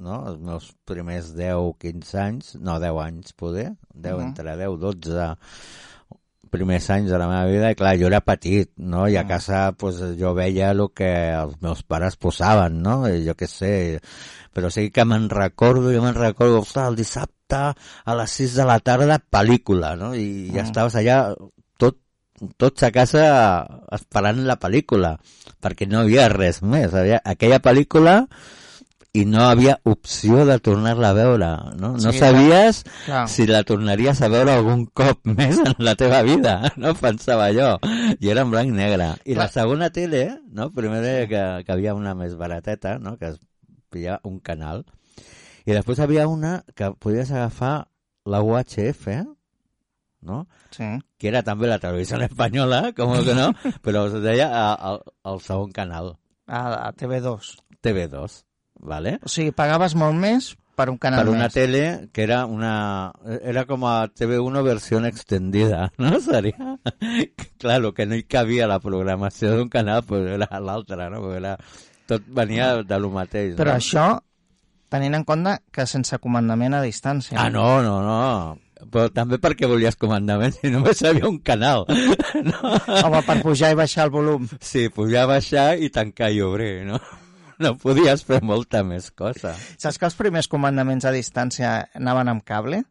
no? 0.00 0.22
els 0.28 0.40
meus 0.40 0.72
primers 0.88 1.30
10-15 1.36 2.18
anys, 2.20 2.54
no, 2.60 2.80
10 2.80 2.98
anys 3.04 3.32
poder, 3.36 3.70
10, 3.94 4.16
Mhm. 4.16 4.26
entre 4.26 4.56
10 4.56 4.78
12 4.80 5.30
primers 6.54 6.86
anys 6.94 7.10
de 7.10 7.18
la 7.20 7.26
meva 7.28 7.44
vida, 7.50 7.72
i 7.74 7.76
clar, 7.78 7.96
jo 8.00 8.06
era 8.08 8.22
petit, 8.24 8.70
no? 8.78 9.08
I 9.10 9.16
a 9.18 9.24
Mhm. 9.24 9.28
casa 9.28 9.72
pues, 9.76 9.98
jo 10.18 10.32
veia 10.34 10.70
el 10.70 10.86
que 10.94 11.10
els 11.34 11.60
meus 11.60 11.82
pares 11.82 12.16
posaven, 12.16 12.80
no? 12.82 13.02
I 13.10 13.24
jo 13.26 13.34
què 13.34 13.46
sé, 13.50 14.00
però 14.54 14.70
sí 14.70 14.90
que 14.90 15.04
me'n 15.04 15.28
recordo, 15.28 15.92
jo 15.92 16.02
me'n 16.02 16.14
recordo, 16.14 16.60
ostres, 16.62 16.88
el 16.88 16.96
dissabte 16.96 17.34
a 17.56 18.14
les 18.16 18.30
6 18.30 18.54
de 18.54 18.64
la 18.64 18.78
tarda, 18.80 19.18
pel·lícula, 19.18 19.96
no? 19.98 20.14
I 20.14 20.50
ja 20.54 20.62
Mm. 20.62 20.66
estaves 20.70 20.94
allà 20.96 21.34
tot, 21.76 21.98
tots 22.56 22.82
a 22.82 22.90
casa 22.90 23.66
esperant 23.92 24.44
la 24.46 24.58
pel·lícula, 24.58 25.18
perquè 25.60 25.86
no 25.88 26.00
havia 26.00 26.28
res 26.28 26.62
més. 26.62 26.92
Aquella 27.24 27.60
pel·lícula 27.60 28.28
i 29.14 29.22
no 29.30 29.44
havia 29.46 29.76
opció 29.86 30.42
de 30.48 30.56
tornar-la 30.58 31.10
a 31.12 31.14
veure, 31.14 31.48
no? 31.78 31.92
No 31.94 32.10
Sí, 32.12 32.18
sabies 32.18 32.80
clar. 33.06 33.28
si 33.30 33.46
la 33.46 33.60
tornaries 33.62 34.20
a 34.22 34.28
veure 34.28 34.56
algun 34.56 34.86
cop 34.86 35.20
més 35.38 35.60
en 35.62 35.76
la 35.78 35.94
teva 35.94 36.22
vida, 36.26 36.72
no? 36.76 36.94
Pensava 36.98 37.46
jo. 37.54 37.68
I 38.18 38.32
era 38.32 38.42
en 38.42 38.50
blanc 38.50 38.72
i 38.72 38.74
negre. 38.74 39.12
I 39.24 39.36
la 39.38 39.46
Clar. 39.46 39.52
segona 39.54 39.90
tele, 39.94 40.40
no? 40.50 40.72
Primer 40.74 41.00
deia 41.04 41.28
que, 41.30 41.42
que 41.64 41.72
havia 41.72 41.94
una 41.94 42.14
més 42.18 42.34
barateta, 42.36 42.98
no? 42.98 43.16
Que 43.20 43.30
es 43.34 43.38
pillava 43.94 44.18
un 44.26 44.40
canal. 44.40 44.82
I 45.64 45.72
després 45.72 46.00
havia 46.02 46.26
una 46.28 46.64
que 46.74 46.90
podies 46.98 47.30
agafar 47.30 47.86
la 48.26 48.42
UHF, 48.42 49.06
no? 50.22 50.46
Sí. 50.74 50.88
Que 51.18 51.28
era 51.30 51.42
també 51.46 51.68
la 51.70 51.78
televisió 51.78 52.18
espanyola, 52.24 52.90
com 52.96 53.12
que 53.24 53.34
no? 53.36 53.52
Però 53.84 54.06
es 54.10 54.18
deia 54.24 54.48
al, 54.74 55.00
al 55.22 55.40
segon 55.44 55.70
canal, 55.72 56.16
A, 56.46 56.88
a 56.88 56.92
TV2. 56.92 57.54
TV2. 57.84 58.43
¿Vale? 58.84 59.18
O 59.24 59.32
sigui, 59.32 59.54
pagaves 59.56 59.96
molt 59.98 60.14
més 60.20 60.52
per 60.74 60.88
un 60.90 60.98
canal 60.98 61.22
per 61.22 61.32
una 61.32 61.46
més. 61.46 61.54
tele 61.54 61.82
que 62.12 62.24
era 62.24 62.44
una 62.50 63.12
era 63.42 63.64
com 63.66 63.86
a 63.86 64.08
TV1 64.10 64.62
versió 64.66 65.00
extendida, 65.06 65.90
no? 66.02 66.20
Seria... 66.20 66.76
Clar, 67.58 67.80
el 67.80 67.90
que 67.94 68.06
no 68.06 68.18
hi 68.18 68.26
cabia 68.28 68.68
la 68.70 68.80
programació 68.82 69.54
d'un 69.56 69.72
canal 69.72 70.04
pues 70.06 70.28
era 70.36 70.60
l'altre, 70.60 71.08
no? 71.10 71.24
Era... 71.34 71.56
Tot 72.04 72.20
venia 72.28 72.82
de 72.84 72.98
lo 73.00 73.08
mateix. 73.08 73.54
Però 73.56 73.72
no? 73.72 73.80
això, 73.80 74.02
tenint 74.92 75.16
en 75.16 75.22
compte 75.24 75.54
que 75.72 75.86
sense 75.88 76.18
comandament 76.20 76.76
a 76.76 76.82
distància. 76.84 77.38
Ah, 77.40 77.48
no, 77.48 77.80
no, 77.80 77.94
no. 78.04 78.58
Però 78.92 79.08
també 79.08 79.38
perquè 79.40 79.64
volies 79.70 79.96
comandament 79.96 80.52
si 80.52 80.68
només 80.68 81.00
hi 81.00 81.08
havia 81.08 81.30
un 81.30 81.40
canal. 81.40 81.86
No? 82.44 82.58
Home, 82.98 83.20
per 83.24 83.36
pujar 83.40 83.70
i 83.72 83.76
baixar 83.78 84.08
el 84.08 84.10
volum. 84.12 84.48
Sí, 84.60 84.88
pujar, 84.92 85.22
baixar 85.30 85.78
i 85.80 85.86
tancar 85.94 86.32
i 86.34 86.42
obrir, 86.44 86.82
no? 86.84 86.98
No 87.62 87.74
podies 87.78 88.24
fer 88.26 88.40
molta 88.42 88.82
més 88.86 89.10
cosa. 89.14 89.54
Saps 89.78 89.98
que 90.00 90.08
els 90.08 90.18
primers 90.18 90.48
comandaments 90.50 91.06
a 91.06 91.12
distància 91.14 91.76
anaven 91.94 92.32
amb 92.32 92.44
cable? 92.46 92.82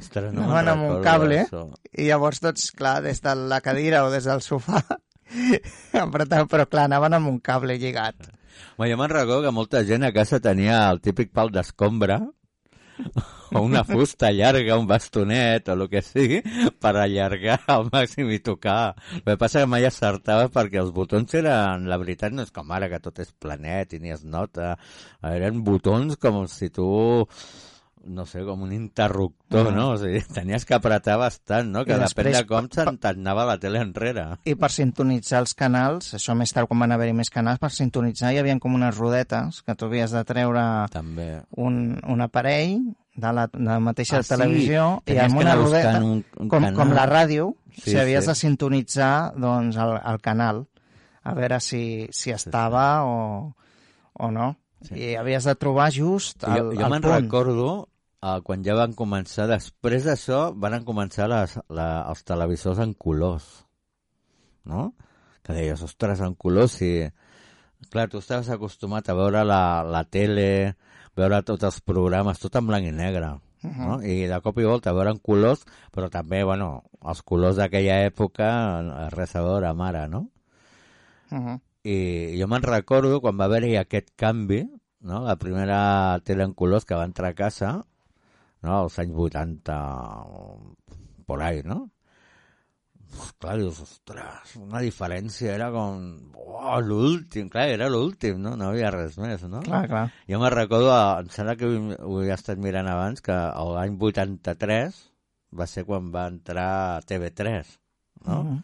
Ostres, 0.00 0.32
no 0.34 0.46
anaven 0.48 0.70
amb 0.72 0.86
un 0.88 1.02
cable 1.04 1.42
d'això. 1.44 1.66
i 1.94 2.08
llavors 2.08 2.42
tots, 2.42 2.70
clar, 2.74 2.96
des 3.04 3.22
de 3.22 3.34
la 3.52 3.60
cadira 3.62 4.02
o 4.06 4.10
des 4.10 4.26
del 4.26 4.42
sofà 4.42 4.82
però 6.50 6.66
clar, 6.66 6.88
anaven 6.88 7.14
amb 7.18 7.30
un 7.30 7.38
cable 7.38 7.78
lligat. 7.78 8.26
Home, 8.76 8.88
jo 8.90 8.98
me'n 8.98 9.12
recordo 9.12 9.42
que 9.46 9.54
molta 9.54 9.84
gent 9.86 10.06
a 10.06 10.12
casa 10.14 10.40
tenia 10.42 10.80
el 10.90 11.00
típic 11.02 11.30
pal 11.34 11.52
d'escombra 11.54 12.20
o 13.54 13.62
una 13.62 13.84
fusta 13.84 14.30
llarga, 14.32 14.78
un 14.78 14.86
bastonet 14.86 15.68
o 15.68 15.76
el 15.76 15.86
que 15.90 16.02
sigui, 16.02 16.40
per 16.82 16.94
allargar 17.00 17.60
al 17.74 17.88
màxim 17.92 18.30
i 18.34 18.40
tocar. 18.44 18.94
El 19.20 19.26
que 19.32 19.38
passa 19.40 19.64
que 19.64 19.70
mai 19.70 19.86
acertava 19.88 20.48
perquè 20.54 20.80
els 20.82 20.94
botons 20.96 21.36
eren, 21.38 21.88
la 21.90 22.00
veritat 22.00 22.34
no 22.34 22.46
és 22.46 22.54
com 22.54 22.72
ara 22.74 22.90
que 22.92 23.02
tot 23.04 23.22
és 23.24 23.32
planet 23.32 23.94
i 23.94 24.02
ni 24.02 24.14
es 24.14 24.24
nota, 24.24 24.74
eren 25.30 25.62
botons 25.66 26.18
com 26.20 26.44
si 26.50 26.70
tu 26.74 26.88
no 28.06 28.26
sé, 28.26 28.42
com 28.44 28.62
un 28.62 28.72
interruptor, 28.72 29.70
Mm. 29.70 29.74
no? 29.76 29.90
O 29.92 29.96
sigui, 29.98 30.20
tenies 30.34 30.64
que 30.64 30.74
apretar 30.74 31.16
bastant, 31.18 31.70
no? 31.70 31.84
Que 31.84 31.92
I 31.92 31.94
depèn 31.94 32.02
després 32.04 32.36
de 32.36 32.46
com 32.46 32.68
se'n 32.70 32.98
t'anava 32.98 33.44
la 33.46 33.58
tele 33.58 33.80
enrere. 33.80 34.26
I 34.44 34.54
per 34.56 34.70
sintonitzar 34.70 35.40
els 35.40 35.54
canals, 35.54 36.12
això 36.14 36.34
més 36.36 36.52
tard 36.52 36.68
quan 36.68 36.80
van 36.80 36.92
haver-hi 36.92 37.12
més 37.14 37.30
canals, 37.30 37.58
per 37.58 37.70
sintonitzar 37.72 38.32
hi 38.34 38.38
havia 38.38 38.58
com 38.58 38.74
unes 38.74 38.96
rodetes 38.96 39.62
que 39.62 39.74
tu 39.74 39.86
havies 39.86 40.10
de 40.12 40.24
treure 40.24 40.86
També. 40.90 41.42
un, 41.56 41.98
un 42.06 42.20
aparell 42.20 42.80
de 43.16 43.32
la, 43.32 43.46
de 43.46 43.62
la 43.64 43.78
mateixa 43.80 44.18
Ah, 44.18 44.22
sí? 44.22 44.28
televisió 44.34 45.02
i 45.06 45.12
Tenies 45.12 45.24
amb 45.30 45.40
una 45.40 45.54
rodeta, 45.54 45.98
un- 46.02 46.24
un 46.36 46.48
com, 46.48 46.60
canal. 46.62 46.74
com 46.74 46.92
la 46.92 47.06
ràdio, 47.06 47.54
Sí, 47.74 47.90
si 47.92 47.96
havies 47.98 48.24
sí. 48.24 48.30
de 48.30 48.34
sintonitzar 48.34 49.34
doncs, 49.36 49.76
el, 49.76 49.96
el 50.04 50.20
canal, 50.20 50.66
a 51.22 51.32
veure 51.34 51.60
si, 51.60 52.06
si 52.12 52.30
estava 52.30 53.04
o, 53.04 53.54
o 54.14 54.30
no. 54.30 54.56
I 54.92 55.14
havies 55.16 55.44
de 55.48 55.54
trobar 55.56 55.90
just 55.94 56.42
el, 56.44 56.58
jo, 56.58 56.72
jo 56.74 56.84
el 56.84 56.90
me'n 56.92 57.00
punt. 57.02 57.14
recordo 57.14 57.88
uh, 58.24 58.40
quan 58.46 58.64
ja 58.64 58.76
van 58.78 58.94
començar, 58.96 59.46
després 59.50 60.08
d'això 60.08 60.48
van 60.56 60.80
començar 60.88 61.28
les, 61.30 61.58
la, 61.68 61.88
els 62.08 62.24
televisors 62.24 62.80
en 62.84 62.94
colors, 62.96 63.46
no? 64.64 64.92
Que 65.44 65.56
deies, 65.56 65.84
ostres, 65.84 66.24
en 66.24 66.36
colors, 66.40 66.80
si... 66.80 66.90
Clar, 67.92 68.06
tu 68.08 68.22
estaves 68.22 68.48
acostumat 68.48 69.10
a 69.12 69.16
veure 69.18 69.42
la, 69.44 69.84
la 69.84 70.06
tele, 70.08 70.72
veure 71.18 71.42
tots 71.44 71.66
els 71.68 71.82
programes, 71.84 72.40
tot 72.40 72.56
en 72.56 72.70
blanc 72.70 72.88
i 72.88 72.94
negre, 72.96 73.34
no? 73.64 73.98
I 74.00 74.24
de 74.30 74.38
cop 74.44 74.56
i 74.60 74.64
volta 74.64 74.94
veure 74.96 75.12
en 75.12 75.20
colors, 75.20 75.66
però 75.92 76.08
també, 76.12 76.40
bueno, 76.48 76.70
els 77.04 77.20
colors 77.28 77.60
d'aquella 77.60 78.00
època, 78.06 78.48
res 79.12 79.36
a 79.36 79.44
veure 79.44 79.68
amb 79.68 79.84
ara, 79.84 80.06
no? 80.08 80.26
Uh 81.30 81.38
-huh. 81.38 81.58
I 81.84 82.40
jo 82.40 82.48
me'n 82.48 82.64
recordo 82.64 83.20
quan 83.20 83.36
va 83.36 83.44
haver-hi 83.44 83.76
aquest 83.76 84.14
canvi, 84.16 84.64
no? 85.00 85.20
la 85.24 85.36
primera 85.36 86.18
tele 86.24 86.44
en 86.44 86.54
colors 86.54 86.84
que 86.84 86.94
va 86.94 87.04
entrar 87.04 87.28
a 87.28 87.34
casa, 87.34 87.84
no? 88.64 88.78
als 88.82 88.98
anys 89.02 89.18
80, 89.28 89.76
o 90.24 90.74
por 91.26 91.42
ahí, 91.42 91.62
no? 91.64 91.90
Pues, 93.14 93.32
clar, 93.38 93.56
dius, 93.60 93.78
ostres, 93.84 94.56
una 94.58 94.80
diferència, 94.82 95.52
era 95.54 95.68
com, 95.70 96.00
oh, 96.34 96.80
l'últim, 96.82 97.46
clar, 97.52 97.68
era 97.70 97.86
l'últim, 97.92 98.40
no? 98.42 98.56
No 98.58 98.72
havia 98.72 98.90
res 98.90 99.18
més, 99.22 99.44
no? 99.46 99.60
Clar, 99.62 99.84
clar. 99.90 100.04
Jo 100.30 100.40
me'n 100.42 100.54
recordo, 100.54 100.90
em 101.20 101.30
sembla 101.30 101.54
que 101.60 101.68
ho, 101.70 102.22
he 102.24 102.32
estat 102.34 102.58
mirant 102.58 102.90
abans, 102.90 103.22
que 103.22 103.36
l'any 103.76 103.94
83 104.10 104.98
va 105.54 105.68
ser 105.70 105.84
quan 105.86 106.10
va 106.14 106.26
entrar 106.32 107.02
TV3, 107.06 107.76
no? 108.26 108.40
Mhm. 108.42 108.62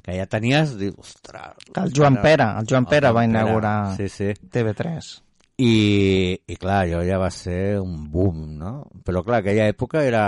Que 0.00 0.14
ja 0.16 0.24
tenies, 0.32 0.78
dius, 0.80 0.96
ostres... 0.96 1.58
Que 1.74 1.82
el 1.84 1.92
Joan 1.92 2.16
Pere, 2.24 2.46
el 2.56 2.64
Joan 2.70 2.86
Pere 2.88 3.10
Joan 3.10 3.16
va 3.18 3.20
Pere, 3.20 3.34
inaugurar 3.34 3.96
Sí, 3.98 4.08
sí. 4.08 4.30
TV3. 4.32 5.10
I, 5.60 6.40
I 6.48 6.56
clar, 6.56 6.86
allò 6.86 7.02
ja 7.04 7.18
va 7.20 7.28
ser 7.34 7.80
un 7.82 8.06
boom, 8.12 8.44
no? 8.60 8.72
Però 9.04 9.20
clar, 9.26 9.42
aquella 9.42 9.68
època 9.68 10.04
era... 10.06 10.24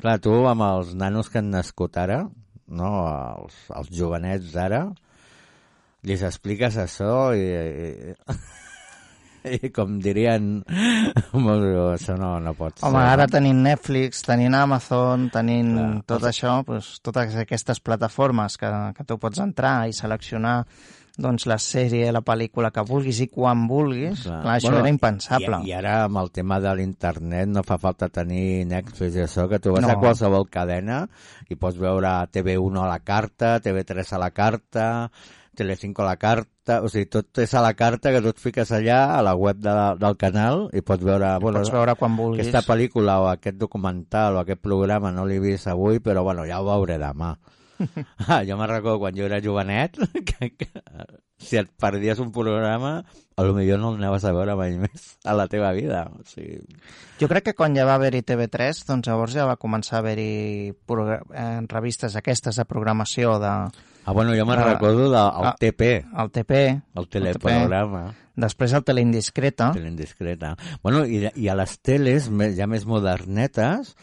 Clar, 0.00 0.18
tu 0.20 0.34
amb 0.50 0.66
els 0.66 0.92
nanos 0.98 1.30
que 1.32 1.40
han 1.40 1.48
nascut 1.54 1.96
ara, 2.00 2.24
no? 2.68 2.90
Els, 3.40 3.56
els 3.78 3.92
jovenets 3.96 4.52
d'ara, 4.52 4.84
li 6.04 6.16
expliques 6.16 6.76
això 6.80 7.30
i, 7.36 7.46
i, 7.46 8.14
i 9.56 9.72
com 9.72 9.98
dirien, 10.04 10.52
això 11.32 12.16
no, 12.20 12.34
no 12.44 12.54
pot 12.58 12.76
ser. 12.76 12.86
Home, 12.88 13.00
ara 13.00 13.28
tenint 13.32 13.64
Netflix, 13.64 14.24
tenint 14.28 14.56
Amazon, 14.56 15.28
tenint 15.32 15.74
Clar, 15.76 15.90
tot 16.14 16.30
això, 16.30 16.60
doncs, 16.68 16.98
totes 17.04 17.36
aquestes 17.46 17.80
plataformes 17.84 18.60
que, 18.60 18.70
que 18.96 19.08
tu 19.08 19.16
pots 19.20 19.40
entrar 19.40 19.76
i 19.88 19.96
seleccionar 19.96 20.58
doncs, 21.20 21.46
la 21.50 21.58
sèrie, 21.60 22.10
la 22.12 22.22
pel·lícula 22.26 22.70
que 22.74 22.82
vulguis 22.88 23.20
i 23.24 23.28
quan 23.32 23.66
vulguis, 23.70 24.22
clar, 24.26 24.40
clar 24.42 24.54
això 24.58 24.70
Bueno, 24.70 24.80
era 24.84 24.92
impensable. 24.94 25.60
I, 25.64 25.70
I 25.70 25.74
ara 25.78 25.96
amb 26.06 26.20
el 26.22 26.30
tema 26.34 26.58
de 26.60 26.72
l'internet 26.78 27.48
no 27.48 27.62
fa 27.66 27.78
falta 27.78 28.08
tenir 28.08 28.64
Netflix 28.70 29.16
i 29.18 29.24
això, 29.26 29.48
que 29.48 29.58
tu 29.60 29.72
vas 29.76 29.84
No. 29.86 29.92
a 29.94 30.00
qualsevol 30.00 30.48
cadena 30.50 31.02
i 31.48 31.56
pots 31.60 31.78
veure 31.78 32.14
TV1 32.32 32.80
a 32.82 32.88
la 32.88 32.98
carta, 33.04 33.58
TV3 33.60 34.14
a 34.16 34.18
la 34.24 34.30
carta, 34.30 34.88
Telecinco 35.60 36.02
a 36.02 36.06
la 36.06 36.16
carta, 36.16 36.78
o 36.80 36.88
sigui, 36.88 37.08
tot 37.10 37.36
és 37.42 37.52
a 37.58 37.60
la 37.60 37.74
carta 37.74 38.12
que 38.14 38.20
tu 38.22 38.30
et 38.30 38.38
fiques 38.40 38.70
allà 38.72 39.00
a 39.18 39.20
la 39.26 39.34
web 39.34 39.58
de, 39.60 39.72
del 40.00 40.14
canal 40.16 40.68
i 40.72 40.80
pots 40.80 41.02
veure... 41.04 41.34
Bueno, 41.42 41.58
pots 41.58 41.72
veure 41.74 41.96
quan 41.98 42.14
vulguis. 42.16 42.46
Aquesta 42.46 42.62
pel·lícula 42.70 43.18
o 43.20 43.26
aquest 43.28 43.58
documental 43.58 44.38
o 44.38 44.40
aquest 44.44 44.62
programa 44.62 45.10
no 45.12 45.26
l'he 45.26 45.40
vist 45.42 45.66
avui, 45.68 45.98
però 46.00 46.22
bueno, 46.24 46.46
ja 46.48 46.62
ho 46.62 46.68
veuré 46.70 46.96
demà. 47.02 47.34
Ah, 48.28 48.42
jo 48.46 48.56
me'n 48.60 48.68
recordo 48.70 48.98
quan 49.00 49.16
jo 49.16 49.24
era 49.26 49.40
jovenet 49.42 49.96
que, 50.28 50.50
que 50.56 50.68
si 51.40 51.56
et 51.56 51.70
perdies 51.80 52.18
un 52.20 52.30
programa 52.32 53.02
a 53.36 53.42
lo 53.46 53.54
millor 53.56 53.78
no 53.80 53.94
el 53.94 54.00
anaves 54.02 54.26
a 54.28 54.32
veure 54.36 54.52
mai 54.58 54.74
més 54.76 55.14
a 55.24 55.32
la 55.32 55.46
teva 55.48 55.70
vida. 55.72 56.02
O 56.12 56.24
sigui, 56.28 56.58
Jo 57.20 57.28
crec 57.30 57.46
que 57.50 57.54
quan 57.56 57.72
ja 57.76 57.86
va 57.88 57.94
haver-hi 57.96 58.20
TV3, 58.28 58.82
doncs 58.88 59.08
llavors 59.08 59.32
ja 59.32 59.46
va 59.48 59.56
començar 59.56 59.96
a 59.96 60.02
haver-hi 60.04 60.74
eh, 60.74 61.60
revistes 61.72 62.16
aquestes 62.20 62.60
de 62.60 62.66
programació 62.68 63.38
de... 63.40 63.48
ah, 64.04 64.12
bueno, 64.12 64.34
jo 64.36 64.44
me'n 64.44 64.60
Ah, 64.60 64.66
recordo 64.74 65.06
del 65.08 65.16
ah, 65.16 65.54
TP, 65.58 65.90
El 66.20 66.30
TP, 66.30 66.52
el 67.00 67.08
teleprograma. 67.08 68.02
després 68.36 68.72
el 68.76 68.84
Teleindiscreta, 68.84 69.70
Teleindiscreta. 69.72 70.54
Bueno, 70.82 71.06
i, 71.08 71.24
i 71.36 71.48
a 71.48 71.56
les 71.56 71.78
teles 71.80 72.28
ja 72.56 72.66
més 72.68 72.84
modernetes 72.88 73.94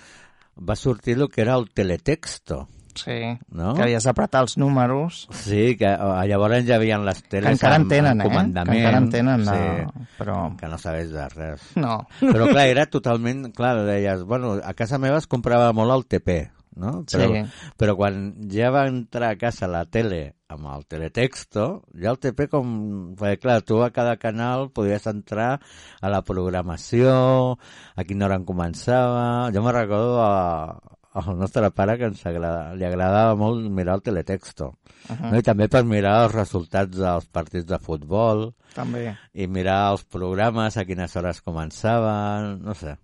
va 0.58 0.76
sortir 0.76 1.14
el 1.22 1.30
que 1.30 1.42
era 1.46 1.54
el 1.62 1.70
teletexto. 1.70 2.64
Sí, 2.98 3.38
No? 3.52 3.74
que 3.78 3.84
havies 3.86 4.04
d'apretar 4.08 4.42
els 4.46 4.58
números, 4.58 5.28
Sí, 5.32 5.76
que 5.78 5.88
eh, 5.94 6.28
llavors 6.28 6.66
ja 6.68 6.76
havien 6.76 7.06
les 7.06 7.22
que 7.22 7.30
teles 7.38 7.52
encara 7.56 7.76
en 7.78 7.86
amb, 7.88 7.92
tenen, 7.92 8.22
amb 8.22 8.28
eh? 8.28 8.54
Que 8.72 8.78
encara 8.82 8.98
en 8.98 9.10
tenen, 9.14 9.46
sí, 9.46 9.52
no, 9.86 10.06
però... 10.18 10.38
que 10.60 10.68
no 10.68 10.78
sabés 10.78 11.12
de 11.12 11.30
res. 11.30 11.62
No. 11.76 12.00
Però 12.20 12.48
clar, 12.52 12.68
era 12.68 12.86
totalment, 12.92 13.52
clar, 13.56 13.76
deies, 13.88 14.24
bueno, 14.24 14.58
a 14.64 14.74
casa 14.74 14.98
meva 15.00 15.18
es 15.22 15.28
comprava 15.28 15.72
molt 15.74 15.94
el 15.96 16.06
TP, 16.08 16.38
no? 16.78 17.04
Però, 17.10 17.28
Sí. 17.32 17.44
però 17.78 17.96
quan 17.98 18.34
ja 18.54 18.70
va 18.74 18.88
entrar 18.88 19.32
a 19.34 19.38
casa 19.38 19.68
la 19.68 19.86
tele 19.86 20.36
amb 20.48 20.68
el 20.72 20.86
teletexto, 20.88 21.84
ja 22.00 22.12
el 22.14 22.20
TP 22.24 22.46
com... 22.48 23.16
Perquè 23.20 23.40
clar, 23.42 23.62
tu 23.68 23.82
a 23.84 23.90
cada 23.92 24.14
canal 24.16 24.70
podies 24.72 25.08
entrar 25.10 25.58
a 26.00 26.10
la 26.10 26.22
programació, 26.24 27.58
a 27.96 28.04
quina 28.08 28.26
hora 28.30 28.38
en 28.40 28.46
començava... 28.48 29.50
Jo 29.52 29.64
me 29.66 29.74
recordo 29.76 30.22
a, 30.24 30.78
al 31.18 31.38
nostre 31.40 31.70
pare 31.74 31.98
que 31.98 32.10
ens 32.12 32.22
agrada, 32.30 32.74
li 32.78 32.86
agradava 32.86 33.34
molt 33.40 33.66
mirar 33.74 33.98
el 33.98 34.04
teletexto. 34.06 34.74
Uh 35.10 35.16
-huh. 35.16 35.32
no? 35.32 35.38
I 35.38 35.44
també 35.44 35.68
per 35.68 35.84
mirar 35.84 36.24
els 36.26 36.36
resultats 36.36 36.98
dels 36.98 37.26
partits 37.26 37.66
de 37.66 37.80
futbol 37.80 38.54
També. 38.76 39.18
i 39.34 39.48
mirar 39.48 39.92
els 39.92 40.04
programes, 40.04 40.78
a 40.78 40.86
quines 40.86 41.16
hores 41.16 41.44
començaven, 41.44 42.62
no 42.62 42.74
sé. 42.74 42.98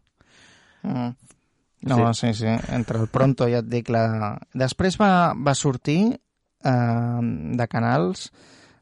Mm. 0.84 1.16
No, 1.82 2.14
sí. 2.14 2.34
sí, 2.34 2.48
Entre 2.70 3.00
el 3.00 3.08
Pronto, 3.08 3.48
ja 3.50 3.60
et 3.60 3.68
dic, 3.68 3.90
la... 3.90 4.38
Després 4.54 4.98
va, 5.00 5.34
va 5.36 5.54
sortir 5.54 6.16
eh, 6.64 7.20
de 7.60 7.68
canals, 7.68 8.32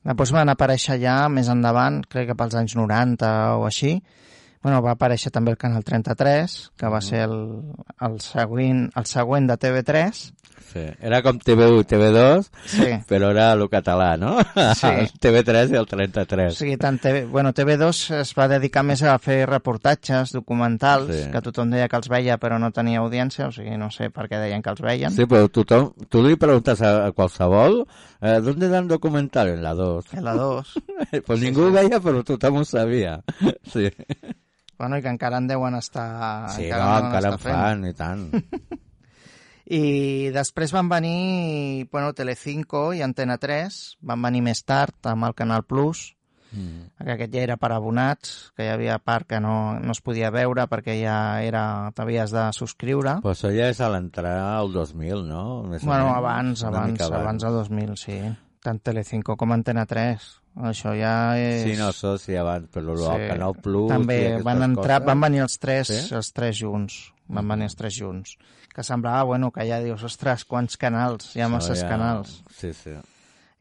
després 0.04 0.32
van 0.32 0.50
aparèixer 0.50 1.00
ja 1.02 1.28
més 1.30 1.48
endavant, 1.48 2.04
crec 2.04 2.28
que 2.28 2.36
pels 2.36 2.56
anys 2.56 2.76
90 2.76 3.58
o 3.58 3.66
així, 3.66 4.04
Bueno, 4.62 4.82
va 4.86 4.92
aparèixer 4.94 5.32
també 5.34 5.52
el 5.52 5.58
Canal 5.58 5.84
33, 5.84 6.72
que 6.78 6.86
va 6.88 7.00
Mhm. 7.00 7.02
ser 7.02 7.22
el, 7.26 7.40
el, 8.02 8.20
següent, 8.22 8.92
el 8.96 9.06
següent 9.06 9.48
de 9.50 9.58
TV3. 9.58 10.34
Sí. 10.72 10.80
Era 11.02 11.22
com 11.22 11.38
TV1 11.38 11.82
i 11.82 11.84
TV2, 11.84 12.46
Sí. 12.66 12.86
però 13.10 13.32
era 13.32 13.52
el 13.52 13.68
català, 13.68 14.16
no? 14.18 14.38
Sí. 14.76 14.88
El 15.02 15.10
TV3 15.20 15.72
i 15.72 15.76
el 15.76 15.82
O 15.82 15.86
33. 15.86 16.56
sigui, 16.56 16.78
tant 16.78 17.00
TV, 17.02 17.26
bueno, 17.26 17.52
TV2 17.52 18.12
es 18.22 18.32
va 18.38 18.48
dedicar 18.48 18.84
més 18.84 19.02
a 19.04 19.18
fer 19.20 19.46
reportatges, 19.50 20.32
documentals, 20.32 21.10
Sí. 21.12 21.26
que 21.32 21.42
tothom 21.42 21.72
deia 21.72 21.90
que 21.90 21.98
els 21.98 22.08
veia 22.08 22.38
però 22.40 22.58
no 22.60 22.72
tenia 22.72 23.02
audiència, 23.02 23.48
o 23.48 23.52
sigui, 23.52 23.76
no 23.78 23.90
sé 23.92 24.12
per 24.12 24.30
què 24.30 24.40
deien 24.40 24.62
que 24.62 24.70
els 24.70 24.80
veien. 24.82 25.12
Sí, 25.12 25.26
però 25.26 25.50
tothom, 25.52 25.92
tu 26.08 26.22
li 26.24 26.38
preguntes 26.38 26.82
a, 26.82 27.12
qualsevol 27.12 27.86
eh, 28.22 28.40
¿dónde 28.40 28.70
dan 28.70 28.88
documental? 28.88 29.50
En 29.50 29.64
la 29.64 29.74
2. 29.74 30.14
En 30.14 30.24
la 30.24 30.36
2. 30.36 30.74
pues 31.26 31.42
ningú 31.42 31.64
ho 31.68 31.72
veia, 31.72 32.00
però 32.00 32.24
tothom 32.24 32.58
ho 32.62 32.64
sabia. 32.66 33.22
Sí, 33.74 33.90
Bueno, 34.82 34.98
i 34.98 35.04
que 35.06 35.12
encara 35.14 35.38
en 35.38 35.50
deuen 35.50 35.78
estar... 35.78 36.50
sí 36.56 36.66
encara 36.66 36.88
no, 36.88 37.08
encara 37.08 37.34
en 37.36 37.42
fan, 37.44 37.84
i 37.86 37.94
tant. 37.94 38.24
I 39.78 39.84
després 40.34 40.74
van 40.74 40.90
venir, 40.90 41.86
bueno, 41.94 42.16
Telecinco 42.18 42.90
i 42.98 43.04
Antena 43.06 43.38
3, 43.40 43.78
van 44.10 44.26
venir 44.26 44.42
més 44.50 44.66
tard 44.66 45.12
amb 45.14 45.30
el 45.30 45.38
Canal 45.38 45.64
Plus, 45.70 46.10
Mm. 46.52 47.06
que 47.06 47.14
aquest 47.14 47.32
ja 47.32 47.44
era 47.46 47.56
per 47.56 47.72
abonats, 47.72 48.52
que 48.58 48.66
hi 48.66 48.72
havia 48.74 48.98
part 49.00 49.28
que 49.30 49.40
no, 49.40 49.80
no 49.80 49.94
es 49.96 50.02
podia 50.04 50.32
veure 50.36 50.66
perquè 50.68 50.98
ja 51.00 51.16
era 51.44 51.64
t'havies 51.96 52.34
de 52.36 52.44
subscriure. 52.58 53.18
Però 53.24 53.32
això 53.32 53.54
ja 53.56 53.70
és 53.72 53.80
a 53.80 53.88
l'entrar 53.94 54.36
al 54.58 54.74
2000, 54.74 55.24
no? 55.30 55.46
Més 55.72 55.86
Bueno, 55.88 56.12
abans, 56.12 56.66
abans, 56.68 56.92
mica 56.92 57.08
abans 57.08 57.48
del 57.48 57.56
2000, 57.62 57.96
sí. 57.96 58.20
Tant 58.62 58.82
Telecinco 58.84 59.38
com 59.40 59.56
Antena 59.56 59.88
3. 59.88 60.41
Això 60.68 60.92
ja 61.00 61.38
és... 61.40 61.62
Sí, 61.64 61.76
no, 61.80 61.88
això 61.94 62.18
sí, 62.20 62.36
abans, 62.36 62.68
però 62.74 62.96
sí. 62.98 63.06
el 63.08 63.28
Canal 63.30 63.54
Plus... 63.64 63.88
També 63.92 64.18
van 64.44 64.62
entrar, 64.66 64.98
coses... 65.00 65.08
van 65.08 65.22
venir 65.24 65.44
els 65.46 65.56
tres, 65.62 65.88
Sí? 65.88 66.16
els 66.16 66.32
tres 66.36 66.58
junts. 66.60 66.98
Van 67.32 67.48
venir 67.48 67.70
els 67.70 67.78
tres 67.80 67.96
junts. 67.96 68.36
Que 68.76 68.84
semblava, 68.84 69.24
bueno, 69.24 69.50
que 69.56 69.64
ja 69.68 69.80
dius, 69.84 70.04
ostres, 70.04 70.44
quants 70.46 70.76
canals, 70.80 71.30
hi 71.36 71.42
ha 71.42 71.48
Això 71.48 71.54
masses 71.56 71.80
ja- 71.82 71.88
canals. 71.90 72.42
Sí, 72.58 72.74
sí. 72.76 72.98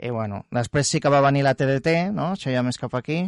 I 0.02 0.10
bueno, 0.10 0.44
després 0.50 0.88
sí 0.88 0.98
que 1.00 1.10
va 1.12 1.20
venir 1.22 1.42
la 1.46 1.54
TDT, 1.54 2.10
no? 2.14 2.32
Això 2.34 2.50
ja 2.50 2.62
més 2.66 2.78
cap 2.80 2.94
aquí. 2.98 3.20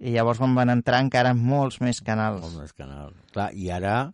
I 0.00 0.14
llavors 0.14 0.38
van 0.40 0.54
van 0.54 0.70
entrar 0.72 1.00
encara 1.02 1.34
molts 1.34 1.80
més 1.80 1.98
canals. 2.04 2.40
Molt 2.46 2.60
més 2.62 2.72
canals. 2.76 3.16
Clar, 3.34 3.50
i 3.58 3.70
ara... 3.74 4.12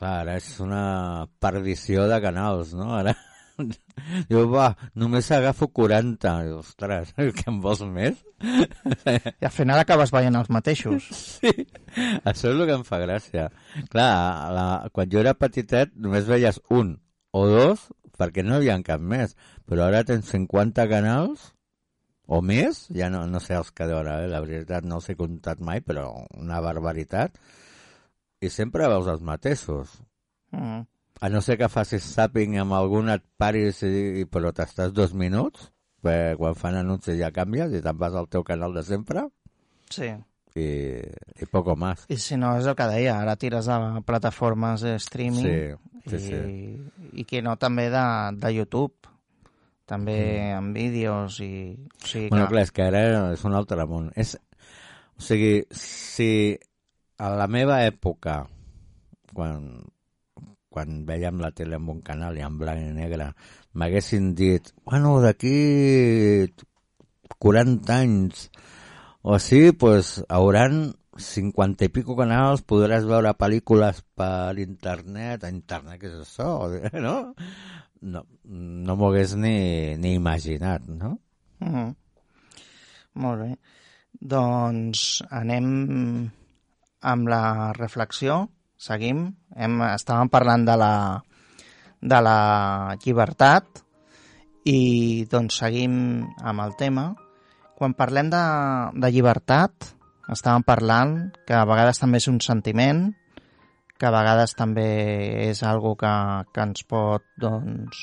Clar, 0.00 0.14
ara 0.22 0.36
és 0.40 0.48
una 0.62 1.26
perdició 1.42 2.06
de 2.08 2.20
canals, 2.24 2.72
no? 2.78 2.94
Ara... 2.96 3.12
Diu, 4.30 4.46
va, 4.50 4.70
només 4.98 5.28
agafo 5.34 5.68
40. 5.76 6.32
I, 6.46 6.54
ostres, 6.58 7.12
que 7.38 7.46
en 7.50 7.60
vols 7.64 7.82
més? 7.86 8.18
I 8.40 9.46
al 9.46 9.54
final 9.54 9.82
acabes 9.82 10.12
veient 10.14 10.40
els 10.40 10.50
mateixos. 10.52 11.10
Sí, 11.40 11.50
això 12.22 12.50
és 12.52 12.54
el 12.54 12.66
que 12.68 12.74
em 12.78 12.82
fa 12.86 13.00
gràcia. 13.02 13.48
Clar, 13.90 14.10
la, 14.54 14.66
quan 14.94 15.08
jo 15.10 15.18
era 15.22 15.32
petitet 15.34 15.90
només 15.98 16.28
veies 16.28 16.60
un 16.70 16.92
o 17.34 17.46
dos 17.50 17.88
perquè 18.20 18.44
no 18.44 18.54
hi 18.54 18.60
havia 18.60 18.76
cap 18.86 19.02
més. 19.02 19.34
Però 19.66 19.86
ara 19.86 20.04
tens 20.06 20.28
50 20.30 20.86
canals 20.90 21.50
o 22.30 22.40
més, 22.46 22.84
ja 22.94 23.08
no, 23.10 23.24
no 23.26 23.40
sé 23.42 23.56
els 23.58 23.72
que 23.74 23.88
d'hora, 23.90 24.20
eh? 24.22 24.28
la 24.30 24.42
veritat 24.44 24.86
no 24.86 25.00
els 25.00 25.08
he 25.10 25.16
comptat 25.18 25.62
mai, 25.66 25.80
però 25.82 26.06
una 26.38 26.60
barbaritat. 26.62 27.40
I 28.40 28.48
sempre 28.54 28.88
veus 28.92 29.08
els 29.10 29.24
mateixos. 29.26 29.98
Mm. 30.54 30.84
A 31.20 31.28
no 31.28 31.42
ser 31.44 31.58
que 31.60 31.68
facis 31.68 32.06
zapping 32.16 32.56
amb 32.62 32.72
algun 32.72 33.10
et 33.12 33.22
paris, 33.36 33.82
i, 33.84 34.24
però 34.30 34.54
t'estàs 34.56 34.94
dos 34.96 35.12
minuts, 35.12 35.68
perquè 36.00 36.36
quan 36.40 36.56
fan 36.56 36.78
anuncis 36.80 37.18
ja 37.20 37.28
canvies 37.34 37.74
i 37.76 37.82
te'n 37.84 37.98
vas 38.00 38.16
al 38.16 38.28
teu 38.32 38.44
canal 38.46 38.72
de 38.72 38.82
sempre 38.86 39.26
Sí. 39.92 40.08
i, 40.56 40.68
i 41.42 41.46
poco 41.50 41.76
más. 41.76 42.06
I 42.08 42.16
si 42.16 42.38
no, 42.40 42.54
és 42.56 42.66
el 42.70 42.76
que 42.78 42.86
deia, 42.88 43.18
ara 43.20 43.36
tires 43.36 43.68
a 43.68 44.00
plataformes 44.06 44.80
de 44.86 44.94
streaming 45.02 45.44
Sí, 45.44 46.16
sí, 46.16 46.16
i, 46.16 46.20
sí. 46.24 46.40
i 47.20 47.26
que 47.28 47.42
no 47.44 47.56
també 47.60 47.90
de, 47.92 48.06
de 48.40 48.54
YouTube, 48.56 48.96
també 49.90 50.16
amb 50.54 50.72
vídeos 50.76 51.40
i... 51.44 51.74
O 52.00 52.06
sigui 52.06 52.28
Bueno, 52.30 52.46
que... 52.46 52.54
clar, 52.54 52.64
és 52.64 52.72
que 52.72 52.86
ara 52.86 53.04
és 53.34 53.44
un 53.44 53.56
altre 53.58 53.84
món. 53.90 54.08
És, 54.16 54.36
o 55.18 55.24
sigui, 55.26 55.66
si 55.74 56.56
a 57.20 57.34
la 57.36 57.48
meva 57.50 57.82
època, 57.84 58.44
quan, 59.34 59.66
quan 60.70 61.04
veiem 61.06 61.40
la 61.42 61.50
tele 61.50 61.76
en 61.80 61.88
un 61.90 62.00
canal 62.06 62.38
i 62.38 62.44
en 62.46 62.58
blanc 62.60 62.80
i 62.84 62.92
negre, 62.94 63.32
m'haguessin 63.74 64.32
dit, 64.38 64.70
bueno, 64.86 65.18
d'aquí 65.24 66.48
40 67.38 67.96
anys 67.96 68.48
o 69.22 69.34
així, 69.36 69.72
pues, 69.76 70.18
hauran 70.32 70.94
50 71.20 71.84
i 71.84 71.92
pico 71.92 72.16
canals, 72.16 72.62
podràs 72.64 73.04
veure 73.08 73.34
pel·lícules 73.36 74.00
per 74.16 74.56
internet, 74.62 75.44
a 75.44 75.50
internet, 75.52 76.00
què 76.00 76.12
és 76.12 76.20
això? 76.22 76.50
No? 77.06 77.16
No, 78.00 78.22
no 78.48 78.94
m'ho 78.96 79.10
hagués 79.10 79.34
ni, 79.36 79.96
ni 80.00 80.14
imaginat, 80.16 80.86
no? 80.88 81.18
Mm. 81.60 81.90
Molt 83.20 83.42
bé. 83.42 83.50
Doncs 84.32 85.02
anem 85.28 85.68
amb 87.12 87.28
la 87.28 87.42
reflexió. 87.76 88.46
Seguim. 88.80 89.26
Hem, 89.60 89.80
estàvem 89.90 90.30
parlant 90.32 90.64
de 90.64 90.74
la, 90.80 90.92
de 92.00 92.20
la 92.24 92.38
llibertat 93.04 93.82
i 94.64 95.26
doncs 95.28 95.58
seguim 95.60 95.94
amb 96.40 96.64
el 96.64 96.72
tema. 96.80 97.10
Quan 97.76 97.92
parlem 97.96 98.30
de, 98.32 98.40
de 99.04 99.10
llibertat, 99.12 99.90
estàvem 100.32 100.64
parlant 100.64 101.14
que 101.48 101.58
a 101.58 101.66
vegades 101.68 102.00
també 102.00 102.22
és 102.22 102.30
un 102.32 102.40
sentiment, 102.44 103.04
que 104.00 104.08
a 104.08 104.14
vegades 104.16 104.56
també 104.56 104.88
és 105.50 105.60
algo 105.60 105.92
que, 106.00 106.14
que 106.48 106.64
ens 106.64 106.88
pot 106.88 107.26
doncs, 107.36 108.00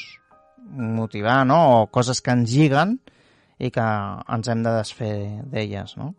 motivar, 0.77 1.41
no? 1.49 1.59
o 1.73 1.83
coses 1.89 2.21
que 2.21 2.37
ens 2.37 2.53
lliguen 2.53 2.99
i 3.57 3.73
que 3.73 3.89
ens 4.37 4.53
hem 4.53 4.61
de 4.61 4.77
desfer 4.77 5.13
d'elles, 5.49 5.97
no? 5.97 6.13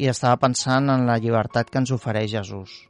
I 0.00 0.08
estava 0.10 0.40
pensant 0.42 0.90
en 0.90 1.06
la 1.06 1.20
llibertat 1.22 1.70
que 1.70 1.78
ens 1.78 1.92
ofereix 1.94 2.32
Jesús. 2.32 2.89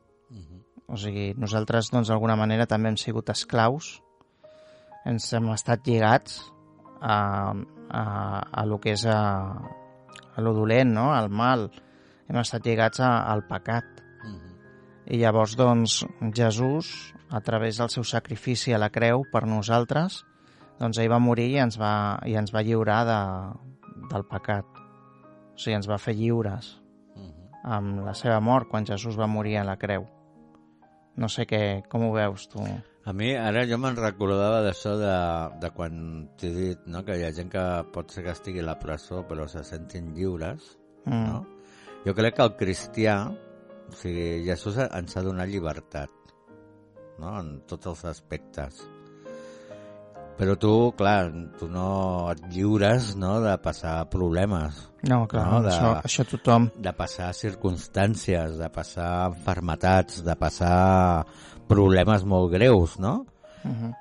O 0.90 0.98
sigui, 0.98 1.30
nosaltres, 1.38 1.92
doncs, 1.94 2.10
d'alguna 2.10 2.34
manera 2.38 2.66
també 2.66 2.90
hem 2.90 2.98
sigut 2.98 3.30
esclaus, 3.30 4.00
ens 5.06 5.28
hem 5.36 5.46
estat 5.54 5.86
lligats 5.86 6.40
a, 7.00 7.54
a, 7.88 8.02
a 8.42 8.64
lo 8.66 8.80
que 8.82 8.96
és 8.96 9.06
a, 9.06 9.20
a 10.34 10.42
lo 10.42 10.54
dolent, 10.56 10.92
no? 10.96 11.10
al 11.14 11.30
mal. 11.30 11.68
Hem 12.28 12.40
estat 12.42 12.66
lligats 12.66 13.00
a, 13.02 13.12
al 13.30 13.46
pecat. 13.48 13.86
I 15.10 15.18
llavors, 15.18 15.56
doncs, 15.58 16.02
Jesús, 16.36 16.90
a 17.30 17.40
través 17.42 17.80
del 17.80 17.90
seu 17.90 18.04
sacrifici 18.06 18.74
a 18.74 18.78
la 18.78 18.90
creu 18.94 19.24
per 19.32 19.46
nosaltres, 19.46 20.20
doncs 20.82 21.00
ell 21.00 21.10
va 21.10 21.22
morir 21.22 21.48
i 21.54 21.58
ens 21.62 21.78
va, 21.80 22.18
i 22.26 22.36
ens 22.38 22.54
va 22.54 22.62
lliurar 22.66 23.00
de, 23.08 23.18
del 24.12 24.26
pecat. 24.30 24.78
O 25.54 25.58
sigui, 25.58 25.78
ens 25.78 25.90
va 25.90 25.98
fer 26.02 26.14
lliures 26.18 26.76
amb 27.60 28.00
la 28.06 28.14
seva 28.16 28.38
mort 28.40 28.70
quan 28.70 28.86
Jesús 28.88 29.18
va 29.20 29.28
morir 29.28 29.58
a 29.60 29.66
la 29.66 29.76
creu. 29.76 30.06
No 31.16 31.28
sé 31.28 31.46
què, 31.48 31.82
com 31.90 32.06
ho 32.06 32.12
veus 32.14 32.46
tu? 32.52 32.62
A 33.08 33.14
mi, 33.16 33.32
ara 33.34 33.64
jo 33.66 33.78
me'n 33.80 33.96
recordava 33.98 34.60
d'això 34.62 34.92
de, 35.00 35.14
de 35.62 35.70
quan 35.74 35.94
t'he 36.38 36.50
dit 36.54 36.84
no? 36.86 37.02
que 37.06 37.16
hi 37.16 37.24
ha 37.26 37.32
gent 37.34 37.50
que 37.52 37.64
pot 37.94 38.12
ser 38.12 38.26
que 38.26 38.34
estigui 38.34 38.62
a 38.62 38.68
la 38.68 38.76
presó 38.78 39.24
però 39.28 39.48
se 39.48 39.64
sentin 39.66 40.12
lliures. 40.16 40.76
Mm. 41.06 41.24
No? 41.26 41.40
Jo 42.04 42.14
crec 42.16 42.36
que 42.36 42.46
el 42.46 42.54
cristià, 42.60 43.16
o 43.88 43.96
sigui, 43.96 44.44
Jesús 44.46 44.78
ens 44.84 45.16
ha 45.16 45.24
donat 45.26 45.50
llibertat 45.50 46.12
no? 47.18 47.34
en 47.40 47.60
tots 47.68 47.90
els 47.90 48.04
aspectes. 48.12 48.84
Però 50.40 50.54
tu, 50.56 50.70
clar, 50.96 51.28
tu 51.60 51.66
no 51.68 52.30
et 52.32 52.40
lliures 52.48 53.10
no? 53.20 53.34
de 53.44 53.52
passar 53.60 54.06
problemes. 54.08 54.78
No, 55.04 55.26
clar, 55.28 55.44
No, 55.50 55.58
de- 55.62 55.68
això, 55.74 55.90
això 56.00 56.24
tothom. 56.24 56.70
de 56.80 56.92
passar 56.96 57.34
circumstàncies, 57.36 58.56
de 58.56 58.68
passar 58.72 59.26
enfermetats, 59.34 60.22
de 60.24 60.36
passar 60.40 61.26
problemes 61.68 62.24
molt 62.24 62.52
greus, 62.54 62.96
no? 62.98 63.26
Uh 63.64 63.70
-huh. 63.70 63.92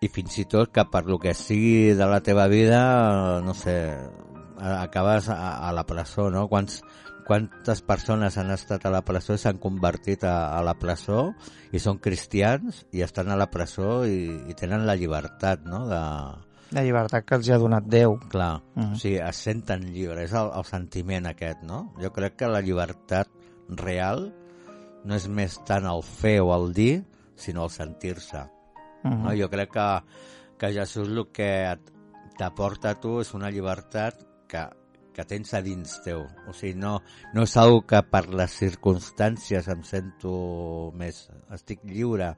I 0.00 0.08
fins 0.08 0.38
i 0.38 0.44
tot 0.44 0.70
que 0.70 0.84
per 0.84 1.04
lo 1.06 1.18
que 1.18 1.34
sigui 1.34 1.94
de 1.94 2.06
la 2.06 2.20
teva 2.20 2.46
vida, 2.46 3.40
no 3.42 3.54
sé, 3.54 3.96
acabes 4.58 5.28
a, 5.28 5.68
a 5.68 5.72
la 5.72 5.84
presó, 5.84 6.30
no? 6.30 6.46
Quants, 6.48 6.82
quantes 7.24 7.80
persones 7.82 8.36
han 8.38 8.50
estat 8.52 8.84
a 8.84 8.90
la 8.92 9.02
presó 9.06 9.34
i 9.34 9.40
s'han 9.40 9.58
convertit 9.62 10.24
a, 10.28 10.56
a 10.58 10.62
la 10.62 10.74
presó 10.78 11.30
i 11.72 11.80
són 11.80 11.98
cristians 12.04 12.84
i 12.92 13.02
estan 13.04 13.30
a 13.32 13.36
la 13.40 13.48
presó 13.50 14.04
i, 14.06 14.28
i 14.50 14.54
tenen 14.58 14.84
la 14.86 14.96
llibertat, 14.96 15.64
no?, 15.64 15.86
de, 15.88 16.02
La 16.74 16.82
llibertat 16.82 17.22
que 17.28 17.36
els 17.36 17.48
ha 17.52 17.58
donat 17.60 17.84
Déu. 17.86 18.16
Clar, 18.32 18.58
Mhm. 18.74 18.94
o 18.94 18.98
sigui, 18.98 19.18
es 19.22 19.36
senten 19.46 19.84
lliures, 19.94 20.24
és 20.24 20.32
el, 20.34 20.48
el 20.58 20.64
sentiment 20.66 21.26
aquest, 21.30 21.60
no? 21.62 21.92
Jo 22.00 22.10
crec 22.12 22.34
que 22.40 22.48
la 22.50 22.62
llibertat 22.64 23.28
real 23.68 24.32
no 25.04 25.14
és 25.14 25.28
més 25.28 25.60
tant 25.68 25.86
el 25.86 26.02
fer 26.02 26.40
o 26.42 26.50
el 26.56 26.72
dir, 26.74 27.04
sinó 27.36 27.64
el 27.68 27.70
sentir-se. 27.70 28.42
Mhm. 29.04 29.22
No? 29.22 29.34
Jo 29.38 29.50
crec 29.52 29.70
que, 29.70 29.86
que 30.58 30.72
Jesús 30.72 31.08
el 31.08 31.28
que 31.30 31.78
t'aporta 32.38 32.90
a 32.90 32.98
tu 33.00 33.20
és 33.20 33.32
una 33.34 33.50
llibertat 33.50 34.24
que, 34.48 34.64
que 35.14 35.24
tens 35.24 35.54
a 35.54 35.60
dins 35.62 35.96
teu. 36.04 36.24
O 36.50 36.52
sigui, 36.52 36.74
no, 36.78 36.98
no 37.32 37.44
és 37.46 37.56
algo 37.60 37.84
que 37.86 38.00
per 38.10 38.26
les 38.34 38.52
circumstàncies 38.60 39.68
em 39.72 39.82
sento 39.86 40.34
més... 40.98 41.28
estic 41.54 41.84
lliure 41.86 42.32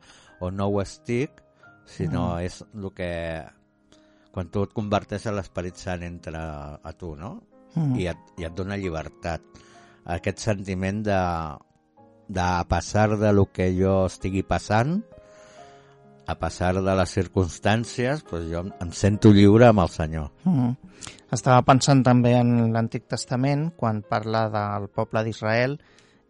o 0.45 0.51
no 0.53 0.69
ho 0.69 0.81
estic, 0.85 1.43
sinó 1.87 2.37
Mhm. 2.37 2.45
és 2.45 2.63
el 2.75 2.91
que... 2.95 3.11
Quan 4.37 4.51
tu 4.53 4.67
et 4.67 4.73
converteixes 4.77 5.33
l'esperit 5.33 5.77
sant 5.81 6.03
entra 6.05 6.43
a 6.85 6.93
tu, 6.93 7.15
no? 7.17 7.39
Mhm. 7.75 7.97
I, 8.01 8.07
et, 8.13 8.19
I 8.37 8.45
et 8.45 8.55
dona 8.55 8.77
llibertat. 8.77 9.41
Aquest 10.05 10.39
sentiment 10.45 11.03
de, 11.03 11.21
de 12.29 12.41
a 12.45 12.65
passar 12.69 13.17
de 13.19 13.33
lo 13.33 13.47
que 13.53 13.71
jo 13.75 14.05
estigui 14.07 14.43
passant, 14.43 15.01
a 16.27 16.35
passar 16.39 16.75
de 16.75 16.95
les 16.99 17.13
circumstàncies, 17.15 18.25
doncs 18.27 18.49
jo 18.51 18.65
em, 18.67 18.91
sento 18.93 19.31
lliure 19.35 19.69
amb 19.69 19.85
el 19.85 19.93
Senyor. 19.95 20.31
Mm. 20.45 20.73
Estava 21.33 21.63
pensant 21.67 22.03
també 22.07 22.35
en 22.39 22.73
l'Antic 22.75 23.07
Testament, 23.11 23.71
quan 23.79 24.03
parla 24.07 24.47
del 24.51 24.89
poble 24.95 25.23
d'Israel, 25.27 25.79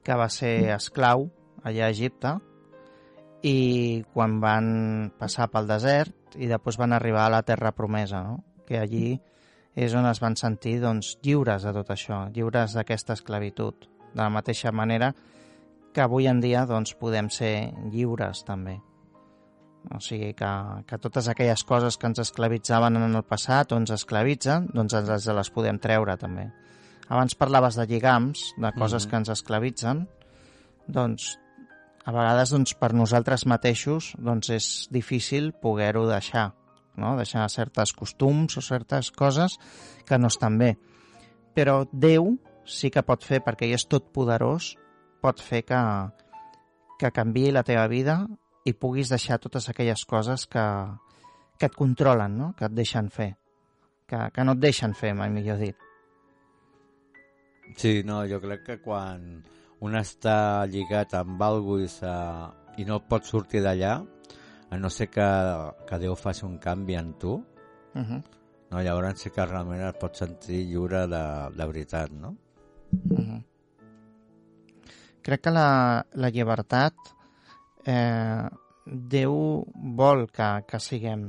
que 0.05 0.17
va 0.17 0.29
ser 0.33 0.71
esclau 0.77 1.27
allà 1.65 1.89
a 1.89 1.95
Egipte, 1.95 2.37
i 3.47 4.03
quan 4.13 4.41
van 4.43 4.69
passar 5.19 5.49
pel 5.53 5.69
desert 5.69 6.37
i 6.41 6.49
després 6.51 6.79
van 6.81 6.93
arribar 6.97 7.27
a 7.27 7.35
la 7.37 7.43
terra 7.47 7.73
promesa, 7.73 8.23
no? 8.25 8.41
que 8.67 8.81
allí 8.81 9.17
és 9.77 9.95
on 9.95 10.09
es 10.09 10.21
van 10.21 10.37
sentir 10.41 10.79
doncs, 10.83 11.15
lliures 11.23 11.63
de 11.63 11.73
tot 11.77 11.93
això, 11.93 12.25
lliures 12.33 12.75
d'aquesta 12.75 13.15
esclavitud. 13.15 13.87
De 14.17 14.23
la 14.23 14.33
mateixa 14.33 14.73
manera 14.73 15.13
que 15.93 16.01
avui 16.01 16.27
en 16.29 16.41
dia 16.41 16.65
doncs, 16.67 16.97
podem 16.97 17.29
ser 17.31 17.73
lliures 17.93 18.43
també. 18.49 18.79
O 19.95 20.01
sigui 20.03 20.32
que, 20.34 20.51
que 20.89 20.99
totes 20.99 21.28
aquelles 21.30 21.62
coses 21.64 21.97
que 21.97 22.09
ens 22.11 22.18
esclavitzaven 22.18 22.97
en 22.99 23.14
el 23.14 23.22
passat 23.22 23.70
o 23.72 23.78
ens 23.78 23.93
esclavitzen, 23.95 24.66
doncs 24.74 24.97
ens 24.99 25.28
les 25.30 25.51
podem 25.55 25.78
treure 25.78 26.16
també. 26.18 26.49
Abans 27.07 27.37
parlaves 27.39 27.76
de 27.78 27.87
lligams, 27.87 28.53
de 28.59 28.72
coses 28.72 29.05
Mhm. 29.05 29.11
que 29.11 29.16
ens 29.16 29.28
esclavitzen, 29.28 30.09
doncs 30.89 31.39
a 32.05 32.12
vegades 32.12 32.51
doncs, 32.51 32.74
per 32.74 32.93
nosaltres 32.95 33.47
mateixos 33.47 34.14
doncs, 34.18 34.51
és 34.51 34.89
difícil 34.91 35.53
poder-ho 35.53 36.07
deixar, 36.07 36.55
no? 36.97 37.16
deixar 37.16 37.49
certes 37.51 37.93
costums 37.93 38.57
o 38.57 38.62
certes 38.62 39.11
coses 39.11 39.59
que 40.07 40.18
no 40.18 40.28
estan 40.28 40.59
bé. 40.59 40.78
Però 41.55 41.89
Déu 41.93 42.39
sí 42.64 42.91
que 42.91 43.03
pot 43.03 43.24
fer, 43.24 43.43
perquè 43.43 43.66
ell 43.66 43.74
és 43.74 43.87
tot 43.87 44.12
poderós, 44.12 44.76
pot 45.20 45.43
fer 45.43 45.64
que, 45.64 45.80
que 46.99 47.11
canvi 47.11 47.51
la 47.51 47.62
teva 47.62 47.87
vida 47.89 48.26
i 48.67 48.75
puguis 48.75 49.11
deixar 49.12 49.39
totes 49.39 49.69
aquelles 49.71 50.05
coses 50.05 50.47
que, 50.51 50.64
que 51.59 51.69
et 51.71 51.75
controlen, 51.79 52.37
no? 52.37 52.53
que 52.59 52.67
et 52.67 52.75
deixen 52.75 53.11
fer, 53.14 53.33
que, 54.11 54.23
que 54.35 54.45
no 54.45 54.57
et 54.57 54.62
deixen 54.62 54.95
fer, 54.99 55.14
mai 55.14 55.31
millor 55.31 55.61
dit. 55.62 55.77
Sí, 57.77 58.03
no, 58.07 58.21
jo 58.31 58.41
crec 58.43 58.62
que 58.67 58.79
quan 58.83 59.25
un 59.87 59.99
està 59.99 60.67
lligat 60.71 61.14
amb 61.19 61.43
algú 61.43 61.81
i, 61.83 61.89
se, 61.91 62.12
i 62.79 62.87
no 62.89 63.03
pot 63.09 63.27
sortir 63.27 63.62
d'allà, 63.64 63.99
a 64.71 64.79
no 64.79 64.91
ser 64.91 65.07
que, 65.14 65.27
que 65.87 65.99
Déu 66.03 66.17
faci 66.19 66.45
un 66.47 66.59
canvi 66.62 66.99
en 66.99 67.12
tu, 67.23 67.37
Uh 67.97 68.03
-huh. 68.03 68.23
no, 68.71 68.83
llavors 68.83 69.21
sí 69.21 69.31
que 69.31 69.47
realment 69.47 69.81
et 69.81 69.99
pots 69.99 70.19
sentir 70.19 70.67
lliure 70.67 71.07
de, 71.07 71.25
de 71.57 71.67
veritat, 71.67 72.11
no? 72.11 72.37
Uh 73.11 73.19
-huh. 73.19 73.45
Crec 75.23 75.41
que 75.41 75.51
la, 75.51 76.05
la 76.12 76.29
llibertat 76.29 76.95
eh, 77.87 78.47
Déu 78.87 79.32
vol 79.99 80.28
que, 80.30 80.47
que, 80.70 80.78
siguem, 80.78 81.24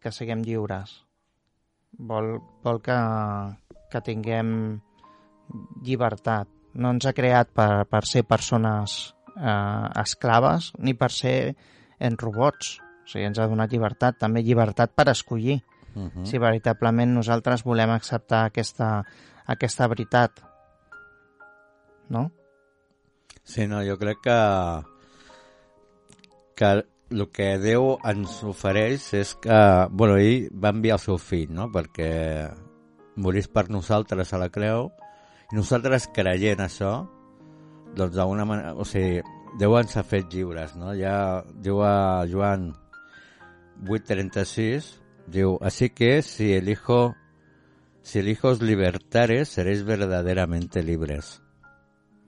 que 0.00 0.12
siguem 0.16 0.40
lliures. 0.46 0.94
Vol, 2.08 2.38
vol 2.64 2.80
que, 2.80 2.96
que 3.92 4.00
tinguem 4.00 4.54
llibertat. 5.84 6.48
No 6.80 6.94
ens 6.94 7.04
ha 7.04 7.12
creat 7.12 7.52
per, 7.52 7.84
per 7.84 8.00
ser 8.08 8.24
persones 8.24 9.12
eh, 9.36 9.88
esclaves 10.00 10.70
ni 10.80 10.96
per 10.96 11.10
ser 11.12 11.36
en 12.00 12.16
robots. 12.16 12.78
O 13.04 13.12
sigui, 13.12 13.26
ens 13.28 13.42
ha 13.42 13.50
donat 13.50 13.68
llibertat, 13.68 14.16
també 14.22 14.40
llibertat 14.40 14.96
per 14.96 15.10
escollir 15.12 15.60
Uh 15.94 16.08
-huh. 16.08 16.24
si 16.24 16.38
veritablement 16.38 17.12
nosaltres 17.12 17.64
volem 17.64 17.90
acceptar 17.90 18.46
aquesta, 18.46 19.04
aquesta 19.44 19.86
veritat. 19.86 20.40
No? 22.08 22.32
Sí, 23.44 23.66
no, 23.66 23.82
jo 23.84 23.98
crec 23.98 24.18
que 24.22 24.38
que 26.62 26.70
el 27.12 27.26
que 27.34 27.50
Déu 27.60 27.98
ens 28.08 28.38
ofereix 28.48 29.10
és 29.18 29.34
que, 29.42 29.58
bueno, 29.92 30.14
ell 30.16 30.46
va 30.54 30.70
enviar 30.72 30.96
el 30.96 31.02
seu 31.02 31.18
fill, 31.20 31.50
no?, 31.52 31.66
perquè 31.74 32.08
morís 33.20 33.48
per 33.52 33.66
nosaltres 33.68 34.30
a 34.32 34.38
la 34.40 34.48
creu, 34.48 34.86
i 35.52 35.56
nosaltres 35.58 36.06
creient 36.16 36.62
això, 36.64 36.92
doncs 37.92 38.14
d'alguna 38.16 38.46
manera, 38.48 38.72
o 38.72 38.86
sigui, 38.88 39.20
Déu 39.60 39.74
ens 39.76 39.98
ha 40.00 40.02
fet 40.08 40.30
lliures, 40.32 40.72
no? 40.80 40.94
Ja 40.96 41.42
diu 41.60 41.82
a 41.84 42.24
Joan 42.30 42.70
8.36, 43.84 45.00
diu, 45.26 45.58
así 45.60 45.90
que 45.90 46.22
si 46.22 46.54
el 46.54 46.68
Hijo, 46.68 47.14
si 48.02 48.18
el 48.20 48.28
Hijo 48.28 48.48
os 48.48 48.62
libertare, 48.62 49.44
seréis 49.44 49.84
verdaderamente 49.84 50.82
libres. 50.82 51.42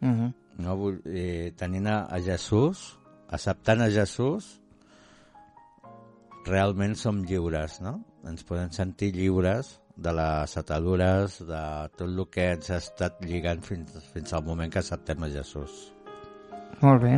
Uh 0.03 0.09
-huh. 0.09 0.35
no? 0.59 0.76
Vull- 0.76 1.01
Eh, 1.07 1.53
tenint 1.57 1.87
a, 1.87 2.05
a 2.05 2.20
Jesús, 2.20 2.99
acceptant 3.35 3.85
a 3.85 3.91
Jesús, 3.93 4.47
realment 6.47 6.95
som 6.97 7.22
lliures, 7.26 7.80
no? 7.85 7.99
Ens 8.28 8.45
podem 8.47 8.70
sentir 8.72 9.12
lliures 9.16 9.78
de 9.97 10.12
les 10.14 10.57
atadures, 10.59 11.39
de 11.47 11.62
tot 11.95 12.09
el 12.09 12.24
que 12.32 12.51
ens 12.57 12.70
ha 12.70 12.80
estat 12.82 13.20
lligant 13.24 13.62
fins, 13.62 13.95
fins 14.12 14.35
al 14.35 14.45
moment 14.47 14.72
que 14.72 14.80
acceptem 14.82 15.22
a 15.22 15.30
Jesús. 15.30 15.93
Molt 16.82 17.03
bé. 17.03 17.14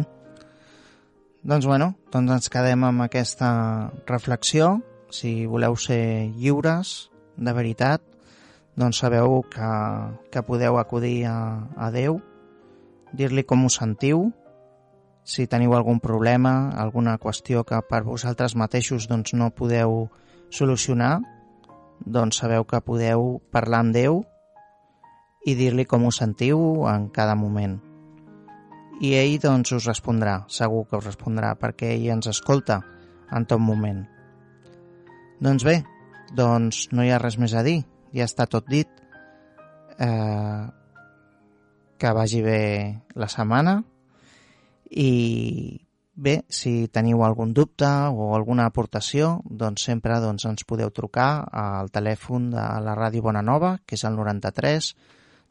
Doncs 1.47 1.67
bueno, 1.69 1.93
doncs 2.13 2.33
ens 2.41 2.53
quedem 2.53 2.85
amb 2.85 3.07
aquesta 3.07 3.49
reflexió. 4.09 4.77
Si 5.15 5.47
voleu 5.47 5.77
ser 5.79 6.27
lliures, 6.35 7.09
de 7.37 7.53
veritat, 7.55 8.03
doncs 8.77 8.99
sabeu 9.01 9.43
que, 9.53 9.69
que 10.33 10.43
podeu 10.43 10.77
acudir 10.81 11.25
a, 11.31 11.37
a 11.77 11.91
Déu, 11.95 12.19
dir-li 13.17 13.45
com 13.47 13.65
us 13.69 13.79
sentiu, 13.79 14.27
si 15.27 15.49
teniu 15.51 15.75
algun 15.75 15.99
problema, 15.99 16.71
alguna 16.79 17.17
qüestió 17.19 17.65
que 17.67 17.81
per 17.91 18.05
vosaltres 18.07 18.55
mateixos 18.55 19.09
doncs, 19.11 19.35
no 19.35 19.51
podeu 19.51 20.07
solucionar, 20.55 21.19
doncs 21.99 22.39
sabeu 22.39 22.65
que 22.65 22.81
podeu 22.87 23.41
parlar 23.51 23.83
amb 23.83 23.97
Déu 23.97 24.23
i 25.47 25.57
dir-li 25.59 25.85
com 25.85 26.07
us 26.07 26.23
sentiu 26.23 26.87
en 26.87 27.11
cada 27.11 27.35
moment 27.35 27.81
i 29.01 29.13
ell 29.17 29.35
doncs 29.43 29.75
us 29.77 29.87
respondrà, 29.89 30.39
segur 30.49 30.87
que 30.89 30.97
us 30.97 31.05
respondrà, 31.05 31.53
perquè 31.61 31.93
ell 31.95 32.07
ens 32.15 32.31
escolta 32.31 32.81
en 33.35 33.45
tot 33.49 33.61
moment. 33.61 34.05
Doncs 35.43 35.67
bé, 35.67 35.83
doncs 36.33 36.87
no 36.97 37.05
hi 37.05 37.13
ha 37.13 37.21
res 37.21 37.37
més 37.39 37.53
a 37.53 37.65
dir, 37.67 37.83
ja 38.17 38.25
està 38.25 38.47
tot 38.49 38.65
dit. 38.71 38.89
Eh, 40.01 40.65
que 41.97 42.13
vagi 42.13 42.43
bé 42.45 42.63
la 43.17 43.29
setmana 43.33 43.79
i 44.91 45.81
bé, 46.17 46.41
si 46.49 46.89
teniu 46.89 47.23
algun 47.25 47.53
dubte 47.55 47.89
o 48.11 48.33
alguna 48.35 48.67
aportació, 48.71 49.41
doncs 49.45 49.85
sempre 49.89 50.19
doncs, 50.23 50.47
ens 50.49 50.65
podeu 50.65 50.91
trucar 50.91 51.47
al 51.53 51.93
telèfon 51.93 52.51
de 52.55 52.65
la 52.87 52.97
Ràdio 52.97 53.27
Bonanova, 53.27 53.77
que 53.87 53.99
és 53.99 54.05
el 54.09 54.17
93 54.17 54.95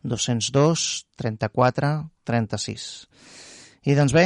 202 0.06 1.06
34 1.18 1.94
36. 2.26 2.90
I 3.86 3.96
doncs 3.98 4.14
bé, 4.14 4.26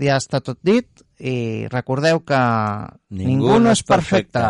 ja 0.00 0.18
està 0.20 0.40
tot 0.44 0.60
dit 0.64 1.04
i 1.20 1.66
recordeu 1.72 2.20
que 2.26 2.40
Ningú 3.14 3.58
no 3.62 3.72
és 3.72 3.84
perfecte. 3.86 4.42